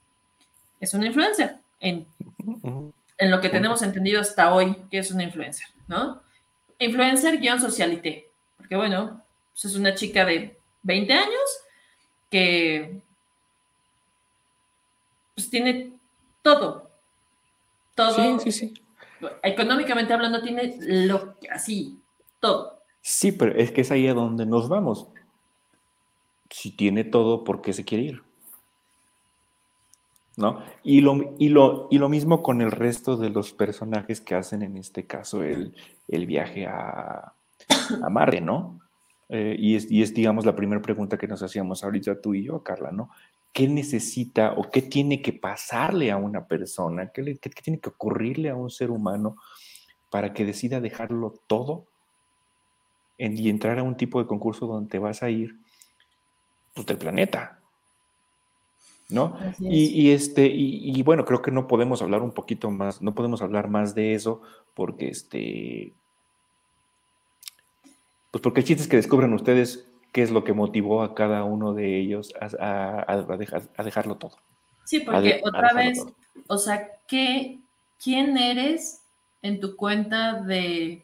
Es 0.80 0.94
una 0.96 1.08
influencer 1.08 1.58
en, 1.80 2.08
lo 3.20 3.42
que 3.42 3.50
tenemos 3.50 3.82
entendido 3.82 4.22
hasta 4.22 4.54
hoy 4.54 4.76
que 4.90 5.00
es 5.00 5.12
una 5.12 5.24
influencer, 5.24 5.68
¿no? 5.88 6.22
Influencer-socialité, 6.80 8.30
porque 8.58 8.76
bueno, 8.76 9.22
pues 9.52 9.66
es 9.66 9.76
una 9.76 9.94
chica 9.94 10.26
de 10.26 10.58
20 10.84 11.14
años 11.14 11.64
que 12.30 13.02
pues 15.36 15.50
tiene 15.50 15.94
todo, 16.42 16.90
todo. 17.96 18.40
Sí, 18.40 18.52
sí, 18.52 18.52
sí. 18.52 18.74
Económicamente 19.44 20.14
hablando, 20.14 20.42
tiene 20.42 20.76
lo 20.80 21.36
así, 21.52 22.00
todo. 22.40 22.80
Sí, 23.02 23.32
pero 23.32 23.56
es 23.56 23.72
que 23.72 23.82
es 23.82 23.92
ahí 23.92 24.08
a 24.08 24.14
donde 24.14 24.46
nos 24.46 24.70
vamos. 24.70 25.08
Si 26.50 26.72
tiene 26.72 27.04
todo, 27.04 27.44
¿por 27.44 27.62
qué 27.62 27.74
se 27.74 27.86
quiere 27.86 28.04
ir? 28.06 28.29
¿No? 30.40 30.64
Y 30.84 31.02
lo, 31.02 31.36
y 31.38 31.50
lo, 31.50 31.90
y 31.92 31.98
lo 31.98 32.08
mismo 32.08 32.42
con 32.42 32.62
el 32.62 32.72
resto 32.72 33.18
de 33.18 33.30
los 33.30 33.52
personajes 33.52 34.22
que 34.22 34.36
hacen 34.36 34.62
en 34.64 34.78
este 34.78 35.06
caso 35.06 35.44
el, 35.44 35.76
viaje 36.08 36.66
a, 36.66 37.34
a 38.02 38.10
¿no? 38.42 38.80
Eh, 39.28 39.58
y, 39.60 39.76
es, 39.76 39.92
y, 39.92 40.02
es, 40.02 40.14
digamos, 40.14 40.46
la 40.46 40.56
primera 40.56 40.82
pregunta 40.82 41.18
que 41.18 41.28
nos 41.28 41.44
hacíamos 41.44 41.84
ahorita 41.84 42.22
tú 42.22 42.34
y 42.34 42.46
yo, 42.46 42.64
Carla, 42.64 42.92
¿no? 42.92 43.10
¿Qué 43.52 43.68
necesita 43.68 44.54
o 44.54 44.72
qué 44.72 44.82
tiene 44.82 45.22
que 45.22 45.34
pasarle 45.34 46.10
a 46.10 46.16
una 46.16 46.46
persona? 46.46 47.12
¿Qué, 47.12 47.38
qué 47.38 47.62
tiene 47.62 47.80
que 47.80 47.90
ocurrirle 47.90 48.50
a 48.50 48.56
un 48.56 48.70
ser 48.70 48.92
humano 48.92 49.36
para 50.10 50.34
que 50.34 50.46
decida 50.46 50.80
dejarlo 50.80 51.34
todo 51.48 51.86
y 53.18 53.50
entrar 53.50 53.78
a 53.78 53.84
un 53.84 53.98
tipo 53.98 54.22
de 54.22 54.28
concurso 54.28 54.66
donde 54.66 54.90
te 54.90 55.00
vas 55.00 55.22
a 55.22 55.30
ir 55.30 55.60
pues, 56.74 56.88
del 56.88 56.98
planeta. 56.98 57.59
¿No? 59.10 59.38
Y, 59.60 60.12
este, 60.12 60.46
y, 60.46 61.02
bueno, 61.02 61.26
creo 61.26 61.42
que 61.42 61.50
no 61.50 61.68
podemos 61.68 62.02
hablar 62.02 62.22
un 62.22 62.32
poquito 62.32 62.70
más, 62.70 63.02
no 63.02 63.16
podemos 63.16 63.42
hablar 63.42 63.68
más 63.68 63.96
de 63.96 64.14
eso, 64.14 64.42
porque 64.76 65.08
este. 65.08 65.94
Pues 68.30 68.44
porque 68.44 68.60
el 68.60 68.66
chiste 68.68 68.84
es 68.84 68.88
que 68.88 68.98
descubran 68.98 69.34
ustedes 69.34 69.88
qué 70.12 70.22
es 70.22 70.30
lo 70.30 70.44
que 70.44 70.54
motivó 70.54 71.02
a 71.02 71.16
cada 71.16 71.44
uno 71.44 71.74
de 71.74 72.00
ellos 72.00 72.34
a, 72.40 73.36
dejar, 73.38 73.64
a 73.76 73.84
dejarlo 73.84 74.18
todo. 74.18 74.38
Sí, 74.86 75.00
porque 75.00 75.42
otra 75.44 75.74
vez, 75.74 76.06
o 76.48 76.58
sea, 76.60 76.90
¿qué, 77.08 77.60
¿quién 78.04 78.38
eres 78.38 79.02
en 79.42 79.60
tu 79.60 79.76
cuenta 79.76 80.34
de 80.42 81.04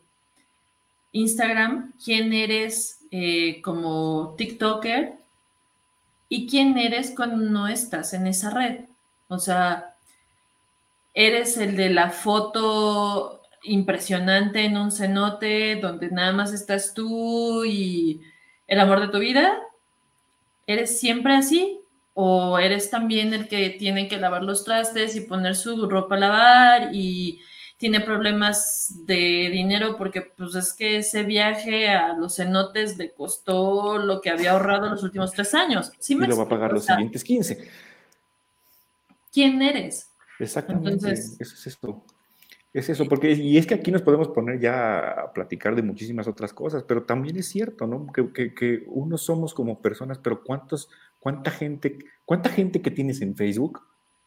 Instagram, 1.12 1.94
quién 2.04 2.34
eres 2.34 3.00
eh, 3.12 3.62
como 3.62 4.36
TikToker 4.38 5.14
y 6.30 6.48
quién 6.48 6.78
eres 6.78 7.14
cuando 7.16 7.38
no 7.38 7.68
estás 7.68 8.14
en 8.14 8.28
esa 8.28 8.50
red. 8.50 8.86
O 9.28 9.40
sea, 9.40 9.96
eres 11.14 11.58
el 11.58 11.76
de 11.76 11.90
la 11.90 12.10
foto 12.10 13.42
impresionante 13.64 14.66
en 14.66 14.78
un 14.78 14.92
cenote 14.92 15.76
donde 15.78 16.10
nada 16.12 16.34
más 16.34 16.54
estás 16.54 16.94
tú 16.94 17.66
y 17.66 18.22
el 18.68 18.80
amor 18.80 19.02
de 19.02 19.08
tu 19.08 19.20
vida. 19.20 19.60
¿Eres 20.68 21.00
siempre 21.00 21.36
así? 21.36 21.80
¿O 22.14 22.60
eres 22.60 22.90
también 22.90 23.34
el 23.34 23.48
que 23.48 23.70
tiene 23.72 24.08
que 24.08 24.18
lavar 24.18 24.44
los 24.44 24.64
trastes 24.64 25.16
y 25.16 25.22
poner 25.22 25.56
su 25.56 25.90
ropa 25.90 26.16
a 26.16 26.20
lavar 26.20 26.90
y 26.96 27.42
tiene 27.78 28.00
problemas 28.00 28.94
de 29.06 29.50
dinero 29.52 29.98
porque 29.98 30.22
pues 30.22 30.56
es 30.56 30.74
que 30.74 30.98
ese 30.98 31.24
viaje 31.24 31.90
a 31.90 32.14
los 32.14 32.38
cenotes 32.38 32.98
le 32.98 33.12
costó 33.12 33.98
lo 33.98 34.22
que 34.22 34.30
había 34.30 34.52
ahorrado 34.52 34.90
los 34.90 35.04
últimos 35.04 35.32
tres 35.32 35.54
años. 35.54 35.92
¿Sí 36.00 36.14
y 36.14 36.18
lo 36.18 36.38
va 36.38 36.44
a 36.44 36.50
pagar 36.50 36.72
los 36.72 36.86
siguientes 36.86 37.24
15. 37.24 37.68
¿Quién 39.32 39.62
eres? 39.62 40.10
Exactamente, 40.40 41.12
eso 41.12 41.36
es 41.40 41.68
esto. 41.68 42.04
Es 42.74 42.90
eso, 42.90 43.06
porque, 43.08 43.32
y 43.32 43.58
es 43.58 43.66
que 43.66 43.74
aquí 43.74 43.90
nos 43.90 44.02
podemos 44.02 44.28
poner 44.28 44.60
ya 44.60 45.12
a 45.12 45.32
platicar 45.32 45.76
de 45.76 45.82
muchísimas 45.82 46.28
otras 46.28 46.52
cosas, 46.52 46.84
pero 46.84 47.04
también 47.04 47.38
es 47.38 47.48
cierto, 47.48 47.88
¿no? 47.88 48.12
Que, 48.12 48.34
que, 48.34 48.54
que 48.54 48.84
uno 48.88 49.18
somos 49.18 49.54
como 49.54 49.82
personas, 49.82 50.18
pero 50.20 50.44
¿cuántos, 50.44 50.90
cuánta 51.18 51.52
gente, 51.52 52.00
cuánta 52.26 52.50
gente 52.50 52.82
que 52.82 52.92
tienes 52.92 53.22
en 53.22 53.34
Facebook 53.38 53.82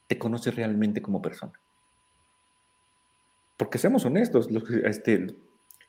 te 0.07 0.18
conoce 0.18 0.51
realmente 0.51 1.03
como 1.03 1.20
persona? 1.20 1.53
Porque 3.59 3.76
seamos 3.76 4.06
honestos, 4.06 4.48
este, 4.84 5.34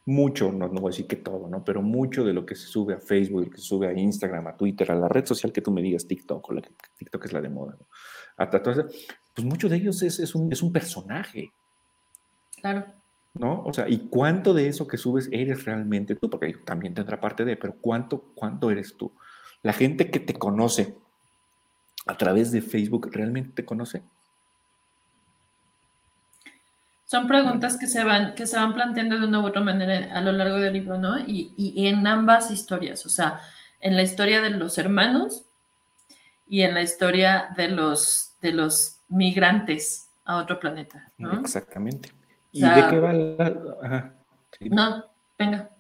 mucho, 0.05 0.51
no, 0.51 0.67
no 0.67 0.81
voy 0.81 0.89
a 0.89 0.91
decir 0.91 1.07
que 1.07 1.17
todo, 1.17 1.47
¿no? 1.47 1.63
Pero 1.63 1.83
mucho 1.83 2.25
de 2.25 2.33
lo 2.33 2.45
que 2.45 2.55
se 2.55 2.65
sube 2.65 2.95
a 2.95 2.99
Facebook, 2.99 3.45
lo 3.45 3.51
que 3.51 3.57
se 3.57 3.63
sube 3.63 3.87
a 3.87 3.93
Instagram, 3.93 4.47
a 4.47 4.57
Twitter, 4.57 4.91
a 4.91 4.95
la 4.95 5.07
red 5.07 5.25
social 5.25 5.53
que 5.53 5.61
tú 5.61 5.71
me 5.71 5.81
digas, 5.81 6.07
TikTok, 6.07 6.49
o 6.49 6.53
la, 6.53 6.63
TikTok 6.97 7.25
es 7.25 7.31
la 7.31 7.41
de 7.41 7.49
moda, 7.49 7.77
¿no? 7.79 7.85
Hasta, 8.37 8.63
pues 8.63 9.45
mucho 9.45 9.69
de 9.69 9.75
ellos 9.77 10.01
es, 10.01 10.19
es, 10.19 10.33
un, 10.33 10.51
es 10.51 10.63
un 10.63 10.73
personaje. 10.73 11.51
Claro. 12.59 12.85
¿No? 13.35 13.61
O 13.63 13.71
sea, 13.71 13.87
¿y 13.87 14.07
cuánto 14.09 14.55
de 14.55 14.67
eso 14.67 14.87
que 14.87 14.97
subes 14.97 15.29
eres 15.31 15.65
realmente 15.65 16.15
tú? 16.15 16.29
Porque 16.29 16.55
también 16.65 16.95
tendrá 16.95 17.19
parte 17.19 17.45
de, 17.45 17.55
pero 17.55 17.75
¿cuánto, 17.79 18.31
cuánto 18.33 18.71
eres 18.71 18.97
tú? 18.97 19.11
La 19.61 19.73
gente 19.73 20.09
que 20.09 20.19
te 20.19 20.33
conoce 20.33 20.95
a 22.07 22.17
través 22.17 22.51
de 22.51 22.61
Facebook, 22.61 23.09
¿realmente 23.11 23.51
te 23.51 23.65
conoce? 23.65 24.01
Son 27.09 27.25
preguntas 27.25 27.75
que 27.75 27.87
se 27.87 28.03
van, 28.03 28.35
que 28.35 28.45
se 28.45 28.55
van 28.55 28.75
planteando 28.75 29.17
de 29.17 29.25
una 29.25 29.39
u 29.39 29.47
otra 29.47 29.61
manera 29.61 30.15
a 30.15 30.21
lo 30.21 30.31
largo 30.31 30.57
del 30.57 30.73
libro, 30.73 30.99
¿no? 30.99 31.17
Y, 31.17 31.51
y, 31.57 31.87
en 31.87 32.05
ambas 32.05 32.51
historias, 32.51 33.03
o 33.07 33.09
sea, 33.09 33.39
en 33.79 33.95
la 33.95 34.03
historia 34.03 34.41
de 34.41 34.51
los 34.51 34.77
hermanos 34.77 35.43
y 36.47 36.61
en 36.61 36.75
la 36.75 36.83
historia 36.83 37.49
de 37.57 37.69
los, 37.69 38.35
de 38.43 38.51
los 38.51 38.99
migrantes 39.07 40.11
a 40.23 40.37
otro 40.37 40.59
planeta, 40.59 41.11
¿no? 41.17 41.33
Exactamente. 41.39 42.11
¿Y 42.51 42.61
de 42.61 42.87
qué 42.91 42.99
va 42.99 43.13
la... 43.13 44.13
No, 44.59 45.05
venga. 45.39 45.71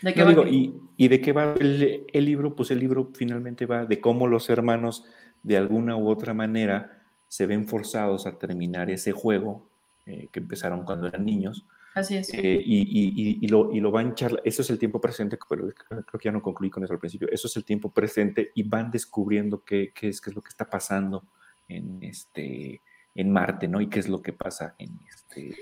¿De 0.00 0.14
qué 0.14 0.22
va 0.22 0.30
digo, 0.30 0.46
y, 0.46 0.74
y, 0.96 1.08
de 1.08 1.20
qué 1.20 1.32
va 1.32 1.52
el, 1.60 2.06
el 2.10 2.24
libro? 2.24 2.56
Pues 2.56 2.70
el 2.70 2.78
libro 2.78 3.10
finalmente 3.12 3.66
va 3.66 3.84
de 3.84 4.00
cómo 4.00 4.26
los 4.26 4.48
hermanos, 4.48 5.04
de 5.42 5.58
alguna 5.58 5.96
u 5.96 6.08
otra 6.08 6.32
manera, 6.32 7.02
se 7.28 7.44
ven 7.44 7.68
forzados 7.68 8.26
a 8.26 8.38
terminar 8.38 8.88
ese 8.88 9.12
juego 9.12 9.67
eh, 10.08 10.28
que 10.32 10.40
empezaron 10.40 10.84
cuando 10.84 11.06
eran 11.06 11.22
niños. 11.26 11.66
Así 11.94 12.16
es. 12.16 12.32
Eh, 12.32 12.62
y, 12.64 12.78
y, 12.78 13.38
y, 13.42 13.48
lo, 13.48 13.70
y 13.70 13.80
lo 13.80 13.90
van 13.90 14.14
charlar, 14.14 14.40
eso 14.42 14.62
es 14.62 14.70
el 14.70 14.78
tiempo 14.78 15.02
presente, 15.02 15.38
pero 15.48 15.68
creo 15.68 16.02
que 16.18 16.24
ya 16.24 16.32
no 16.32 16.40
concluí 16.40 16.70
con 16.70 16.82
eso 16.82 16.94
al 16.94 16.98
principio, 16.98 17.28
eso 17.30 17.46
es 17.46 17.56
el 17.56 17.64
tiempo 17.64 17.90
presente 17.90 18.50
y 18.54 18.62
van 18.62 18.90
descubriendo 18.90 19.62
qué, 19.62 19.92
qué, 19.94 20.08
es, 20.08 20.22
qué 20.22 20.30
es 20.30 20.36
lo 20.36 20.40
que 20.40 20.48
está 20.48 20.64
pasando 20.64 21.24
en, 21.68 21.98
este, 22.02 22.80
en 23.14 23.30
Marte, 23.30 23.68
¿no? 23.68 23.82
Y 23.82 23.88
qué 23.88 23.98
es 23.98 24.08
lo 24.08 24.22
que 24.22 24.32
pasa 24.32 24.74
en, 24.78 24.98
este, 25.06 25.54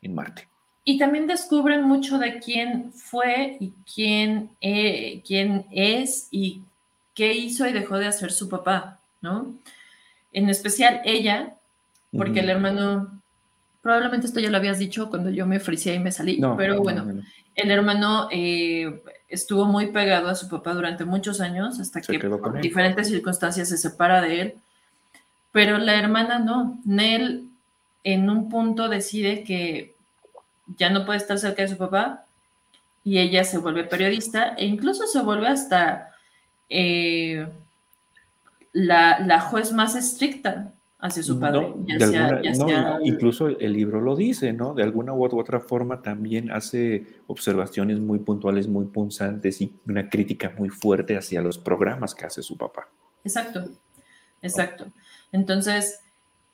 en 0.00 0.14
Marte. 0.14 0.48
Y 0.84 0.98
también 0.98 1.26
descubren 1.26 1.82
mucho 1.82 2.18
de 2.18 2.38
quién 2.38 2.92
fue 2.94 3.58
y 3.60 3.74
quién, 3.94 4.50
eh, 4.62 5.22
quién 5.26 5.66
es 5.70 6.28
y 6.30 6.62
qué 7.14 7.34
hizo 7.34 7.68
y 7.68 7.72
dejó 7.74 7.98
de 7.98 8.06
hacer 8.06 8.32
su 8.32 8.48
papá, 8.48 8.98
¿no? 9.20 9.54
En 10.32 10.48
especial 10.48 11.02
ella, 11.04 11.56
porque 12.16 12.40
el 12.40 12.48
hermano 12.48 13.19
Probablemente 13.82 14.26
esto 14.26 14.40
ya 14.40 14.50
lo 14.50 14.58
habías 14.58 14.78
dicho 14.78 15.08
cuando 15.08 15.30
yo 15.30 15.46
me 15.46 15.56
ofrecía 15.56 15.94
y 15.94 15.98
me 15.98 16.12
salí, 16.12 16.40
pero 16.58 16.82
bueno, 16.82 17.22
el 17.54 17.70
hermano 17.70 18.28
eh, 18.30 19.02
estuvo 19.28 19.64
muy 19.64 19.86
pegado 19.86 20.28
a 20.28 20.34
su 20.34 20.48
papá 20.48 20.74
durante 20.74 21.06
muchos 21.06 21.40
años 21.40 21.80
hasta 21.80 22.02
que 22.02 22.18
por 22.18 22.60
diferentes 22.60 23.08
circunstancias 23.08 23.70
se 23.70 23.78
separa 23.78 24.20
de 24.20 24.40
él, 24.40 24.54
pero 25.50 25.78
la 25.78 25.98
hermana 25.98 26.38
no. 26.38 26.78
Nell 26.84 27.48
en 28.04 28.28
un 28.28 28.50
punto 28.50 28.88
decide 28.88 29.44
que 29.44 29.94
ya 30.76 30.90
no 30.90 31.06
puede 31.06 31.18
estar 31.18 31.38
cerca 31.38 31.62
de 31.62 31.68
su 31.68 31.78
papá 31.78 32.24
y 33.02 33.18
ella 33.18 33.44
se 33.44 33.58
vuelve 33.58 33.84
periodista 33.84 34.54
e 34.58 34.66
incluso 34.66 35.06
se 35.06 35.22
vuelve 35.22 35.48
hasta 35.48 36.10
eh, 36.68 37.48
la, 38.72 39.20
la 39.20 39.40
juez 39.40 39.72
más 39.72 39.96
estricta 39.96 40.72
hacia 41.00 41.22
su 41.22 41.40
padre. 41.40 41.72
incluso 43.04 43.48
el 43.48 43.72
libro 43.72 44.00
lo 44.00 44.16
dice, 44.16 44.52
¿no? 44.52 44.74
De 44.74 44.82
alguna 44.82 45.12
u 45.12 45.24
otra 45.24 45.60
forma 45.60 46.02
también 46.02 46.50
hace 46.50 47.06
observaciones 47.26 48.00
muy 48.00 48.18
puntuales, 48.18 48.68
muy 48.68 48.86
punzantes 48.86 49.60
y 49.60 49.74
una 49.86 50.08
crítica 50.08 50.52
muy 50.56 50.68
fuerte 50.68 51.16
hacia 51.16 51.40
los 51.40 51.58
programas 51.58 52.14
que 52.14 52.26
hace 52.26 52.42
su 52.42 52.56
papá. 52.56 52.88
Exacto, 53.24 53.64
exacto. 54.42 54.86
Entonces, 55.32 56.00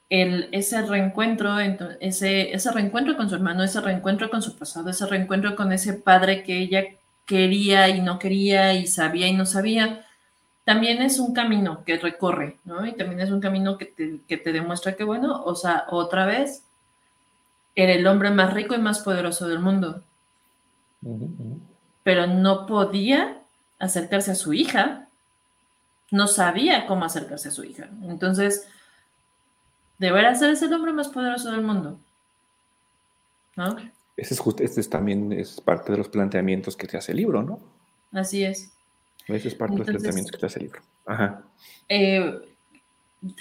el, 0.08 0.48
ese 0.52 0.82
reencuentro, 0.82 1.58
ese, 1.58 2.52
ese 2.52 2.72
reencuentro 2.72 3.16
con 3.16 3.28
su 3.28 3.34
hermano, 3.34 3.64
ese 3.64 3.80
reencuentro 3.80 4.30
con 4.30 4.42
su 4.42 4.56
pasado, 4.56 4.90
ese 4.90 5.06
reencuentro 5.06 5.56
con 5.56 5.72
ese 5.72 5.94
padre 5.94 6.42
que 6.42 6.58
ella 6.58 6.84
quería 7.24 7.88
y 7.88 8.00
no 8.00 8.18
quería 8.18 8.74
y 8.74 8.86
sabía 8.86 9.26
y 9.26 9.34
no 9.34 9.46
sabía, 9.46 10.05
también 10.66 11.00
es 11.00 11.20
un 11.20 11.32
camino 11.32 11.84
que 11.84 11.96
recorre, 11.96 12.58
¿no? 12.64 12.84
Y 12.84 12.92
también 12.94 13.20
es 13.20 13.30
un 13.30 13.40
camino 13.40 13.78
que 13.78 13.86
te, 13.86 14.52
demuestra 14.52 14.96
que, 14.96 15.04
bueno, 15.04 15.44
o 15.44 15.54
sea, 15.54 15.86
otra 15.88 16.26
vez, 16.26 16.64
era 17.76 17.92
el 17.92 18.04
hombre 18.08 18.32
más 18.32 18.52
rico 18.52 18.74
y 18.74 18.78
más 18.78 18.98
poderoso 18.98 19.46
del 19.46 19.60
mundo. 19.60 20.02
Pero 22.02 22.26
no 22.26 22.66
podía 22.66 23.42
acercarse 23.78 24.32
a 24.32 24.34
su 24.34 24.54
hija, 24.54 25.06
no 26.10 26.26
sabía 26.26 26.88
cómo 26.88 27.04
acercarse 27.04 27.50
a 27.50 27.52
su 27.52 27.62
hija. 27.62 27.88
Entonces, 28.02 28.66
deberá 29.98 30.34
ser 30.34 30.56
el 30.60 30.72
hombre 30.72 30.92
más 30.92 31.06
poderoso 31.10 31.52
del 31.52 31.62
mundo. 31.62 32.00
¿No? 33.54 33.76
Ese 34.16 34.34
es, 34.34 34.40
justo, 34.40 34.64
este 34.64 34.80
es 34.80 34.90
también 34.90 35.30
es 35.30 35.60
parte 35.60 35.92
de 35.92 35.98
los 35.98 36.08
planteamientos 36.08 36.76
que 36.76 36.88
te 36.88 36.96
hace 36.96 37.12
el 37.12 37.18
libro, 37.18 37.44
¿no? 37.44 37.60
Así 38.10 38.44
es. 38.44 38.75
Ese 39.26 39.48
es 39.48 39.54
parte 39.54 39.74
de 39.74 39.78
los 39.78 39.88
planteamientos 39.88 40.32
que 40.32 40.38
te 40.38 40.46
hace 40.46 40.58
el 40.60 40.64
libro. 40.66 40.80
Ajá. 41.04 41.42
Eh, 41.88 42.40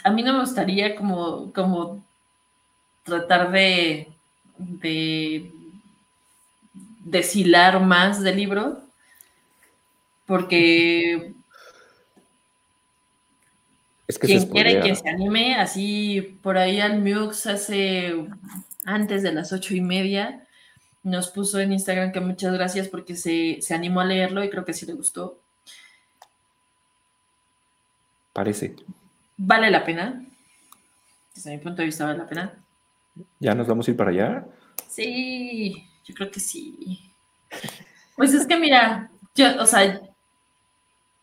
a 0.04 0.12
mí 0.12 0.24
no 0.24 0.34
me 0.34 0.40
gustaría 0.40 0.96
como, 0.96 1.52
como 1.54 2.04
tratar 3.04 3.52
de, 3.52 4.08
de 4.58 5.52
deshilar 7.04 7.80
más 7.80 8.22
del 8.22 8.38
libro, 8.38 8.82
porque 10.26 11.34
es 14.08 14.20
que 14.20 14.28
quien 14.28 14.48
quiere 14.48 14.82
que 14.82 14.96
se 14.96 15.08
anime, 15.08 15.56
así 15.56 16.40
por 16.42 16.58
ahí 16.58 16.80
al 16.80 17.02
Mux 17.02 17.46
hace 17.46 18.28
antes 18.86 19.24
de 19.24 19.34
las 19.34 19.52
ocho 19.54 19.76
y 19.76 19.82
media, 19.82 20.46
nos 21.04 21.30
puso 21.30 21.60
en 21.60 21.74
Instagram 21.74 22.12
que 22.12 22.20
muchas 22.20 22.54
gracias 22.54 22.88
porque 22.88 23.16
se, 23.16 23.60
se 23.62 23.74
animó 23.74 24.02
a 24.02 24.06
leerlo 24.06 24.44
y 24.44 24.50
creo 24.50 24.66
que 24.66 24.74
sí 24.74 24.86
le 24.86 24.94
gustó. 24.94 25.40
Parece. 28.36 28.76
¿Vale 29.38 29.72
la 29.72 29.86
pena? 29.86 30.26
Desde 31.34 31.52
mi 31.52 31.58
punto 31.58 31.82
de 31.82 31.86
vista, 31.86 32.04
¿vale 32.04 32.18
la 32.18 32.28
pena? 32.28 32.54
¿Ya 33.40 33.56
nos 33.56 33.66
vamos 33.66 33.88
a 33.88 33.92
ir 33.92 33.96
para 33.96 34.12
allá? 34.12 34.46
Sí, 34.90 35.88
yo 36.04 36.14
creo 36.14 36.30
que 36.30 36.42
sí. 36.42 37.14
Pues 38.18 38.34
es 38.34 38.46
que 38.46 38.58
mira, 38.58 39.10
yo, 39.36 39.62
o 39.62 39.66
sea, 39.66 40.02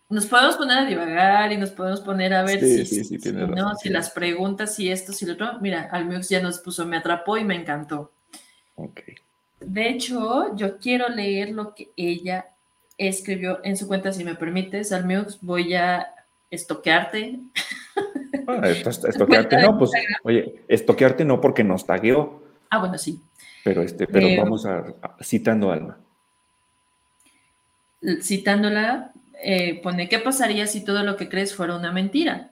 nos 0.08 0.24
podemos 0.24 0.56
poner 0.56 0.78
a 0.78 0.84
divagar 0.86 1.52
y 1.52 1.58
nos 1.58 1.68
podemos 1.68 2.00
poner 2.00 2.32
a 2.32 2.44
ver 2.44 2.60
si, 2.60 3.04
si, 3.04 3.32
no, 3.32 3.74
si 3.74 3.90
las 3.90 4.08
preguntas, 4.08 4.74
si 4.74 4.90
esto, 4.90 5.12
si 5.12 5.26
lo 5.26 5.34
otro. 5.34 5.60
Mira, 5.60 5.90
Almux 5.92 6.30
ya 6.30 6.40
nos 6.40 6.60
puso, 6.60 6.86
me 6.86 6.96
atrapó 6.96 7.36
y 7.36 7.44
me 7.44 7.56
encantó. 7.56 8.10
Ok. 8.76 9.00
De 9.60 9.90
hecho, 9.90 10.56
yo 10.56 10.78
quiero 10.78 11.10
leer 11.10 11.50
lo 11.50 11.74
que 11.74 11.90
ella 11.94 12.46
escribió 12.96 13.60
en 13.64 13.76
su 13.76 13.86
cuenta, 13.86 14.12
si 14.12 14.24
me 14.24 14.34
permites, 14.34 14.92
Almux, 14.92 15.38
voy 15.42 15.74
a 15.74 16.06
estoquearte. 16.52 17.40
Ah, 18.46 18.68
estoquearte 18.68 19.60
no, 19.60 19.78
pues, 19.78 19.90
oye, 20.22 20.62
estoquearte 20.68 21.24
no 21.24 21.40
porque 21.40 21.64
nos 21.64 21.86
tagueó. 21.86 22.42
Ah, 22.70 22.78
bueno, 22.78 22.98
sí. 22.98 23.20
Pero, 23.64 23.82
este, 23.82 24.06
pero 24.06 24.26
eh, 24.26 24.36
vamos 24.38 24.66
a, 24.66 24.84
citando 25.22 25.70
a 25.70 25.74
Alma. 25.74 25.98
Citándola, 28.20 29.12
eh, 29.42 29.80
pone, 29.82 30.08
¿qué 30.08 30.18
pasaría 30.18 30.66
si 30.66 30.84
todo 30.84 31.02
lo 31.04 31.16
que 31.16 31.28
crees 31.28 31.54
fuera 31.54 31.76
una 31.76 31.92
mentira? 31.92 32.50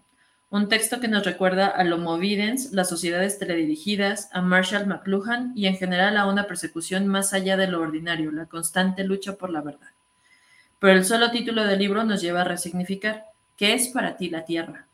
Un 0.48 0.68
texto 0.68 1.00
que 1.00 1.08
nos 1.08 1.24
recuerda 1.24 1.66
a 1.66 1.82
Homo 1.94 2.18
Videns, 2.18 2.72
las 2.72 2.88
sociedades 2.88 3.38
teledirigidas, 3.38 4.30
a 4.32 4.40
Marshall 4.42 4.86
McLuhan 4.86 5.52
y 5.54 5.66
en 5.66 5.76
general 5.76 6.16
a 6.16 6.26
una 6.26 6.46
persecución 6.46 7.06
más 7.06 7.32
allá 7.32 7.56
de 7.56 7.68
lo 7.68 7.80
ordinario, 7.80 8.32
la 8.32 8.46
constante 8.46 9.04
lucha 9.04 9.36
por 9.36 9.50
la 9.50 9.60
verdad. 9.60 9.90
Pero 10.78 10.98
el 10.98 11.04
solo 11.04 11.30
título 11.30 11.64
del 11.64 11.78
libro 11.78 12.04
nos 12.04 12.20
lleva 12.20 12.40
a 12.40 12.44
resignificar, 12.44 13.29
¿qué 13.60 13.74
es 13.74 13.88
para 13.88 14.16
ti 14.16 14.30
la 14.30 14.46
Tierra? 14.46 14.86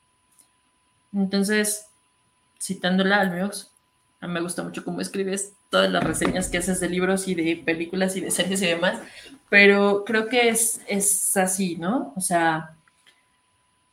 Entonces, 1.14 1.86
citándola 2.60 3.20
al 3.20 3.30
Miox, 3.30 3.70
a 4.20 4.26
mí 4.26 4.34
me 4.34 4.40
gusta 4.40 4.64
mucho 4.64 4.84
cómo 4.84 5.00
escribes 5.00 5.52
todas 5.70 5.88
las 5.88 6.02
reseñas 6.02 6.48
que 6.48 6.58
haces 6.58 6.80
de 6.80 6.88
libros 6.88 7.28
y 7.28 7.36
de 7.36 7.62
películas 7.64 8.16
y 8.16 8.20
de 8.22 8.32
series 8.32 8.60
y 8.62 8.66
demás, 8.66 8.98
pero 9.48 10.02
creo 10.04 10.26
que 10.26 10.48
es, 10.48 10.80
es 10.88 11.36
así, 11.36 11.76
¿no? 11.76 12.12
O 12.16 12.20
sea, 12.20 12.74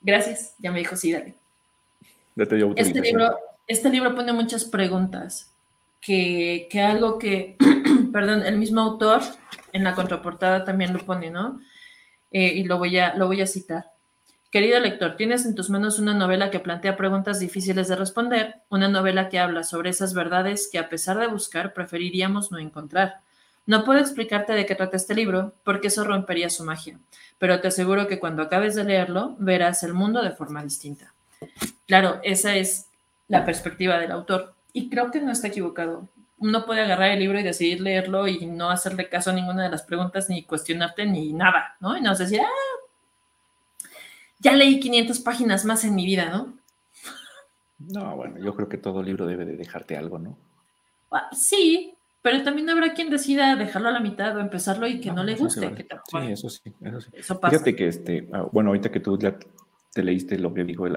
gracias, 0.02 0.56
ya 0.58 0.72
me 0.72 0.80
dijo, 0.80 0.96
sí, 0.96 1.12
dale 1.12 1.36
este, 2.36 3.02
libro, 3.02 3.38
este 3.68 3.90
libro 3.90 4.16
pone 4.16 4.34
muchas 4.34 4.66
preguntas, 4.66 5.52
que, 6.02 6.68
que 6.72 6.82
algo 6.82 7.20
que, 7.20 7.58
perdón, 8.12 8.44
el 8.44 8.58
mismo 8.58 8.82
autor 8.82 9.22
en 9.72 9.84
la 9.84 9.94
contraportada 9.94 10.66
también 10.66 10.94
lo 10.94 11.06
pone, 11.06 11.30
¿no? 11.30 11.60
Eh, 12.32 12.54
y 12.56 12.64
lo 12.64 12.80
voy, 12.80 12.98
a, 12.98 13.14
lo 13.14 13.28
voy 13.28 13.42
a 13.42 13.48
citar. 13.48 13.93
Querido 14.54 14.80
lector, 14.80 15.16
tienes 15.16 15.48
en 15.48 15.56
tus 15.56 15.72
manos 15.72 15.98
una 15.98 16.14
novela 16.14 16.52
que 16.52 16.60
plantea 16.60 16.96
preguntas 16.96 17.40
difíciles 17.40 17.88
de 17.88 17.96
responder, 17.96 18.58
una 18.70 18.88
novela 18.88 19.28
que 19.28 19.40
habla 19.40 19.64
sobre 19.64 19.90
esas 19.90 20.14
verdades 20.14 20.70
que 20.72 20.78
a 20.78 20.90
pesar 20.90 21.18
de 21.18 21.26
buscar 21.26 21.74
preferiríamos 21.74 22.52
no 22.52 22.60
encontrar. 22.60 23.22
No 23.66 23.84
puedo 23.84 24.00
explicarte 24.00 24.54
de 24.54 24.68
qué 24.68 24.76
trata 24.76 24.96
este 24.96 25.16
libro, 25.16 25.56
porque 25.64 25.88
eso 25.88 26.04
rompería 26.04 26.52
su 26.52 26.64
magia, 26.66 27.00
pero 27.40 27.62
te 27.62 27.70
aseguro 27.70 28.06
que 28.06 28.20
cuando 28.20 28.44
acabes 28.44 28.76
de 28.76 28.84
leerlo 28.84 29.36
verás 29.40 29.82
el 29.82 29.96
mundo 29.96 30.22
de 30.22 30.30
forma 30.30 30.62
distinta. 30.62 31.16
Claro, 31.88 32.20
esa 32.22 32.56
es 32.56 32.86
la 33.30 33.46
perspectiva 33.46 33.98
del 33.98 34.12
autor 34.12 34.54
y 34.72 34.88
creo 34.88 35.10
que 35.10 35.20
no 35.20 35.32
está 35.32 35.48
equivocado. 35.48 36.08
Uno 36.38 36.64
puede 36.68 36.82
agarrar 36.82 37.10
el 37.10 37.22
libro 37.22 37.40
y 37.40 37.44
decidir 37.44 37.82
leerlo 37.82 38.28
y 38.28 38.46
no 38.46 38.70
hacerle 38.70 39.10
caso 39.10 39.32
a 39.32 39.34
ninguna 39.34 39.64
de 39.64 39.72
las 39.72 39.82
preguntas, 39.82 40.30
ni 40.30 40.44
cuestionarte, 40.44 41.08
ni 41.08 41.34
nada, 41.34 41.76
¿no? 41.80 41.98
Y 41.98 42.02
no 42.02 42.14
decir, 42.14 42.42
ah, 42.42 42.83
ya 44.44 44.54
leí 44.54 44.80
500 44.80 45.20
páginas 45.22 45.66
más 45.66 45.84
en 45.86 45.96
mi 45.96 46.06
vida, 46.06 46.30
¿no? 46.30 46.54
No, 47.80 48.16
bueno, 48.16 48.38
yo 48.40 48.54
creo 48.56 48.70
que 48.70 48.78
todo 48.78 49.02
libro 49.02 49.26
debe 49.26 49.46
de 49.46 49.56
dejarte 49.56 49.98
algo, 49.98 50.20
¿no? 50.20 50.38
Ah, 51.12 51.30
sí, 51.32 51.96
pero 52.22 52.44
también 52.44 52.70
habrá 52.70 52.94
quien 52.94 53.10
decida 53.10 53.56
dejarlo 53.56 53.90
a 53.90 53.92
la 53.92 54.00
mitad 54.00 54.36
o 54.38 54.40
empezarlo 54.40 54.86
y 54.88 55.00
que 55.00 55.12
no, 55.12 55.24
le 55.24 55.36
guste. 55.36 55.76
Sí, 56.10 56.18
eso 56.30 56.50
sí, 56.50 56.74
eso 56.82 57.02
sí. 57.02 57.12
Fíjate 57.22 57.76
que, 57.76 57.88
este, 57.88 58.30
ah, 58.34 58.48
bueno, 58.52 58.70
ahorita 58.70 58.92
que 58.92 59.00
tú 59.00 59.18
ya 59.18 59.38
te 59.94 60.04
leíste 60.04 60.40
lo 60.40 60.54
que 60.54 60.64
dijo 60.64 60.88
el, 60.88 60.96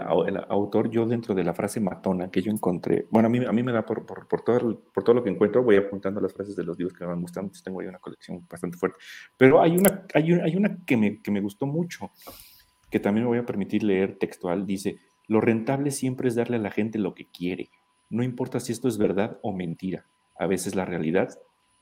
autor, 0.49 0.90
yo 0.90 1.07
dentro 1.07 1.34
de 1.34 1.44
la 1.44 1.53
frase 1.53 1.80
matona 1.80 2.30
que 2.30 2.40
yo 2.40 2.51
encontré, 2.51 3.07
bueno, 3.11 3.26
a 3.26 3.30
mí, 3.30 3.44
a 3.44 3.53
mí 3.53 3.62
me 3.62 3.72
da 3.72 3.84
por, 3.84 4.07
por, 4.07 4.26
por, 4.26 4.42
todo, 4.42 4.80
por 4.92 5.05
todo 5.05 5.16
lo 5.16 5.22
que 5.22 5.30
encuentro, 5.30 5.62
voy 5.62 5.76
apuntando 5.76 6.20
las 6.20 6.32
frases 6.32 6.57
de 6.57 6.64
los 6.64 6.78
libros 6.78 6.97
que 6.97 7.05
me 7.05 7.11
van 7.11 7.20
gustando, 7.20 7.53
tengo 7.62 7.80
ahí 7.80 7.86
una 7.86 7.99
colección 7.99 8.47
bastante 8.49 8.78
fuerte, 8.78 8.97
pero 9.36 9.61
hay 9.61 9.76
una, 9.76 10.07
hay 10.14 10.32
una, 10.32 10.44
hay 10.44 10.57
una 10.57 10.78
que, 10.86 10.97
me, 10.97 11.20
que 11.20 11.30
me 11.30 11.42
gustó 11.42 11.66
mucho, 11.66 12.11
que 12.97 13.01
también 13.01 13.24
me 13.24 13.28
voy 13.28 13.38
a 13.38 13.44
permitir 13.44 13.82
leer 13.82 14.16
textual, 14.16 14.64
dice, 14.64 14.97
lo 15.28 15.42
rentable 15.42 15.90
siempre 15.90 16.28
es 16.28 16.34
darle 16.34 16.57
a 16.57 16.61
la 16.61 16.70
gente 16.70 16.99
lo 16.99 17.14
que 17.14 17.26
quiere, 17.26 17.68
no 18.09 18.22
importa 18.22 18.59
si 18.59 18.72
esto 18.72 18.88
es 18.88 18.97
verdad 18.97 19.38
o 19.42 19.53
mentira, 19.53 20.07
a 20.38 20.47
veces 20.47 20.74
la 20.74 20.86
realidad, 20.86 21.38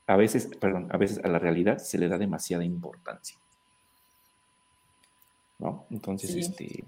a 0.07 0.17
veces, 0.17 0.49
perdón, 0.59 0.89
a 0.91 0.97
veces 0.97 1.23
a 1.23 1.29
la 1.29 1.39
realidad 1.39 1.77
se 1.77 1.97
le 1.97 2.09
da 2.09 2.17
demasiada 2.17 2.65
importancia. 2.65 3.37
¿No? 5.57 5.85
Entonces, 5.89 6.35
este 6.35 6.83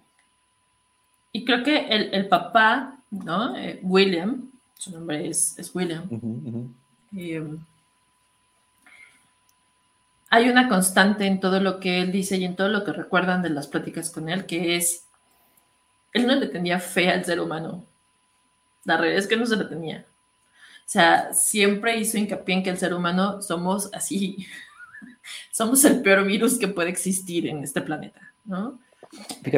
y 1.32 1.46
creo 1.46 1.64
que 1.64 1.88
el, 1.88 2.28
papá, 2.28 3.00
¿no? 3.12 3.56
Eh, 3.56 3.80
William, 3.82 4.52
su 4.74 4.92
nombre 4.92 5.26
es, 5.30 5.72
William. 5.74 6.04
Um, 6.12 6.74
hay 10.30 10.50
una 10.50 10.68
constante 10.68 11.26
en 11.26 11.40
todo 11.40 11.60
lo 11.60 11.80
que 11.80 12.02
él 12.02 12.12
dice 12.12 12.38
y 12.38 12.46
en 12.46 12.56
todo 12.56 12.70
lo 12.70 12.84
que 12.84 12.94
recuerdan 12.94 13.42
de 13.42 13.50
las 13.50 13.68
pláticas 13.68 14.10
con 14.10 14.30
él, 14.30 14.46
que 14.46 14.76
es, 14.76 15.06
él 16.14 16.28
no 16.28 16.36
le 16.36 16.48
tenía 16.48 16.80
fe 16.80 17.10
al 17.10 17.26
ser 17.26 17.40
humano. 17.40 17.86
La 18.84 18.98
realidad 18.98 19.20
es 19.20 19.28
que 19.28 19.38
no 19.38 19.46
se 19.46 19.56
le 19.56 19.66
tenía. 19.66 20.06
O 20.80 20.90
sea, 20.90 21.34
siempre 21.34 21.98
hizo 21.98 22.18
hincapié 22.18 22.56
en 22.56 22.64
que 22.64 22.70
el 22.70 22.78
ser 22.78 22.94
humano 22.94 23.42
somos 23.42 23.90
así, 23.94 24.48
somos 25.52 25.84
el 25.86 26.02
peor 26.02 26.26
virus 26.26 26.58
que 26.58 26.68
puede 26.68 26.90
existir 26.90 27.48
en 27.48 27.64
este 27.64 27.82
planeta, 27.82 28.34
¿no? 28.46 28.80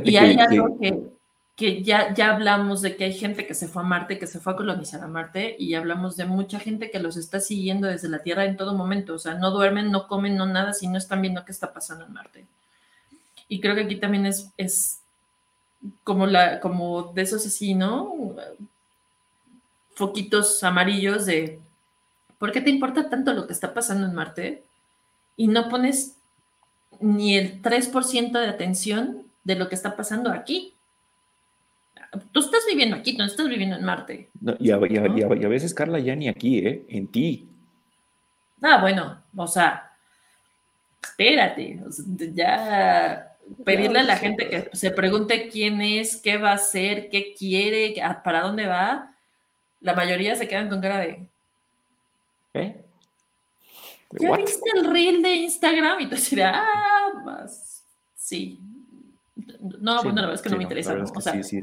y 0.03 0.15
hay 0.15 0.37
algo 0.39 0.77
que 0.79 0.89
que 0.89 1.18
ya, 1.59 2.13
ya 2.13 2.31
hablamos 2.31 2.81
de 2.81 2.95
que 2.95 3.05
hay 3.05 3.13
gente 3.13 3.45
que 3.45 3.53
se 3.53 3.67
fue 3.67 3.81
a 3.81 3.85
Marte, 3.85 4.19
que 4.19 4.27
se 4.27 4.39
fue 4.39 4.53
a 4.53 4.55
colonizar 4.55 5.03
a 5.03 5.07
Marte, 5.07 5.55
y 5.59 5.73
hablamos 5.73 6.15
de 6.15 6.25
mucha 6.25 6.59
gente 6.59 6.91
que 6.91 6.99
los 6.99 7.17
está 7.17 7.39
siguiendo 7.39 7.87
desde 7.87 8.09
la 8.09 8.23
Tierra 8.23 8.45
en 8.45 8.57
todo 8.57 8.73
momento. 8.73 9.15
O 9.15 9.19
sea, 9.19 9.33
no 9.35 9.51
duermen, 9.51 9.91
no 9.91 10.07
comen, 10.07 10.37
no 10.37 10.45
nada, 10.45 10.73
si 10.73 10.87
no 10.87 10.97
están 10.97 11.21
viendo 11.21 11.43
qué 11.45 11.51
está 11.51 11.73
pasando 11.73 12.05
en 12.05 12.13
Marte. 12.13 12.45
Y 13.47 13.59
creo 13.59 13.75
que 13.75 13.81
aquí 13.81 13.95
también 13.97 14.25
es, 14.25 14.51
es 14.57 15.01
como, 16.03 16.27
la, 16.27 16.59
como 16.59 17.11
de 17.13 17.23
esos 17.23 17.45
así, 17.45 17.73
¿no? 17.73 18.35
Foquitos 19.95 20.63
amarillos 20.63 21.25
de, 21.25 21.59
¿por 22.37 22.51
qué 22.51 22.61
te 22.61 22.69
importa 22.69 23.09
tanto 23.09 23.33
lo 23.33 23.47
que 23.47 23.53
está 23.53 23.73
pasando 23.73 24.07
en 24.07 24.13
Marte? 24.13 24.63
Y 25.35 25.47
no 25.47 25.67
pones 25.67 26.15
ni 26.99 27.37
el 27.37 27.61
3% 27.61 28.31
de 28.31 28.47
atención 28.47 29.23
de 29.43 29.55
lo 29.55 29.67
que 29.67 29.75
está 29.75 29.95
pasando 29.95 30.31
aquí 30.31 30.75
tú 32.31 32.39
estás 32.39 32.63
viviendo 32.67 32.95
aquí, 32.95 33.13
tú 33.13 33.19
no 33.19 33.25
estás 33.25 33.47
viviendo 33.47 33.75
en 33.75 33.85
Marte. 33.85 34.29
y, 34.59 34.71
a, 34.71 34.77
veces, 34.77 35.73
Carla, 35.73 35.99
ya 35.99 36.15
ni 36.15 36.27
aquí, 36.27 36.59
¿eh? 36.59 36.85
En 36.89 37.07
ti. 37.07 37.47
Ah, 38.61 38.79
bueno, 38.81 39.21
o 39.35 39.47
sea, 39.47 39.91
espérate, 41.01 41.79
ya 42.33 43.35
pedirle 43.63 43.99
a 43.99 44.03
la 44.03 44.17
gente 44.17 44.49
que 44.49 44.69
se 44.73 44.91
pregunte 44.91 45.49
quién 45.49 45.81
es, 45.81 46.17
qué 46.17 46.37
va 46.37 46.51
a 46.51 46.55
hacer, 46.55 47.09
qué 47.09 47.33
quiere, 47.33 47.95
para 48.23 48.41
dónde 48.41 48.67
va, 48.67 49.15
la 49.81 49.93
mayoría 49.93 50.35
se 50.35 50.47
quedan 50.47 50.69
con 50.69 50.81
cara 50.81 50.99
de... 50.99 51.27
¿Eh? 52.53 52.83
¿Ya 54.19 54.35
viste 54.35 54.69
el 54.75 54.89
reel 54.89 55.21
de 55.21 55.35
Instagram? 55.35 56.01
Y 56.01 56.09
tú 56.09 56.15
dirás, 56.29 56.57
ah, 56.57 57.21
más, 57.23 57.83
sí. 58.15 58.59
No, 59.59 60.03
bueno, 60.03 60.15
la 60.15 60.27
verdad 60.27 60.35
es 60.35 60.41
que 60.41 60.49
no 60.49 60.57
me 60.57 60.63
interesa. 60.63 60.95
o 60.95 61.21
sea, 61.21 61.41
sí, 61.43 61.61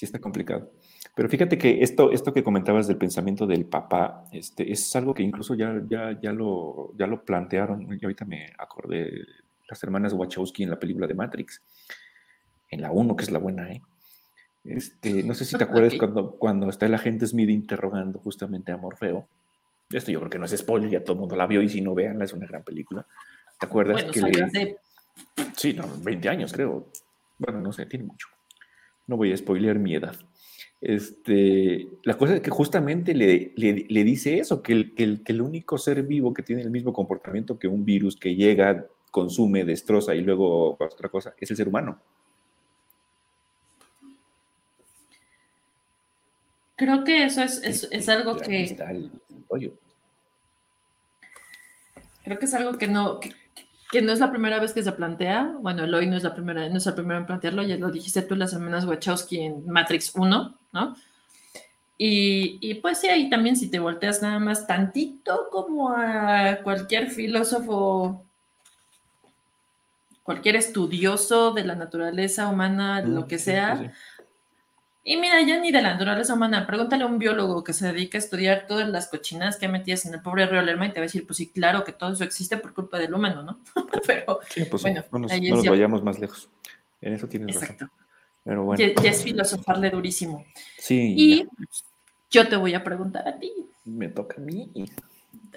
sí 0.00 0.06
está 0.06 0.18
complicado. 0.18 0.72
Pero 1.14 1.28
fíjate 1.28 1.58
que 1.58 1.82
esto, 1.82 2.10
esto 2.10 2.32
que 2.32 2.42
comentabas 2.42 2.86
del 2.86 2.96
pensamiento 2.96 3.46
del 3.46 3.66
papá, 3.66 4.24
este, 4.32 4.72
es 4.72 4.96
algo 4.96 5.12
que 5.12 5.22
incluso 5.22 5.54
ya, 5.54 5.78
ya, 5.90 6.18
ya, 6.18 6.32
lo, 6.32 6.94
ya 6.96 7.06
lo 7.06 7.22
plantearon, 7.22 7.82
y 7.82 8.02
ahorita 8.02 8.24
me 8.24 8.50
acordé, 8.56 9.26
las 9.68 9.82
hermanas 9.84 10.14
Wachowski 10.14 10.62
en 10.62 10.70
la 10.70 10.78
película 10.78 11.06
de 11.06 11.12
Matrix, 11.12 11.60
en 12.70 12.80
la 12.80 12.90
1, 12.90 13.14
que 13.14 13.24
es 13.24 13.30
la 13.30 13.40
buena, 13.40 13.70
¿eh? 13.70 13.82
Este, 14.64 15.22
no 15.22 15.34
sé 15.34 15.44
si 15.44 15.58
te 15.58 15.64
acuerdas 15.64 15.92
cuando, 15.98 16.30
cuando 16.30 16.70
está 16.70 16.86
el 16.86 16.94
agente 16.94 17.26
Smith 17.26 17.50
interrogando 17.50 18.20
justamente 18.20 18.72
a 18.72 18.78
Morfeo. 18.78 19.28
Esto 19.90 20.12
yo 20.12 20.20
creo 20.20 20.30
que 20.30 20.38
no 20.38 20.46
es 20.46 20.56
spoiler, 20.56 20.88
ya 20.88 21.04
todo 21.04 21.12
el 21.12 21.20
mundo 21.20 21.36
la 21.36 21.46
vio 21.46 21.60
y 21.60 21.68
si 21.68 21.82
no, 21.82 21.94
veanla, 21.94 22.24
es 22.24 22.32
una 22.32 22.46
gran 22.46 22.62
película. 22.62 23.06
¿Te 23.58 23.66
acuerdas 23.66 24.04
que 24.04 24.22
le 24.22 24.78
Sí, 25.58 25.74
no, 25.74 25.86
20 26.02 26.26
años 26.30 26.54
creo. 26.54 26.90
Bueno, 27.36 27.60
no 27.60 27.70
sé, 27.70 27.84
tiene 27.84 28.06
mucho. 28.06 28.28
No 29.10 29.16
voy 29.16 29.32
a 29.32 29.36
spoilear 29.36 29.76
mi 29.76 29.96
edad. 29.96 30.14
Este, 30.80 31.88
la 32.04 32.16
cosa 32.16 32.36
es 32.36 32.40
que 32.42 32.50
justamente 32.50 33.12
le, 33.12 33.52
le, 33.56 34.04
dice 34.04 34.38
eso, 34.38 34.62
que 34.62 34.72
el, 34.72 34.94
que, 34.94 35.02
el, 35.02 35.24
que 35.24 35.32
el 35.32 35.42
único 35.42 35.78
ser 35.78 36.04
vivo 36.04 36.32
que 36.32 36.44
tiene 36.44 36.62
el 36.62 36.70
mismo 36.70 36.92
comportamiento 36.92 37.58
que 37.58 37.66
un 37.66 37.84
virus 37.84 38.14
que 38.14 38.36
llega, 38.36 38.86
consume, 39.10 39.64
destroza 39.64 40.14
y 40.14 40.20
luego 40.20 40.76
otra 40.78 41.08
cosa, 41.08 41.34
es 41.40 41.50
el 41.50 41.56
ser 41.56 41.66
humano. 41.66 42.00
Creo 46.76 47.02
que 47.02 47.24
eso 47.24 47.42
es, 47.42 47.60
es, 47.64 47.88
es 47.90 48.08
algo 48.08 48.36
que... 48.36 48.76
Creo 52.22 52.38
que 52.38 52.44
es 52.44 52.54
algo 52.54 52.78
que 52.78 52.86
no, 52.86 53.18
que, 53.18 53.34
no 54.02 54.12
es 54.12 54.20
la 54.20 54.30
primera 54.30 54.60
vez 54.60 54.72
que 54.72 54.82
se 54.82 54.92
plantea. 54.92 55.56
Bueno, 55.60 55.84
el 55.84 55.94
hoy 55.94 56.06
no 56.06 56.16
es 56.16 56.22
la 56.22 56.34
primera, 56.34 56.68
no 56.68 56.76
es 56.78 56.86
el 56.86 56.94
primero 56.94 57.20
en 57.20 57.26
plantearlo, 57.26 57.62
ya 57.62 57.76
lo 57.76 57.90
dijiste 57.90 58.22
tú 58.22 58.36
las 58.36 58.52
hermanas 58.52 58.84
Wachowski 58.84 59.40
en 59.40 59.68
Matrix 59.68 60.14
1, 60.14 60.54
¿no? 60.72 60.96
Y, 61.98 62.58
y, 62.62 62.74
pues 62.74 62.98
sí, 62.98 63.08
ahí 63.08 63.28
también 63.28 63.56
si 63.56 63.68
te 63.68 63.78
volteas 63.78 64.22
nada 64.22 64.38
más 64.38 64.66
tantito 64.66 65.48
como 65.50 65.90
a 65.90 66.60
cualquier 66.62 67.10
filósofo, 67.10 68.24
cualquier 70.22 70.56
estudioso 70.56 71.50
de 71.50 71.64
la 71.64 71.74
naturaleza 71.74 72.48
humana, 72.48 73.02
lo 73.02 73.26
que 73.26 73.38
sea, 73.38 73.92
y 75.10 75.16
mira, 75.16 75.42
ya 75.42 75.58
ni 75.58 75.72
de 75.72 75.82
la 75.82 75.94
naturaleza 75.94 76.34
humana, 76.34 76.68
pregúntale 76.68 77.02
a 77.02 77.06
un 77.08 77.18
biólogo 77.18 77.64
que 77.64 77.72
se 77.72 77.92
dedica 77.92 78.16
a 78.16 78.20
estudiar 78.20 78.68
todas 78.68 78.88
las 78.88 79.08
cochinadas 79.08 79.56
que 79.56 79.66
ha 79.66 79.68
metido 79.68 79.98
en 80.04 80.14
el 80.14 80.22
pobre 80.22 80.46
río 80.46 80.62
Lerma 80.62 80.86
y 80.86 80.92
te 80.92 81.00
va 81.00 81.02
a 81.02 81.08
decir, 81.08 81.26
pues 81.26 81.38
sí, 81.38 81.48
claro 81.48 81.82
que 81.82 81.90
todo 81.90 82.12
eso 82.12 82.22
existe 82.22 82.56
por 82.58 82.72
culpa 82.74 82.96
del 82.96 83.12
humano, 83.12 83.42
¿no? 83.42 83.58
Pero 84.06 84.38
sí, 84.48 84.66
pues 84.70 84.82
bueno, 84.82 85.02
no 85.10 85.18
nos, 85.18 85.66
vayamos 85.66 86.04
más 86.04 86.20
lejos. 86.20 86.48
En 87.00 87.14
eso 87.14 87.26
tienes 87.26 87.56
Exacto. 87.56 87.86
razón. 87.86 87.90
Pero 88.44 88.62
bueno. 88.62 88.84
Ya, 89.02 89.10
es 89.10 89.24
filosofarle 89.24 89.90
durísimo. 89.90 90.44
Sí. 90.78 91.14
Y 91.16 91.48
yo 92.30 92.46
te 92.46 92.54
voy 92.54 92.74
a 92.74 92.84
preguntar 92.84 93.26
a 93.26 93.36
ti. 93.36 93.52
Me 93.86 94.10
toca 94.10 94.36
a 94.36 94.44
mí. 94.44 94.70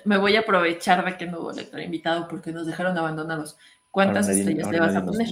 Me 0.04 0.18
voy 0.18 0.36
a 0.36 0.40
aprovechar 0.40 1.06
de 1.06 1.16
que 1.16 1.28
no 1.28 1.42
hubo 1.42 1.52
lector 1.52 1.80
invitado 1.80 2.28
porque 2.28 2.52
nos 2.52 2.66
dejaron 2.66 2.98
abandonados. 2.98 3.56
¿Cuántas 3.92 4.30
estrellas 4.30 4.72
le 4.72 4.80
vas 4.80 4.96
a 4.96 5.06
poner? 5.06 5.28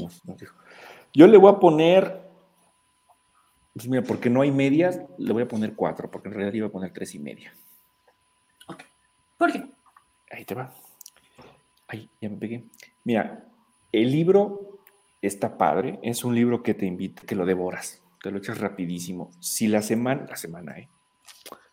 yo 1.12 1.28
le 1.28 1.38
voy 1.38 1.52
a 1.52 1.60
poner 1.60 2.21
pues 3.82 3.90
mira, 3.90 4.04
porque 4.04 4.30
no 4.30 4.42
hay 4.42 4.52
medias, 4.52 5.02
le 5.18 5.34
voy 5.34 5.42
a 5.42 5.48
poner 5.48 5.74
cuatro, 5.74 6.12
porque 6.12 6.28
en 6.28 6.36
realidad 6.36 6.54
iba 6.54 6.68
a 6.68 6.72
poner 6.72 6.94
tres 6.94 7.16
y 7.16 7.20
media. 7.20 7.52
Ok. 8.68 8.84
¿Por 9.40 9.52
qué? 9.52 9.66
Ahí 10.30 10.46
te 10.46 10.54
va. 10.54 10.72
Ay, 11.88 12.08
ya 12.22 12.30
me 12.30 12.38
pegué. 12.38 12.64
Mira, 13.04 13.44
el 13.92 14.12
libro 14.12 14.84
está 15.20 15.58
padre, 15.58 16.00
es 16.04 16.24
un 16.24 16.36
libro 16.36 16.62
que 16.62 16.76
te 16.76 16.86
invita, 16.86 17.24
que 17.24 17.34
lo 17.34 17.44
devoras, 17.44 18.04
te 18.22 18.30
lo 18.30 18.38
echas 18.38 18.60
rapidísimo. 18.60 19.32
Si 19.40 19.68
la 19.68 19.82
semana, 19.82 20.28
la 20.30 20.36
semana, 20.36 20.78
¿eh? 20.78 20.88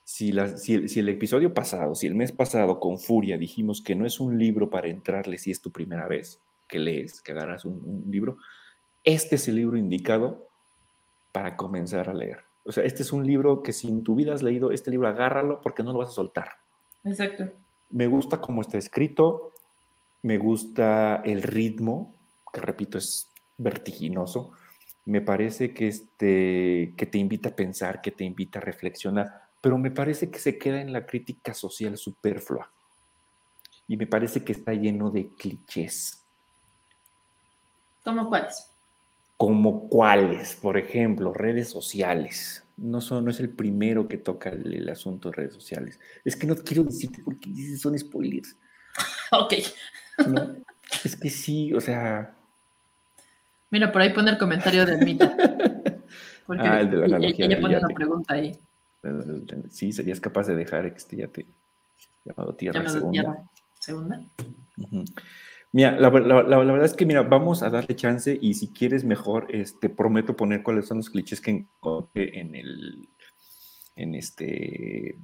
Si, 0.03 0.33
la, 0.33 0.57
si, 0.57 0.73
el, 0.73 1.09
episodio 1.11 1.53
pasado, 1.53 1.95
si 1.95 2.07
el 2.07 2.15
mes 2.15 2.33
pasado 2.33 2.81
con 2.81 2.99
Furia 2.99 3.37
dijimos 3.37 3.83
que 3.83 3.95
no 3.95 4.07
es 4.07 4.19
un 4.19 4.39
libro 4.39 4.71
para 4.71 4.89
entrarle 4.89 5.37
si 5.37 5.51
es 5.51 5.61
tu 5.61 5.71
primera 5.71 6.09
vez 6.09 6.41
que 6.67 6.79
lees, 6.79 7.21
que 7.21 7.33
agarras 7.33 7.67
un 7.67 8.05
libro, 8.09 8.39
este 9.05 9.37
es 9.37 9.47
el 9.49 9.57
libro 9.57 9.77
indicado 9.77 10.48
para 11.33 11.57
comenzar 11.57 12.09
a 12.09 12.15
leer. 12.15 12.45
O 12.65 12.73
sea, 12.73 12.85
este 12.85 13.03
es 13.03 13.13
un 13.13 13.27
libro 13.27 13.63
que 13.63 13.73
si 13.73 13.89
en 13.89 14.03
tu 14.03 14.15
vida 14.15 14.35
has 14.35 14.43
leído 14.43 14.71
este 14.71 14.91
libro, 14.91 15.09
agárralo 15.09 15.61
porque 15.61 15.83
no 15.83 15.93
lo 15.93 16.01
vas 16.01 16.11
a 16.11 16.13
soltar. 16.13 16.51
Exacto. 17.05 17.47
Me 17.91 18.07
gusta 18.07 18.41
cómo 18.41 18.61
está 18.61 18.77
escrito, 18.77 19.53
me 20.23 20.37
gusta 20.37 21.23
el 21.25 21.43
ritmo, 21.43 22.15
que 22.53 22.61
repito, 22.61 22.99
es 22.99 23.31
vertiginoso. 23.57 24.53
Me 25.07 25.23
parece 25.23 25.73
que, 25.73 25.89
este, 25.89 26.93
que 26.97 27.07
te 27.07 27.19
invita 27.19 27.51
a 27.51 27.57
pensar, 27.57 28.03
que 28.03 28.11
te 28.11 28.25
invita 28.25 28.59
a 28.59 28.63
reflexionar, 28.63 29.49
pero 29.61 29.79
me 29.79 29.91
parece 29.91 30.31
que 30.31 30.39
se 30.39 30.59
queda 30.59 30.81
en 30.81 30.93
la 30.93 31.07
crítica 31.07 31.55
social 31.55 31.97
superflua. 31.97 32.71
Y 33.87 33.97
me 33.97 34.07
parece 34.07 34.45
que 34.45 34.53
está 34.53 34.75
lleno 34.75 35.11
de 35.11 35.29
clichés. 35.29 36.23
¿Cómo 38.05 38.29
cuáles? 38.29 38.71
Como 39.39 39.89
cuáles, 39.89 40.57
por 40.57 40.77
ejemplo, 40.77 41.33
redes 41.33 41.71
sociales. 41.71 42.65
No, 42.77 43.01
son, 43.01 43.25
no 43.25 43.31
es 43.31 43.41
el 43.41 43.49
primero 43.49 44.09
que 44.09 44.19
toca 44.19 44.51
el, 44.51 44.89
asunto 44.89 45.31
de 45.31 45.37
redes 45.37 45.55
sociales. 45.55 45.99
Es 46.25 46.37
que 46.37 46.47
no 46.47 46.57
quiero 46.57 46.83
decirte 46.83 47.23
porque 47.25 47.49
dices 47.49 47.81
son 47.81 47.99
spoilers. 47.99 48.57
Ok. 49.31 49.53
es 51.05 51.17
que 51.17 51.31
sí, 51.31 51.73
o 51.73 51.81
sea. 51.81 52.35
Mira, 53.71 53.93
por 53.93 54.01
ahí 54.01 54.13
pone 54.13 54.31
el 54.31 54.39
comentario 54.39 54.85
de 54.87 54.97
Mita. 55.05 55.37
ah, 56.49 56.81
el 56.81 56.91
de 56.91 56.97
la 56.97 57.07
analogía. 57.07 57.45
Ella, 57.45 57.61
pone 57.61 57.79
una 57.79 57.95
pregunta 57.95 58.35
ahí. 58.35 58.59
Sí, 59.71 59.93
serías 59.93 60.19
capaz 60.19 60.49
de 60.49 60.57
dejar 60.57 60.87
este 60.87 61.17
yate 61.17 61.47
llamado 62.25 62.55
Tierra 62.55 62.79
llamado 62.81 62.99
Segunda. 62.99 63.13
Tierra 63.13 63.51
Segunda. 63.79 64.27
Mira, 65.71 65.93
la, 65.99 66.09
verdad 66.09 66.85
es 66.85 66.95
que, 66.95 67.05
mira, 67.05 67.23
vamos 67.23 67.63
a 67.63 67.69
darle 67.69 67.95
chance 67.95 68.39
y 68.41 68.55
si 68.55 68.69
quieres 68.69 69.05
mejor, 69.05 69.47
este, 69.51 69.91
prometo 69.91 70.35
poner 70.35 70.63
cuáles 70.63 70.87
son 70.87 70.99
los 70.99 71.11
clichés 71.11 71.43
que 71.43 71.51
encontré 71.51 72.39
en 72.41 72.55
el, 72.55 73.09
en 73.95 74.15
este, 74.15 75.19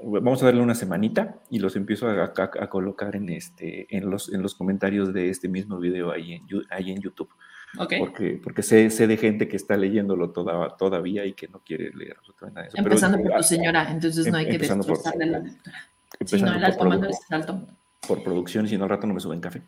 vamos 0.00 0.42
a 0.42 0.46
darle 0.46 0.60
una 0.60 0.74
semanita 0.74 1.40
y 1.50 1.60
los 1.60 1.76
empiezo 1.76 2.08
a, 2.08 2.32
colocar 2.68 3.14
en, 3.14 3.28
este, 3.28 3.86
en, 3.96 4.10
los, 4.10 4.32
en 4.32 4.42
los 4.42 4.56
comentarios 4.56 5.14
de 5.14 5.30
este 5.30 5.48
mismo 5.48 5.78
video 5.78 6.10
ahí 6.10 6.32
en, 6.32 6.46
ahí 6.70 6.90
en 6.90 7.00
YouTube. 7.00 7.30
Okay. 7.78 8.00
Porque, 8.00 8.40
porque 8.42 8.62
sé, 8.62 8.90
sé, 8.90 9.06
de 9.06 9.16
gente 9.16 9.46
que 9.46 9.56
está 9.56 9.76
leyéndolo 9.76 10.30
toda, 10.30 10.76
todavía 10.76 11.26
y 11.26 11.34
que 11.34 11.46
no 11.46 11.60
quiere 11.60 11.92
leer 11.94 12.16
nada 12.52 12.66
eso. 12.66 12.78
Empezando 12.78 13.18
por 13.18 13.36
tu 13.36 13.42
señora, 13.44 13.90
entonces 13.90 14.26
no 14.32 14.38
hay 14.38 14.48
que 14.48 14.58
destrozarle 14.58 15.26
la 15.26 15.38
lectura. 15.38 15.76
Sí, 16.24 16.42
no, 16.42 16.54
el 16.54 16.64
alto 16.64 16.84
mando 16.84 17.08
es 17.08 17.18
el 17.28 17.36
alto 17.36 17.66
por 18.06 18.22
producción 18.22 18.66
y 18.66 18.68
si 18.68 18.78
no 18.78 18.84
al 18.84 18.90
rato 18.90 19.06
no 19.06 19.14
me 19.14 19.20
suben 19.20 19.40
café. 19.40 19.62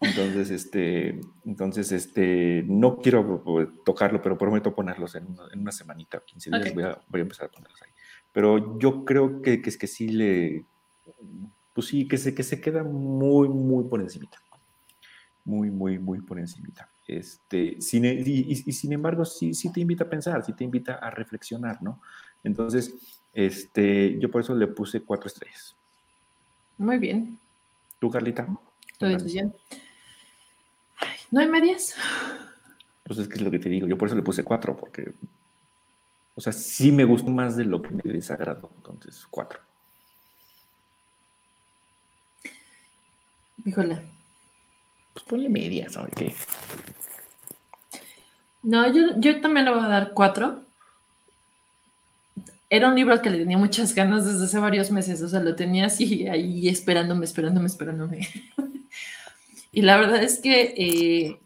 Entonces, 0.00 0.50
este, 0.50 1.20
entonces, 1.44 1.92
este, 1.92 2.64
no 2.66 2.98
quiero 2.98 3.42
pues, 3.42 3.68
tocarlo, 3.84 4.20
pero 4.20 4.36
prometo 4.36 4.74
ponerlos 4.74 5.14
en, 5.14 5.26
una, 5.54 5.72
semanita, 5.72 6.20
15 6.24 6.50
días, 6.50 6.74
voy, 6.74 6.82
a, 6.82 6.98
voy, 7.08 7.20
a, 7.20 7.22
empezar 7.22 7.46
a 7.46 7.50
ponerlos 7.50 7.80
ahí. 7.82 7.90
Pero 8.32 8.78
yo 8.78 9.04
creo 9.04 9.40
que, 9.40 9.62
que, 9.62 9.70
es 9.70 9.78
que 9.78 9.86
sí 9.86 10.08
le, 10.08 10.64
pues 11.72 11.88
sí, 11.88 12.06
que 12.06 12.18
se, 12.18 12.34
que 12.34 12.42
se 12.42 12.60
queda 12.60 12.82
muy, 12.82 13.48
muy 13.48 13.84
por 13.84 14.00
encimita. 14.00 14.38
Muy, 15.44 15.70
muy, 15.70 15.98
muy 15.98 16.20
por 16.20 16.38
encimita. 16.38 16.88
Este, 17.06 17.80
sin, 17.80 18.04
y, 18.04 18.22
y, 18.24 18.72
sin 18.72 18.92
embargo, 18.92 19.24
sí, 19.24 19.52
sí 19.52 19.70
te 19.70 19.80
invita 19.80 20.04
a 20.04 20.08
pensar, 20.08 20.42
sí 20.44 20.54
te 20.54 20.64
invita 20.64 20.94
a 20.94 21.10
reflexionar, 21.10 21.82
¿no? 21.82 22.00
Entonces, 22.42 22.94
este, 23.34 24.18
yo 24.18 24.30
por 24.30 24.40
eso 24.40 24.54
le 24.54 24.66
puse 24.68 25.00
cuatro 25.02 25.26
estrellas. 25.26 25.76
Muy 26.78 26.98
bien. 26.98 27.38
¿Tú, 28.04 28.10
Carlita? 28.10 28.46
¿No 31.30 31.40
hay 31.40 31.48
medias? 31.48 31.94
Pues 33.02 33.18
es 33.18 33.28
que 33.28 33.36
es 33.36 33.40
lo 33.40 33.50
que 33.50 33.58
te 33.58 33.70
digo. 33.70 33.86
Yo 33.86 33.96
por 33.96 34.08
eso 34.08 34.14
le 34.14 34.22
puse 34.22 34.44
cuatro, 34.44 34.76
porque. 34.76 35.14
O 36.34 36.40
sea, 36.42 36.52
sí 36.52 36.92
me 36.92 37.04
gustó 37.04 37.30
más 37.30 37.56
de 37.56 37.64
lo 37.64 37.80
que 37.80 37.88
me 37.92 38.02
desagradó. 38.12 38.70
Entonces, 38.76 39.26
cuatro. 39.30 39.58
Híjole. 43.64 44.02
Pues 45.14 45.24
ponle 45.24 45.48
medias, 45.48 45.94
¿sabes 45.94 46.12
qué? 46.14 46.34
No, 48.62 48.92
yo, 48.92 49.18
yo 49.18 49.40
también 49.40 49.64
le 49.64 49.72
voy 49.72 49.82
a 49.82 49.88
dar 49.88 50.12
cuatro 50.12 50.66
era 52.76 52.88
un 52.88 52.96
libro 52.96 53.22
que 53.22 53.30
le 53.30 53.38
tenía 53.38 53.56
muchas 53.56 53.94
ganas 53.94 54.26
desde 54.26 54.46
hace 54.46 54.58
varios 54.58 54.90
meses, 54.90 55.22
o 55.22 55.28
sea, 55.28 55.40
lo 55.40 55.54
tenía 55.54 55.86
así 55.86 56.26
ahí 56.28 56.68
esperándome, 56.68 57.24
esperándome, 57.24 57.66
esperándome. 57.66 58.28
y 59.72 59.82
la 59.82 59.96
verdad 59.96 60.22
es 60.22 60.40
que 60.40 60.74
eh, 60.76 61.38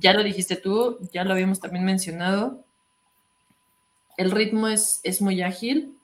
ya 0.00 0.12
lo 0.12 0.22
dijiste 0.22 0.56
tú, 0.56 0.98
ya 1.12 1.24
lo 1.24 1.32
habíamos 1.32 1.60
también 1.60 1.84
mencionado, 1.84 2.64
el 4.16 4.30
ritmo 4.30 4.68
es, 4.68 5.00
es 5.04 5.20
muy 5.20 5.42
ágil, 5.42 5.94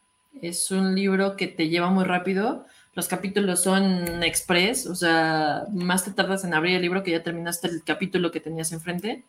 es 0.40 0.70
un 0.70 0.94
libro 0.94 1.36
que 1.36 1.48
te 1.48 1.68
lleva 1.68 1.90
muy 1.90 2.04
rápido, 2.04 2.66
los 2.94 3.08
capítulos 3.08 3.62
son 3.62 4.22
express, 4.22 4.86
o 4.86 4.94
sea, 4.94 5.64
más 5.72 6.04
te 6.04 6.12
tardas 6.12 6.44
en 6.44 6.52
abrir 6.52 6.76
el 6.76 6.82
libro 6.82 7.02
que 7.02 7.10
ya 7.10 7.22
terminaste 7.22 7.68
el 7.68 7.82
capítulo 7.82 8.30
que 8.30 8.40
tenías 8.40 8.70
enfrente. 8.72 9.24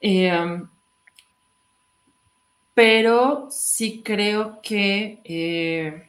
Eh, 0.00 0.62
pero 2.74 3.48
sí 3.50 4.02
creo 4.04 4.60
que 4.60 5.20
eh, 5.24 6.08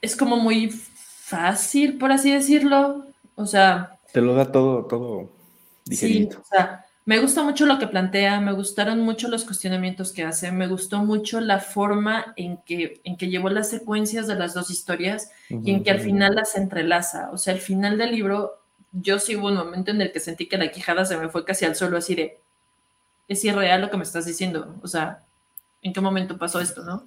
es 0.00 0.16
como 0.16 0.36
muy 0.36 0.70
fácil, 0.70 1.98
por 1.98 2.10
así 2.10 2.32
decirlo. 2.32 3.06
O 3.36 3.46
sea. 3.46 3.98
Te 4.12 4.20
lo 4.20 4.34
da 4.34 4.50
todo, 4.50 4.86
todo 4.86 5.30
digerito. 5.84 6.36
Sí, 6.36 6.42
o 6.42 6.44
sea, 6.44 6.84
Me 7.04 7.18
gusta 7.20 7.42
mucho 7.42 7.66
lo 7.66 7.78
que 7.78 7.86
plantea, 7.86 8.40
me 8.40 8.52
gustaron 8.52 9.00
mucho 9.00 9.28
los 9.28 9.44
cuestionamientos 9.44 10.12
que 10.12 10.24
hace, 10.24 10.52
me 10.52 10.68
gustó 10.68 10.98
mucho 11.04 11.40
la 11.40 11.58
forma 11.58 12.32
en 12.36 12.58
que, 12.58 13.00
en 13.04 13.16
que 13.16 13.28
llevó 13.28 13.48
las 13.48 13.70
secuencias 13.70 14.26
de 14.26 14.36
las 14.36 14.54
dos 14.54 14.70
historias 14.70 15.30
y 15.48 15.72
en 15.72 15.82
que 15.82 15.90
al 15.90 16.00
final 16.00 16.34
las 16.34 16.56
entrelaza. 16.56 17.30
O 17.32 17.38
sea, 17.38 17.54
al 17.54 17.60
final 17.60 17.98
del 17.98 18.12
libro, 18.12 18.62
yo 18.92 19.18
sí 19.18 19.36
hubo 19.36 19.48
un 19.48 19.56
momento 19.56 19.90
en 19.90 20.00
el 20.00 20.12
que 20.12 20.20
sentí 20.20 20.46
que 20.48 20.58
la 20.58 20.70
quijada 20.70 21.04
se 21.04 21.16
me 21.16 21.28
fue 21.28 21.44
casi 21.44 21.64
al 21.64 21.76
suelo, 21.76 21.96
así 21.96 22.14
de, 22.14 22.40
es 23.28 23.44
irreal 23.44 23.80
lo 23.80 23.90
que 23.90 23.96
me 23.96 24.02
estás 24.02 24.26
diciendo. 24.26 24.74
O 24.82 24.88
sea, 24.88 25.24
¿en 25.82 25.92
qué 25.92 26.00
momento 26.00 26.38
pasó 26.38 26.60
esto, 26.60 26.82
no? 26.82 27.06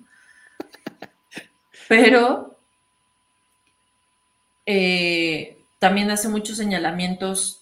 Pero 1.88 2.58
eh, 4.66 5.60
también 5.80 6.10
hace 6.12 6.28
muchos 6.30 6.58
señalamientos 6.58 7.62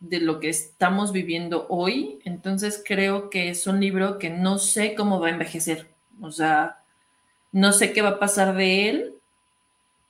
de 0.00 0.20
lo 0.20 0.40
que 0.40 0.48
estamos 0.48 1.12
viviendo 1.12 1.66
hoy. 1.68 2.20
Entonces 2.24 2.82
creo 2.84 3.30
que 3.30 3.50
es 3.50 3.66
un 3.66 3.80
libro 3.80 4.18
que 4.18 4.30
no 4.30 4.58
sé 4.58 4.94
cómo 4.94 5.20
va 5.20 5.28
a 5.28 5.32
envejecer. 5.32 5.88
O 6.20 6.30
sea, 6.30 6.82
no 7.52 7.72
sé 7.72 7.92
qué 7.92 8.02
va 8.02 8.10
a 8.10 8.18
pasar 8.18 8.54
de 8.54 8.88
él 8.88 9.14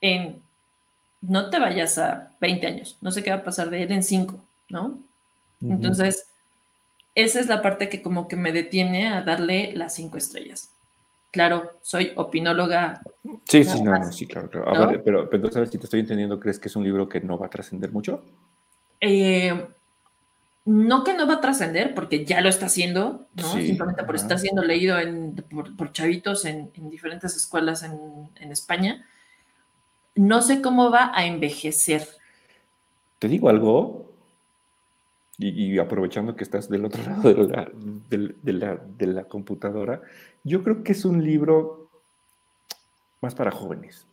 en, 0.01 0.41
no 1.21 1.49
te 1.49 1.59
vayas 1.59 1.97
a 1.97 2.31
20 2.39 2.67
años, 2.67 2.97
no 3.01 3.11
sé 3.11 3.23
qué 3.23 3.29
va 3.29 3.37
a 3.37 3.43
pasar 3.43 3.69
de 3.69 3.83
él 3.83 3.91
en 3.91 4.03
5, 4.03 4.37
¿no? 4.69 4.99
Entonces, 5.61 6.27
esa 7.15 7.39
es 7.39 7.47
la 7.47 7.61
parte 7.61 7.89
que 7.89 8.01
como 8.01 8.27
que 8.27 8.35
me 8.35 8.51
detiene 8.51 9.07
a 9.07 9.21
darle 9.21 9.73
las 9.75 9.95
cinco 9.95 10.17
estrellas. 10.17 10.71
Claro, 11.31 11.79
soy 11.81 12.11
opinóloga. 12.15 13.01
Sí, 13.45 13.63
sí, 13.63 13.81
no, 13.81 14.11
sí, 14.11 14.27
claro, 14.27 14.49
claro. 14.49 14.87
Ver, 14.87 15.03
pero, 15.03 15.29
pero 15.29 15.47
entonces, 15.47 15.71
si 15.71 15.79
te 15.79 15.85
estoy 15.85 16.01
entendiendo, 16.01 16.39
¿crees 16.39 16.59
que 16.59 16.67
es 16.67 16.75
un 16.75 16.83
libro 16.83 17.09
que 17.09 17.21
no 17.21 17.39
va 17.39 17.47
a 17.47 17.49
trascender 17.49 17.91
mucho? 17.91 18.23
Eh, 19.01 19.65
no 20.65 21.03
que 21.03 21.13
no 21.13 21.27
va 21.27 21.35
a 21.35 21.41
trascender, 21.41 21.93
porque 21.93 22.23
ya 22.23 22.39
lo 22.39 22.49
está 22.49 22.67
haciendo, 22.67 23.27
¿no? 23.35 23.53
Simplemente 23.53 24.03
por 24.03 24.15
estar 24.15 24.39
siendo 24.39 24.63
leído 24.63 24.95
por, 25.75 25.91
chavitos 25.91 26.45
en, 26.45 26.71
diferentes 26.89 27.35
escuelas 27.35 27.83
en, 27.83 28.51
España. 28.51 29.05
No 30.15 30.41
sé 30.41 30.61
cómo 30.61 30.89
va 30.89 31.11
a 31.13 31.25
envejecer. 31.25 32.07
Te 33.19 33.27
digo 33.27 33.49
algo, 33.49 34.12
y, 35.37 35.79
aprovechando 35.79 36.35
que 36.35 36.43
estás 36.43 36.69
del 36.69 36.85
otro 36.85 37.03
lado 37.07 37.33
de 38.09 38.53
la, 38.53 38.77
de 38.97 39.07
la 39.07 39.23
computadora, 39.25 40.01
yo 40.43 40.63
creo 40.63 40.83
que 40.83 40.91
es 40.91 41.05
un 41.05 41.23
libro 41.23 41.89
más 43.21 43.35
para 43.35 43.51
jóvenes. 43.51 44.05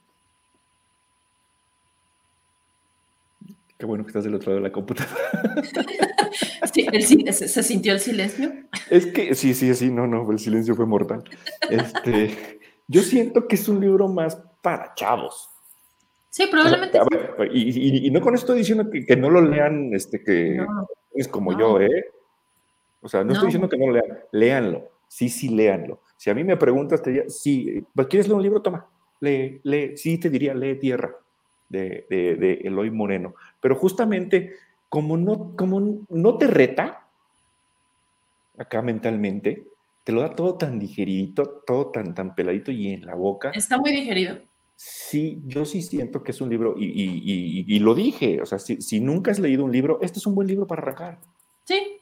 Qué 3.77 3.87
bueno 3.87 4.05
que 4.05 4.09
estás 4.09 4.25
del 4.25 4.35
otro 4.35 4.51
lado 4.51 4.63
de 4.63 4.69
la 4.69 4.73
computadora. 4.73 5.21
Sí, 6.73 6.87
el, 6.93 7.03
se, 7.33 7.63
sintió 7.65 7.93
el 7.93 7.99
silencio? 7.99 8.53
Es 8.91 9.07
que 9.07 9.35
sí, 9.35 9.55
sí, 9.55 9.75
sí, 9.75 9.91
no, 9.91 10.07
no, 10.07 10.31
el 10.31 10.39
silencio 10.39 10.77
fue 10.77 10.87
mortal. 10.87 11.25
Este, 11.69 12.61
yo 12.87 13.03
siento 13.03 13.49
que 13.49 13.57
es 13.57 13.69
un 13.69 13.81
libro 13.81 14.07
más 14.07 14.41
para 14.63 14.95
chavos. 14.95 15.51
Sí, 16.31 16.47
probablemente. 16.51 16.99
y, 17.53 18.11
no 18.11 18.21
con 18.21 18.35
esto 18.35 18.53
estoy 18.53 18.59
diciendo 18.59 18.89
que, 18.91 19.17
no 19.17 19.31
lo 19.31 19.41
lean, 19.41 19.93
este, 19.93 20.23
que 20.23 20.65
es 21.15 21.29
como 21.29 21.59
yo, 21.59 21.81
¿eh? 21.81 22.07
O 23.03 23.09
sea, 23.09 23.25
no, 23.25 23.33
estoy 23.33 23.49
diciendo 23.49 23.69
que 23.69 23.77
no 23.77 23.89
lo 23.89 23.93
lean, 23.95 24.19
léanlo. 24.31 24.91
Sí, 25.09 25.29
sí, 25.29 25.49
léanlo. 25.49 26.03
Si 26.17 26.31
a 26.31 26.35
mí 26.35 26.45
me 26.45 26.57
preguntas, 26.57 27.03
te 27.03 27.11
diría, 27.11 27.29
sí, 27.29 27.85
¿quieres 28.09 28.29
leer 28.29 28.37
un 28.37 28.43
libro? 28.43 28.63
Toma, 28.63 28.87
lee, 29.21 29.61
lee. 29.65 29.97
Sí, 29.97 30.19
te 30.19 30.31
diría, 30.31 30.55
lee 30.55 30.77
Tierra, 30.77 31.17
de, 31.69 32.07
de, 32.09 32.37
de 32.37 32.53
Eloy 32.63 32.91
Moreno. 32.91 33.35
Pero 33.61 33.75
justamente 33.75 34.55
como 34.89 35.17
no, 35.17 35.57
como 35.57 36.05
no 36.09 36.39
te 36.39 36.47
reta 36.47 37.07
acá 38.59 38.83
mentalmente, 38.83 39.67
te 40.05 40.13
lo 40.13 40.21
da 40.21 40.35
todo 40.35 40.57
tan 40.57 40.79
digeridito, 40.79 41.63
todo 41.67 41.91
tan, 41.91 42.15
tan 42.15 42.35
peladito 42.35 42.71
y 42.71 42.93
en 42.93 43.07
la 43.07 43.15
boca. 43.15 43.51
Está 43.51 43.79
muy 43.79 43.91
digerido. 43.93 44.39
Sí, 44.83 45.43
yo 45.45 45.67
sí 45.67 45.83
siento 45.83 46.23
que 46.23 46.31
es 46.31 46.41
un 46.41 46.49
libro, 46.49 46.75
y, 46.75 47.79
lo 47.81 47.95
dije, 47.95 48.41
o 48.41 48.47
sea, 48.47 48.59
si, 48.59 49.01
nunca 49.01 49.31
has 49.31 49.39
leído 49.39 49.63
un 49.63 49.73
libro, 49.73 49.99
este 50.01 50.19
es 50.19 50.27
un 50.27 50.35
buen 50.35 50.49
libro 50.49 50.67
para 50.67 50.81
arrancar. 50.81 51.19
Sí. 51.65 51.99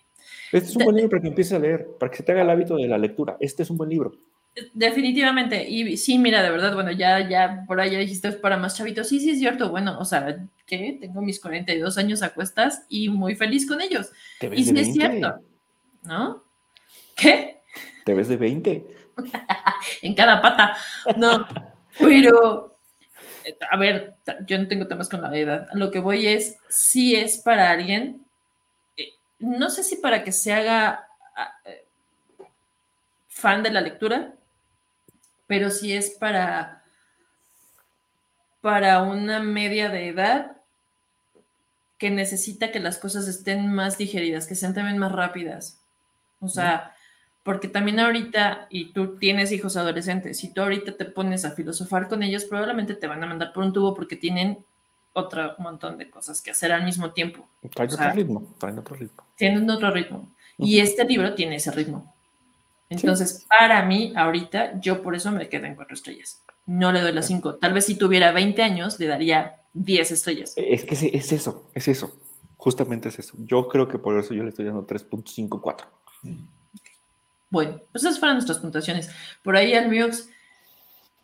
Este 0.52 0.68
es 0.68 0.76
un 0.76 0.84
buen 0.84 0.94
libro 0.94 1.10
para 1.10 1.22
que 1.22 1.26
empieces 1.26 1.54
a 1.54 1.58
leer, 1.58 1.88
para 1.98 2.08
que 2.08 2.18
se 2.18 2.22
te 2.22 2.30
haga 2.30 2.42
el 2.42 2.50
hábito 2.50 2.76
de 2.76 2.86
la 2.86 2.96
lectura. 2.96 3.36
Este 3.40 3.64
es 3.64 3.70
un 3.70 3.78
buen 3.78 3.90
libro. 3.90 4.12
Definitivamente. 4.74 5.68
Y 5.68 5.96
sí, 5.96 6.20
mira, 6.20 6.40
de 6.40 6.50
verdad, 6.50 6.72
bueno, 6.72 6.92
ya, 6.92 7.28
ya 7.28 7.64
por 7.66 7.80
ahí 7.80 7.90
ya 7.90 7.98
dijiste 7.98 8.30
para 8.30 8.56
más 8.56 8.76
chavitos. 8.76 9.08
Sí, 9.08 9.18
sí, 9.18 9.30
es 9.30 9.40
cierto. 9.40 9.70
Bueno, 9.70 9.98
o 9.98 10.04
sea, 10.04 10.46
que 10.64 10.98
tengo 11.00 11.20
mis 11.20 11.40
42 11.40 11.98
años 11.98 12.22
a 12.22 12.30
cuestas 12.30 12.86
y 12.88 13.08
muy 13.08 13.34
feliz 13.34 13.66
con 13.66 13.80
ellos. 13.80 14.12
¿Te 14.38 14.48
ves 14.48 14.60
y 14.60 14.64
sí 14.66 14.78
es 14.78 14.92
cierto, 14.92 15.40
¿no? 16.04 16.44
¿Qué? 17.16 17.60
Te 18.04 18.14
ves 18.14 18.28
de 18.28 18.36
20. 18.36 18.86
en 20.02 20.14
cada 20.14 20.40
pata. 20.40 20.76
No, 21.16 21.44
pero, 21.98 22.78
a 23.70 23.76
ver, 23.76 24.16
yo 24.46 24.58
no 24.58 24.68
tengo 24.68 24.86
temas 24.86 25.08
con 25.08 25.22
la 25.22 25.36
edad. 25.36 25.68
Lo 25.72 25.90
que 25.90 26.00
voy 26.00 26.26
es, 26.26 26.56
si 26.68 27.16
es 27.16 27.38
para 27.38 27.70
alguien, 27.70 28.24
eh, 28.96 29.12
no 29.38 29.70
sé 29.70 29.82
si 29.82 29.96
para 29.96 30.24
que 30.24 30.32
se 30.32 30.52
haga 30.52 31.08
ah, 31.36 31.52
fan 33.28 33.62
de 33.62 33.70
la 33.70 33.80
lectura, 33.80 34.34
pero 35.46 35.70
si 35.70 35.92
es 35.92 36.10
para, 36.10 36.82
para 38.60 39.02
una 39.02 39.40
media 39.40 39.88
de 39.88 40.08
edad 40.08 40.58
que 41.98 42.10
necesita 42.10 42.70
que 42.70 42.80
las 42.80 42.98
cosas 42.98 43.26
estén 43.26 43.72
más 43.72 43.98
digeridas, 43.98 44.46
que 44.46 44.54
sean 44.54 44.74
también 44.74 44.98
más 44.98 45.12
rápidas. 45.12 45.80
O 46.40 46.48
sea, 46.48 46.94
porque 47.48 47.68
también 47.68 47.98
ahorita, 47.98 48.66
y 48.68 48.92
tú 48.92 49.16
tienes 49.16 49.52
hijos 49.52 49.78
adolescentes, 49.78 50.36
si 50.36 50.52
tú 50.52 50.60
ahorita 50.60 50.98
te 50.98 51.06
pones 51.06 51.46
a 51.46 51.52
filosofar 51.52 52.06
con 52.06 52.22
ellos, 52.22 52.44
probablemente 52.44 52.94
te 52.94 53.06
van 53.06 53.24
a 53.24 53.26
mandar 53.26 53.54
por 53.54 53.64
un 53.64 53.72
tubo 53.72 53.94
porque 53.94 54.16
tienen 54.16 54.58
otro 55.14 55.54
montón 55.56 55.96
de 55.96 56.10
cosas 56.10 56.42
que 56.42 56.50
hacer 56.50 56.72
al 56.72 56.84
mismo 56.84 57.12
tiempo. 57.12 57.48
Traen 57.74 57.90
otro 57.90 58.12
ritmo, 58.12 58.54
traen 58.58 58.78
otro 58.78 58.96
ritmo. 58.96 59.24
Tienen 59.34 59.70
otro 59.70 59.90
ritmo. 59.90 60.28
Y 60.58 60.80
este 60.80 61.06
libro 61.06 61.34
tiene 61.34 61.56
ese 61.56 61.70
ritmo. 61.70 62.14
Entonces, 62.90 63.46
para 63.58 63.82
mí, 63.82 64.12
ahorita, 64.14 64.78
yo 64.78 65.02
por 65.02 65.16
eso 65.16 65.30
me 65.30 65.48
quedo 65.48 65.64
en 65.64 65.74
cuatro 65.74 65.94
estrellas. 65.94 66.42
No 66.66 66.92
le 66.92 67.00
doy 67.00 67.12
las 67.12 67.28
cinco. 67.28 67.54
Tal 67.54 67.72
vez 67.72 67.86
si 67.86 67.94
tuviera 67.94 68.30
20 68.30 68.62
años, 68.62 69.00
le 69.00 69.06
daría 69.06 69.62
10 69.72 70.10
estrellas. 70.10 70.52
Es 70.54 70.84
que 70.84 70.94
es 70.94 71.32
eso, 71.32 71.70
es 71.72 71.88
eso. 71.88 72.14
Justamente 72.58 73.08
es 73.08 73.18
eso. 73.18 73.38
Yo 73.38 73.68
creo 73.68 73.88
que 73.88 73.98
por 73.98 74.18
eso 74.18 74.34
yo 74.34 74.42
le 74.42 74.50
estoy 74.50 74.66
dando 74.66 74.86
3.54. 74.86 75.86
Bueno, 77.50 77.80
pues 77.92 78.04
esas 78.04 78.18
fueron 78.18 78.36
nuestras 78.36 78.58
puntuaciones. 78.58 79.10
Por 79.42 79.56
ahí 79.56 79.74
al 79.74 79.90
Mux 79.90 80.28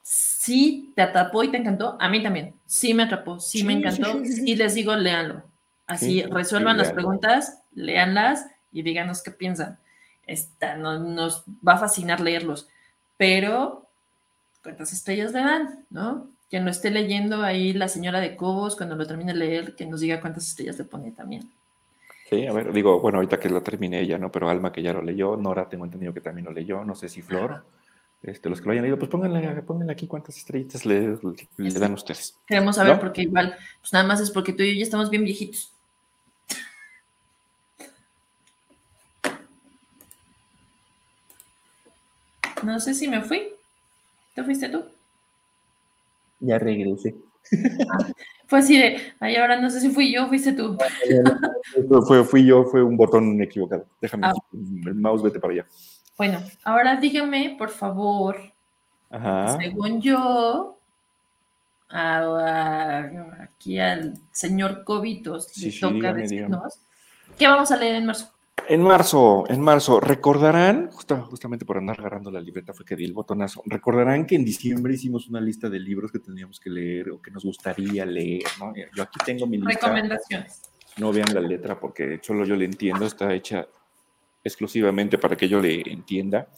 sí 0.03 0.93
te 0.95 1.03
atrapó 1.03 1.43
y 1.45 1.51
te 1.51 1.57
encantó. 1.57 1.97
A 2.01 2.09
mí 2.09 2.23
también. 2.23 2.55
Sí 2.67 2.95
me 2.95 3.05
atrapó, 3.05 3.41
sí, 3.41 3.65
me 3.65 3.75
encantó. 3.75 4.23
Y 4.23 4.57
les 4.57 4.75
digo, 4.75 4.95
léanlo. 4.95 5.43
Así 5.87 6.23
resuelvan 6.23 6.79
las 6.79 6.93
preguntas, 6.93 7.63
léanlas 7.75 8.47
y 8.73 8.83
díganos 8.83 9.23
qué 9.23 9.31
piensan. 9.31 9.79
Esta, 10.27 10.77
no, 10.77 10.99
nos 10.99 11.45
va 11.67 11.75
a 11.75 11.79
fascinar 11.79 12.21
leerlos. 12.21 12.69
Pero, 13.19 13.87
¿cuántas 14.63 14.93
estrellas 14.93 15.33
le 15.33 15.41
dan? 15.41 15.85
¿No? 15.91 16.35
que 16.55 16.61
no 16.61 16.71
esté 16.71 16.93
leyendo 16.93 17.43
ahí 17.43 17.73
la 17.73 17.89
señora 17.89 18.21
de 18.21 18.37
Cobos, 18.37 18.77
cuando 18.77 18.95
lo 18.95 19.09
termine 19.09 19.33
de 19.33 19.39
leer, 19.41 19.75
que 19.75 19.87
nos 19.87 19.99
diga 19.99 20.21
cuántas 20.21 20.47
estrellas 20.47 20.79
le 20.79 20.85
pone 20.85 21.11
también. 21.11 21.51
Sí, 22.35 22.47
a 22.47 22.53
ver, 22.53 22.73
digo, 22.73 23.01
bueno, 23.01 23.19
ahorita 23.19 23.39
que 23.39 23.49
lo 23.49 23.63
terminé 23.63 24.01
ella, 24.01 24.19
¿no? 24.19 24.33
Pero 24.33 24.49
Alma 24.49 24.73
que 24.73 24.83
ya 24.83 24.93
lo 24.93 25.03
leyó, 25.03 25.37
Nora 25.37 25.69
tengo 25.69 25.85
entendido 25.85 26.13
que 26.13 26.21
también 26.21 26.47
lo 26.47 26.53
leyó, 26.53 26.85
no 26.85 26.95
sé 26.95 27.09
si 27.09 27.23
Flor, 27.23 27.65
este, 28.23 28.49
los 28.49 28.61
que 28.61 28.67
lo 28.67 28.73
hayan 28.73 28.83
leído, 28.83 28.99
pues 28.99 29.11
pónganle, 29.11 29.63
pónganle 29.63 29.93
aquí 29.93 30.07
cuántas 30.07 30.37
estrellitas 30.37 30.85
le, 30.85 31.17
dan 31.57 31.93
ustedes. 31.93 32.37
Queremos 32.47 32.77
saber, 32.77 32.99
porque 32.99 33.23
igual, 33.23 33.55
pues 33.81 33.93
nada 33.93 34.07
más 34.07 34.21
es 34.21 34.31
porque 34.31 34.53
tú 34.53 34.63
y 34.63 34.73
yo 34.73 34.79
ya 34.79 34.83
estamos 34.83 35.11
bien 35.11 35.25
viejitos. 35.25 35.73
No 42.63 42.81
sé 42.81 42.95
si 42.95 43.07
me 43.09 43.21
fui. 43.21 43.49
¿Te 44.35 44.43
fuiste 44.43 44.69
tú? 44.71 44.85
Ya 46.41 46.59
regresé. 46.59 47.15
Ah, 47.91 48.07
fue 48.47 48.59
así 48.59 48.79
de, 48.79 48.99
ay, 49.21 49.37
ahora 49.37 49.61
no 49.61 49.71
sé 49.71 49.81
si 49.81 49.91
fui 49.91 50.13
yo 50.13 50.25
o 50.25 50.29
fuiste 50.29 50.53
tú. 50.53 50.77
fue, 52.07 52.25
fui 52.25 52.45
yo, 52.45 52.65
fue 52.65 52.83
un 52.83 52.97
botón 52.97 53.41
equivocado. 53.43 53.87
Déjame, 54.01 54.27
ah. 54.27 54.33
el 54.53 54.95
mouse, 54.95 55.23
vete 55.23 55.41
para 55.41 55.53
allá. 55.55 55.67
Bueno, 56.17 56.41
ahora 56.63 56.97
dígame, 56.97 57.57
por 57.59 57.71
favor, 57.71 58.37
según 59.59 60.01
yo, 60.01 60.79
aquí 61.89 63.79
al 63.79 64.15
señor 64.31 64.85
Cobitos 64.85 65.57
le 65.59 65.73
toca 65.73 66.13
decirnos, 66.13 66.81
¿qué 67.39 67.49
vamos 67.49 67.71
a 67.71 67.77
leer 67.77 67.97
en 67.97 68.07
marzo? 68.07 68.34
En 68.67 68.83
marzo, 68.83 69.45
en 69.49 69.61
marzo, 69.61 70.01
recordarán, 70.01 70.91
justamente 70.91 71.67
por 71.67 71.77
andar 71.77 72.01
agarrando 72.01 72.31
la 72.31 72.41
libreta 72.41 72.73
fue 72.73 72.87
que 72.87 72.97
di 72.97 73.05
el 73.05 73.13
botonazo, 73.13 73.63
recordarán 73.67 74.25
que 74.25 74.37
en 74.37 74.45
diciembre 74.45 74.95
hicimos 74.95 75.29
una 75.29 75.41
lista 75.41 75.69
de 75.69 75.79
libros 75.79 76.11
que 76.11 76.19
teníamos 76.19 76.59
que 76.61 76.71
leer 76.71 77.11
o 77.11 77.21
que 77.21 77.31
nos 77.31 77.45
gustaría 77.45 78.07
leer, 78.07 78.45
¿no? 78.59 78.73
Yo 78.97 79.03
aquí 79.03 79.19
tengo 79.25 79.47
mi 79.47 79.59
lista. 79.59 79.89
Recomendaciones. 79.89 80.63
No 80.97 81.13
vean 81.13 81.35
la 81.35 81.41
letra 81.41 81.79
porque 81.79 82.21
solo 82.23 82.47
yo 82.47 82.57
le 82.57 82.65
entiendo, 82.65 83.05
está 83.05 83.35
hecha 83.35 83.67
exclusivamente 84.43 85.19
para 85.19 85.37
que 85.37 85.49
yo 85.49 85.61
le 85.61 85.83
entienda. 85.91 86.49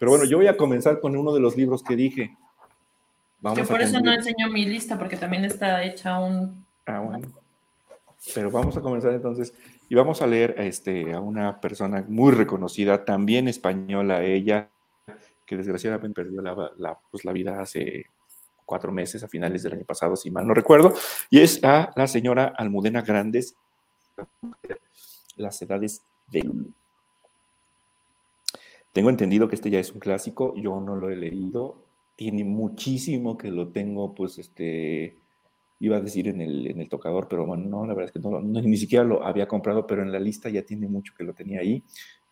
Pero 0.00 0.10
bueno, 0.10 0.24
yo 0.24 0.38
voy 0.38 0.48
a 0.48 0.56
comenzar 0.56 0.98
con 1.00 1.16
uno 1.16 1.32
de 1.32 1.40
los 1.40 1.56
libros 1.56 1.82
que 1.84 1.94
dije. 1.94 2.36
Vamos 3.40 3.58
que 3.60 3.64
por 3.66 3.80
eso 3.80 4.00
no 4.00 4.12
enseño 4.12 4.48
mi 4.48 4.64
lista, 4.64 4.98
porque 4.98 5.16
también 5.16 5.44
está 5.44 5.84
hecha 5.84 6.18
un... 6.18 6.64
Ah, 6.86 7.00
bueno. 7.00 7.28
Pero 8.34 8.50
vamos 8.50 8.76
a 8.76 8.80
comenzar 8.80 9.12
entonces 9.12 9.52
y 9.88 9.94
vamos 9.94 10.22
a 10.22 10.26
leer 10.26 10.54
este, 10.58 11.12
a 11.12 11.20
una 11.20 11.60
persona 11.60 12.04
muy 12.08 12.32
reconocida, 12.32 13.04
también 13.04 13.48
española 13.48 14.24
ella, 14.24 14.70
que 15.46 15.56
desgraciadamente 15.56 16.22
perdió 16.22 16.40
la, 16.40 16.98
pues, 17.10 17.24
la 17.24 17.32
vida 17.32 17.60
hace 17.60 18.06
cuatro 18.64 18.92
meses, 18.92 19.22
a 19.22 19.28
finales 19.28 19.62
del 19.62 19.74
año 19.74 19.84
pasado, 19.84 20.16
si 20.16 20.30
mal 20.30 20.46
no 20.46 20.54
recuerdo, 20.54 20.94
y 21.30 21.40
es 21.40 21.62
a 21.62 21.92
la 21.94 22.06
señora 22.06 22.54
Almudena 22.56 23.02
Grandes, 23.02 23.54
Las 25.36 25.60
edades 25.62 26.04
de. 26.30 26.48
Tengo 28.92 29.10
entendido 29.10 29.48
que 29.48 29.54
este 29.54 29.70
ya 29.70 29.80
es 29.80 29.92
un 29.92 30.00
clásico, 30.00 30.54
yo 30.56 30.80
no 30.80 30.96
lo 30.96 31.10
he 31.10 31.16
leído, 31.16 31.82
tiene 32.16 32.44
muchísimo 32.44 33.38
que 33.38 33.50
lo 33.50 33.68
tengo, 33.68 34.14
pues, 34.14 34.38
este, 34.38 35.16
iba 35.82 35.96
a 35.96 36.00
decir 36.00 36.28
en 36.28 36.40
el, 36.40 36.68
en 36.68 36.80
el 36.80 36.88
tocador, 36.88 37.26
pero 37.28 37.44
bueno, 37.44 37.64
no, 37.66 37.84
la 37.84 37.92
verdad 37.92 38.12
es 38.14 38.22
que 38.22 38.28
no, 38.28 38.40
ni 38.40 38.76
siquiera 38.76 39.04
lo 39.04 39.26
había 39.26 39.48
comprado, 39.48 39.84
pero 39.84 40.02
en 40.02 40.12
la 40.12 40.20
lista 40.20 40.48
ya 40.48 40.62
tiene 40.62 40.86
mucho 40.86 41.12
que 41.18 41.24
lo 41.24 41.34
tenía 41.34 41.58
ahí. 41.58 41.82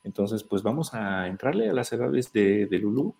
Entonces, 0.05 0.45
pues 0.45 0.63
vamos 0.63 0.95
a 0.95 1.27
entrarle 1.27 1.69
a 1.69 1.73
las 1.73 1.93
edades 1.93 2.33
de, 2.33 2.67
de 2.67 2.79
Lulú. 2.79 3.13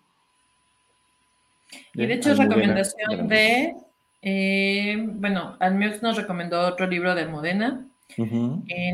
Y 1.93 2.05
de 2.05 2.13
hecho, 2.13 2.33
recomendación 2.33 3.27
de, 3.27 3.75
eh, 4.21 4.95
bueno, 5.05 5.57
Almiox 5.59 6.01
nos 6.01 6.15
recomendó 6.15 6.61
otro 6.61 6.87
libro 6.87 7.13
de 7.13 7.25
Modena. 7.25 7.85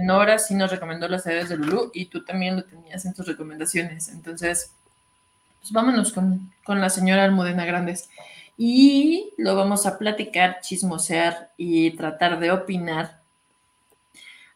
Nora 0.04 0.40
sí 0.40 0.56
nos 0.56 0.72
recomendó 0.72 1.08
las 1.08 1.28
edades 1.28 1.50
de 1.50 1.58
Lulú 1.58 1.92
y 1.94 2.06
tú 2.06 2.26
también 2.26 2.56
lo 2.56 2.64
tenías 2.64 3.06
en 3.06 3.14
tus 3.14 3.28
recomendaciones. 3.28 4.10
Entonces, 4.10 4.74
pues 5.60 5.72
vámonos 5.72 6.12
con, 6.14 6.52
con 6.64 6.82
la 6.82 6.90
señora 6.90 7.26
Almudena 7.26 7.64
Grandes. 7.64 8.10
Y 8.58 9.34
lo 9.38 9.56
vamos 9.56 9.86
a 9.86 10.00
platicar, 10.00 10.60
chismosear 10.62 11.52
y 11.58 11.92
tratar 11.92 12.40
de 12.40 12.52
opinar. 12.52 13.22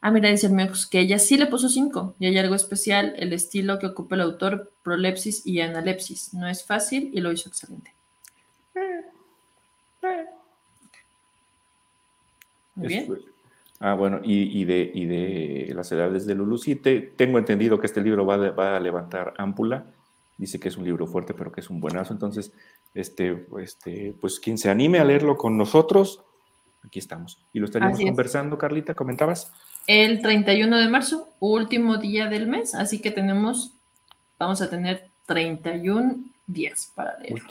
Ah, 0.02 0.10
mira, 0.10 0.30
dice 0.30 0.48
el 0.48 0.70
que 0.90 1.00
ella 1.00 1.20
sí 1.20 1.38
le 1.38 1.46
puso 1.46 1.70
cinco 1.70 2.16
y 2.18 2.26
hay 2.26 2.38
algo 2.40 2.56
especial, 2.56 3.14
el 3.18 3.34
estilo 3.34 3.78
que 3.78 3.86
ocupa 3.86 4.16
el 4.16 4.22
autor, 4.22 4.72
prolepsis 4.84 5.46
y 5.46 5.62
analepsis. 5.62 6.34
No 6.34 6.48
es 6.48 6.66
fácil 6.66 7.12
y 7.14 7.22
lo 7.22 7.32
hizo 7.32 7.50
excelente. 7.50 7.94
Muy 12.76 12.88
bien. 12.88 13.08
Ah, 13.84 13.96
bueno, 13.96 14.22
y, 14.24 14.64
de, 14.66 14.92
de 14.94 15.74
las 15.74 15.92
edades 15.92 16.28
de 16.28 16.36
Lulu, 16.36 16.60
sí, 16.60 16.76
tengo 16.76 17.40
entendido 17.40 17.80
que 17.80 17.88
este 17.88 18.02
libro 18.02 18.26
va, 18.28 18.76
a 18.76 18.80
levantar 18.80 19.34
ámpula. 19.38 19.86
Dice 20.38 20.60
que 20.60 20.70
es 20.70 20.78
un 20.78 20.86
libro 20.86 21.08
fuerte, 21.08 21.34
pero 21.34 21.52
que 21.52 21.62
es 21.62 21.70
un 21.72 21.80
buenazo. 21.80 22.14
Entonces, 22.14 22.52
este, 22.94 23.46
este, 23.60 24.16
pues 24.20 24.40
quien 24.40 24.58
se 24.58 24.70
anime 24.70 25.00
a 25.00 25.06
leerlo 25.06 25.38
con 25.38 25.58
nosotros, 25.58 26.24
aquí 26.84 27.00
estamos. 27.00 27.44
Y 27.54 27.60
lo 27.60 27.66
estaríamos 27.66 28.00
conversando, 28.00 28.58
Carlita, 28.58 28.94
comentabas. 28.94 29.52
El 29.88 30.22
31 30.22 30.78
de 30.78 30.90
marzo, 30.90 31.30
último 31.40 31.98
día 31.98 32.28
del 32.28 32.48
mes, 32.48 32.76
así 32.76 33.00
que 33.00 33.12
tenemos, 33.12 33.74
vamos 34.38 34.62
a 34.62 34.70
tener 34.70 35.10
31 35.26 36.18
días 36.48 36.92
para 36.96 37.18
leer 37.20 37.42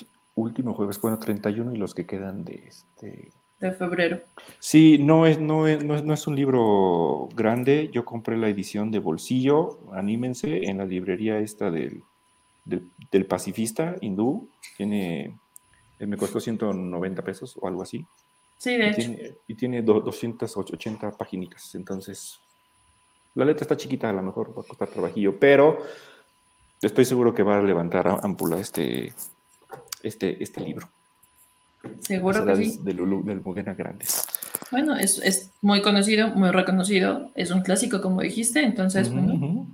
último 0.40 0.74
jueves, 0.74 1.00
bueno, 1.00 1.18
31 1.18 1.74
y 1.74 1.76
los 1.76 1.94
que 1.94 2.06
quedan 2.06 2.44
de 2.44 2.64
este... 2.66 3.30
De 3.60 3.72
febrero. 3.72 4.22
Sí, 4.58 4.96
no 4.98 5.26
es, 5.26 5.38
no, 5.38 5.66
es, 5.66 5.84
no, 5.84 6.14
es, 6.14 6.26
un 6.26 6.34
libro 6.34 7.28
grande. 7.34 7.90
Yo 7.92 8.06
compré 8.06 8.38
la 8.38 8.48
edición 8.48 8.90
de 8.90 9.00
bolsillo, 9.00 9.80
anímense, 9.92 10.70
en 10.70 10.78
la 10.78 10.86
librería 10.86 11.38
esta 11.38 11.70
del, 11.70 12.02
del, 13.10 13.26
pacifista 13.26 13.96
hindú. 14.00 14.48
Tiene, 14.76 15.36
eh, 15.98 16.06
me 16.06 16.16
costó 16.16 16.40
190 16.40 17.22
pesos 17.22 17.56
o 17.60 17.66
algo 17.66 17.82
así. 17.82 18.04
Sí, 18.58 18.76
de 18.76 18.86
y 18.86 18.88
hecho. 18.88 18.96
Tiene, 18.96 19.34
y 19.46 19.54
tiene 19.54 19.82
280 19.82 21.10
páginas. 21.12 21.74
Entonces, 21.74 22.38
la 23.34 23.44
letra 23.44 23.62
está 23.62 23.76
chiquita, 23.76 24.10
a 24.10 24.12
lo 24.12 24.22
mejor 24.22 24.56
va 24.56 24.62
a 24.62 24.66
costar 24.66 24.88
trabajillo, 24.88 25.38
pero 25.38 25.78
estoy 26.82 27.04
seguro 27.04 27.34
que 27.34 27.42
va 27.42 27.58
a 27.58 27.62
levantar 27.62 28.08
ámpula 28.22 28.58
este, 28.58 29.12
este, 30.02 30.42
este 30.42 30.60
libro. 30.60 30.88
Seguro 32.00 32.44
que 32.44 32.56
sí. 32.56 32.78
De 32.82 32.92
Lulu, 32.92 33.22
del 33.24 33.40
Modena 33.40 33.74
Grandes. 33.74 34.26
Bueno, 34.70 34.96
es, 34.96 35.18
es, 35.18 35.50
muy 35.62 35.82
conocido, 35.82 36.28
muy 36.28 36.50
reconocido, 36.50 37.30
es 37.34 37.50
un 37.50 37.62
clásico, 37.62 38.00
como 38.00 38.20
dijiste, 38.20 38.62
entonces, 38.62 39.12
bueno, 39.12 39.66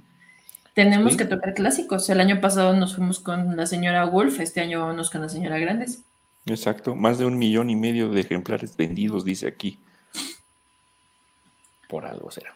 tenemos 0.77 1.16
que 1.16 1.24
tocar 1.24 1.55
clásicos. 1.55 2.09
El 2.11 2.20
año 2.20 2.39
pasado 2.39 2.77
nos 2.77 2.95
fuimos 2.95 3.18
con 3.18 3.57
la 3.57 3.64
señora 3.64 4.05
Wolf, 4.05 4.41
este 4.41 4.61
año 4.61 4.87
vamos 4.87 5.09
con 5.09 5.22
la 5.22 5.31
señora 5.31 5.59
Grandes. 5.59 6.03
Exacto, 6.45 6.95
más 6.95 7.16
de 7.16 7.24
un 7.24 7.39
millón 7.39 7.70
y 7.70 7.77
medio 7.77 8.11
de 8.11 8.20
ejemplares 8.20 8.77
vendidos, 8.77 9.24
dice 9.24 9.49
aquí. 9.49 9.81
Por 11.89 12.05
algo 12.05 12.31
será. 12.31 12.55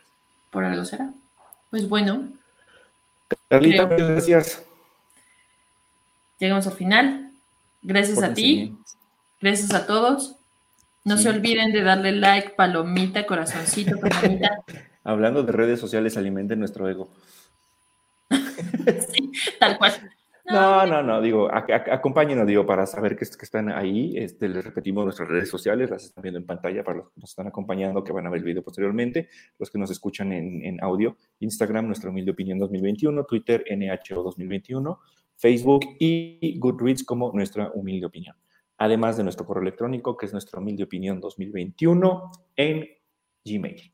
Por 0.51 0.65
algo 0.65 0.85
será. 0.85 1.11
Pues 1.71 1.89
bueno. 1.89 2.29
Carlita, 3.49 3.87
muchas 3.87 4.11
gracias. 4.11 4.65
Llegamos 6.39 6.67
al 6.67 6.75
final. 6.75 7.33
Gracias 7.81 8.23
a 8.23 8.35
ti. 8.35 8.77
Gracias 9.41 9.73
a 9.73 9.87
todos. 9.87 10.37
No 11.05 11.17
se 11.17 11.31
olviden 11.31 11.73
de 11.73 11.83
darle 11.83 12.13
like, 12.13 12.51
palomita, 12.51 13.25
corazoncito, 13.25 13.99
palomita. 14.01 14.61
Hablando 15.05 15.43
de 15.43 15.53
redes 15.53 15.81
sociales, 15.81 16.19
alimenten 16.19 16.59
nuestro 16.59 16.87
ego. 16.87 17.09
sí, 19.13 19.33
tal 19.59 19.79
cual. 19.79 19.93
No, 20.51 20.85
no, 20.85 21.03
no, 21.03 21.21
digo, 21.21 21.49
acompáñenos, 21.53 22.45
digo, 22.47 22.67
para 22.67 22.85
saber 22.85 23.17
que, 23.17 23.25
que, 23.25 23.45
están 23.45 23.71
ahí, 23.71 24.17
este, 24.17 24.49
les 24.49 24.65
repetimos 24.65 25.05
nuestras 25.05 25.29
redes 25.29 25.49
sociales, 25.49 25.91
las 25.91 26.05
están 26.05 26.23
viendo 26.23 26.41
en 26.41 26.47
pantalla 26.47 26.83
para 26.83 26.99
los 26.99 27.11
que 27.11 27.21
nos 27.21 27.31
están 27.31 27.47
acompañando, 27.47 28.03
que 28.03 28.13
van 28.13 28.27
a 28.27 28.31
ver 28.31 28.39
el 28.39 28.47
video 28.47 28.63
posteriormente, 28.63 29.29
los 29.59 29.71
que 29.71 29.79
nos 29.79 29.93
escuchan 29.93 30.33
en, 30.33 30.65
en 30.65 30.83
audio, 30.83 31.17
Instagram, 31.39 31.87
nuestra 31.87 32.11
humilde 32.11 32.33
opinión 32.33 32.59
2021, 32.59 33.25
Twitter, 33.27 33.65
NHO 33.71 34.25
2021, 34.25 34.99
Facebook 35.37 35.85
y 36.01 36.59
Goodreads 36.59 37.05
como 37.05 37.31
nuestra 37.33 37.71
humilde 37.73 38.07
opinión. 38.07 38.37
Además 38.79 39.17
de 39.17 39.23
nuestro 39.23 39.47
correo 39.47 39.63
electrónico, 39.63 40.17
que 40.17 40.27
es 40.27 40.33
nuestra 40.33 40.59
humilde 40.59 40.85
opinión 40.85 41.21
2021 41.21 42.31
en 42.57 42.89
Gmail. 43.45 43.93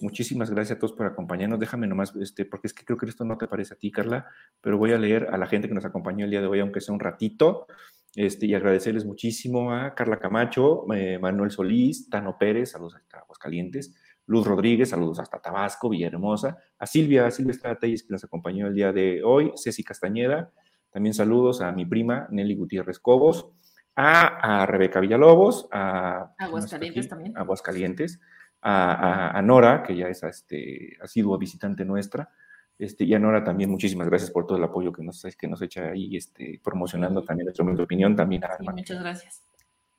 Muchísimas 0.00 0.50
gracias 0.50 0.76
a 0.76 0.80
todos 0.80 0.92
por 0.92 1.06
acompañarnos. 1.06 1.58
Déjame 1.58 1.86
nomás, 1.86 2.14
este, 2.16 2.44
porque 2.44 2.66
es 2.66 2.74
que 2.74 2.84
creo 2.84 2.98
que 2.98 3.06
esto 3.06 3.24
no 3.24 3.38
te 3.38 3.48
parece 3.48 3.74
a 3.74 3.76
ti, 3.76 3.90
Carla, 3.90 4.26
pero 4.60 4.78
voy 4.78 4.92
a 4.92 4.98
leer 4.98 5.28
a 5.30 5.38
la 5.38 5.46
gente 5.46 5.68
que 5.68 5.74
nos 5.74 5.84
acompañó 5.84 6.24
el 6.24 6.30
día 6.30 6.40
de 6.40 6.46
hoy, 6.46 6.60
aunque 6.60 6.80
sea 6.80 6.94
un 6.94 7.00
ratito, 7.00 7.66
este, 8.14 8.46
y 8.46 8.54
agradecerles 8.54 9.04
muchísimo 9.04 9.72
a 9.72 9.94
Carla 9.94 10.18
Camacho, 10.18 10.84
eh, 10.94 11.18
Manuel 11.18 11.50
Solís, 11.50 12.10
Tano 12.10 12.36
Pérez, 12.38 12.72
saludos 12.72 12.96
hasta 12.96 13.20
Aguascalientes, 13.20 13.94
Luz 14.26 14.46
Rodríguez, 14.46 14.90
saludos 14.90 15.18
hasta 15.18 15.40
Tabasco, 15.40 15.88
Villahermosa, 15.88 16.58
a 16.78 16.86
Silvia, 16.86 17.30
Silvia 17.30 17.52
Estrategias, 17.52 18.02
que 18.02 18.12
nos 18.12 18.24
acompañó 18.24 18.66
el 18.66 18.74
día 18.74 18.92
de 18.92 19.22
hoy, 19.24 19.52
Ceci 19.56 19.82
Castañeda, 19.82 20.52
también 20.90 21.14
saludos 21.14 21.62
a 21.62 21.72
mi 21.72 21.86
prima 21.86 22.28
Nelly 22.30 22.54
Gutiérrez 22.54 22.98
Cobos, 22.98 23.48
a, 23.96 24.66
Rebeca 24.66 25.00
Villalobos, 25.00 25.68
a 25.70 26.34
Aguascalientes 26.38 27.08
también. 27.08 27.36
Aguascalientes, 27.36 28.20
a, 28.62 29.36
a, 29.36 29.42
Nora, 29.42 29.82
que 29.82 29.96
ya 29.96 30.08
es 30.08 30.22
este, 30.22 30.96
sido 31.06 31.36
visitante 31.36 31.84
nuestra. 31.84 32.30
Este, 32.78 33.04
y 33.04 33.14
a 33.14 33.18
Nora 33.18 33.44
también 33.44 33.70
muchísimas 33.70 34.08
gracias 34.08 34.30
por 34.30 34.46
todo 34.46 34.58
el 34.58 34.64
apoyo 34.64 34.92
que 34.92 35.02
nos, 35.02 35.24
que 35.38 35.48
nos 35.48 35.60
echa 35.62 35.90
ahí 35.90 36.16
este, 36.16 36.60
promocionando 36.62 37.22
también 37.22 37.46
nuestra 37.46 37.84
opinión. 37.84 38.16
También 38.16 38.44
a 38.44 38.56
muchas 38.72 39.00
gracias. 39.00 39.42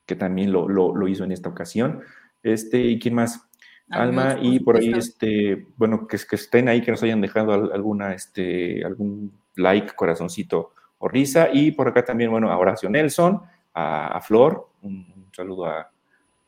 Que 0.06 0.16
también 0.16 0.52
lo, 0.52 0.68
lo, 0.68 1.08
hizo 1.08 1.24
en 1.24 1.32
esta 1.32 1.48
ocasión. 1.48 2.02
Este, 2.42 2.78
¿Y 2.78 2.98
quién 2.98 3.14
más? 3.14 3.48
Alma, 3.90 4.38
y 4.40 4.60
por 4.60 4.78
ahí, 4.78 4.92
este, 4.92 5.66
bueno, 5.76 6.06
que, 6.06 6.18
que 6.18 6.36
estén 6.36 6.68
ahí, 6.68 6.80
que 6.80 6.90
nos 6.90 7.02
hayan 7.02 7.20
dejado 7.20 7.52
alguna, 7.52 8.14
este, 8.14 8.84
algún 8.84 9.32
like, 9.56 9.94
corazoncito 9.94 10.72
risa. 11.08 11.48
Y 11.52 11.72
por 11.72 11.88
acá 11.88 12.04
también, 12.04 12.30
bueno, 12.30 12.50
a 12.50 12.58
Horacio 12.58 12.88
Nelson, 12.88 13.42
a, 13.74 14.20
Flor, 14.20 14.68
un, 14.82 15.28
saludo 15.32 15.66
a, 15.66 15.90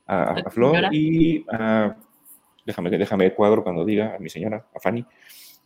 a, 0.06 0.50
Flor 0.50 0.92
y 0.92 1.44
déjame, 2.66 2.90
déjame 2.90 3.26
el 3.26 3.34
cuadro 3.34 3.62
cuando 3.62 3.84
diga 3.84 4.16
a 4.16 4.18
mi 4.18 4.28
señora, 4.28 4.66
a 4.74 4.80
Fanny, 4.80 5.06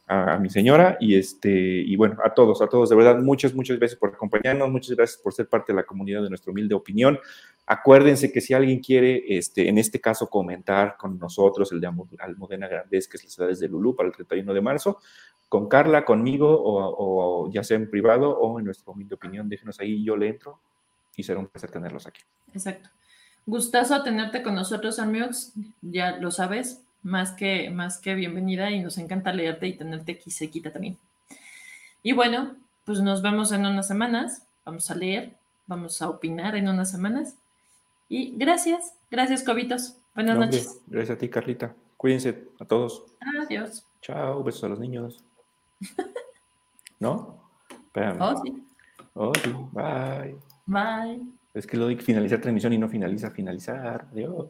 a, 0.07 0.39
mi 0.39 0.51
señora 0.51 0.97
y 1.01 1.17
este, 1.17 1.51
y 1.51 1.97
bueno, 1.97 2.19
a 2.23 2.35
todos, 2.35 2.61
a 2.63 2.69
todos, 2.69 2.91
de 2.91 2.97
verdad, 2.97 3.19
muchas, 3.19 3.55
muchas 3.55 3.79
gracias 3.79 3.99
por 3.99 4.11
acompañarnos, 4.11 4.71
muchas 4.71 4.97
gracias 4.97 5.21
por 5.21 5.33
ser 5.33 5.49
parte 5.49 5.73
de 5.73 5.77
la 5.77 5.85
comunidad 5.85 6.23
de 6.23 6.29
nuestra 6.29 6.53
humilde 6.53 6.75
opinión. 6.75 7.19
Acuérdense 7.67 8.33
que 8.33 8.41
si 8.41 8.53
alguien 8.53 8.81
quiere, 8.81 9.23
este, 9.37 9.69
en 9.69 9.79
este 9.79 10.01
caso, 10.01 10.29
comentar 10.29 10.97
con 10.97 11.19
nosotros 11.19 11.73
el 11.73 11.81
de 11.81 11.87
Almudena 12.19 12.69
Grandes, 12.69 13.09
que 13.09 13.17
es 13.17 13.25
las 13.25 13.39
edades 13.39 13.61
de 13.61 13.69
Lulú 13.69 13.95
para 13.95 14.09
el 14.09 14.15
31 14.15 14.53
de 14.53 14.61
marzo, 14.61 14.99
con 15.49 15.69
Carla, 15.69 16.05
conmigo, 16.05 16.49
o, 16.51 17.51
ya 17.51 17.65
sea 17.65 17.77
en 17.77 17.91
privado 17.91 18.39
o 18.39 18.59
en 18.59 18.65
nuestra 18.65 18.93
humilde 18.93 19.15
opinión, 19.15 19.49
déjenos 19.49 19.81
ahí, 19.81 20.05
yo 20.05 20.17
le 20.17 20.29
entro 20.29 20.61
y 21.17 21.23
será 21.23 21.41
un 21.41 21.47
placer 21.47 21.71
tenerlos 21.71 22.07
aquí. 22.07 22.21
Exacto. 22.53 22.89
Gustazo 23.47 24.03
tenerte 24.03 24.43
con 24.43 24.55
nosotros, 24.55 24.99
amigos, 24.99 25.53
ya 25.81 26.19
lo 26.19 26.31
sabes, 26.31 26.83
más 27.03 27.33
que, 27.33 27.71
más 27.71 27.99
que 27.99 28.15
bienvenida 28.15 28.71
y 28.71 28.81
nos 28.81 28.99
encanta 28.99 29.33
leerte 29.33 29.67
y 29.67 29.77
tenerte 29.77 30.13
aquí 30.13 30.31
sequita 30.31 30.73
también. 30.73 30.99
Y 32.03 32.13
bueno, 32.13 32.57
pues 32.85 33.01
nos 33.01 33.23
vemos 33.23 33.53
en 33.53 33.67
unas 33.67 33.87
semanas. 33.87 34.47
Vamos 34.65 34.91
a 34.91 34.95
leer, 34.95 35.37
vamos 35.67 36.01
a 36.03 36.09
opinar 36.09 36.57
en 36.57 36.69
unas 36.69 36.91
semanas. 36.91 37.37
Y 38.09 38.35
gracias, 38.37 38.95
gracias, 39.11 39.43
Cobitos. 39.43 39.97
Buenas 40.15 40.37
No, 40.37 40.45
noches. 40.47 40.81
Gracias 40.87 41.17
a 41.17 41.19
ti, 41.19 41.29
Carlita. 41.29 41.75
Cuídense 41.97 42.49
a 42.59 42.65
todos. 42.65 43.05
Adiós. 43.45 43.85
Chao, 44.03 44.43
besos 44.43 44.65
a 44.65 44.69
los 44.69 44.81
niños. 44.81 45.23
¿No? 46.99 47.41
Espérame. 47.71 48.21
Oh, 48.21 48.43
sí. 48.43 48.63
Oh, 49.15 49.33
sí. 49.35 49.53
Bye. 49.73 50.37
Bye. 50.67 51.23
Es 51.55 51.67
que 51.67 51.77
lo 51.77 51.89
di 51.89 51.97
finalizar 51.97 52.41
transmisión 52.41 52.73
y 52.73 52.79
no 52.79 52.89
finaliza 52.89 53.31
finalizar. 53.31 54.07
Adiós. 54.13 54.47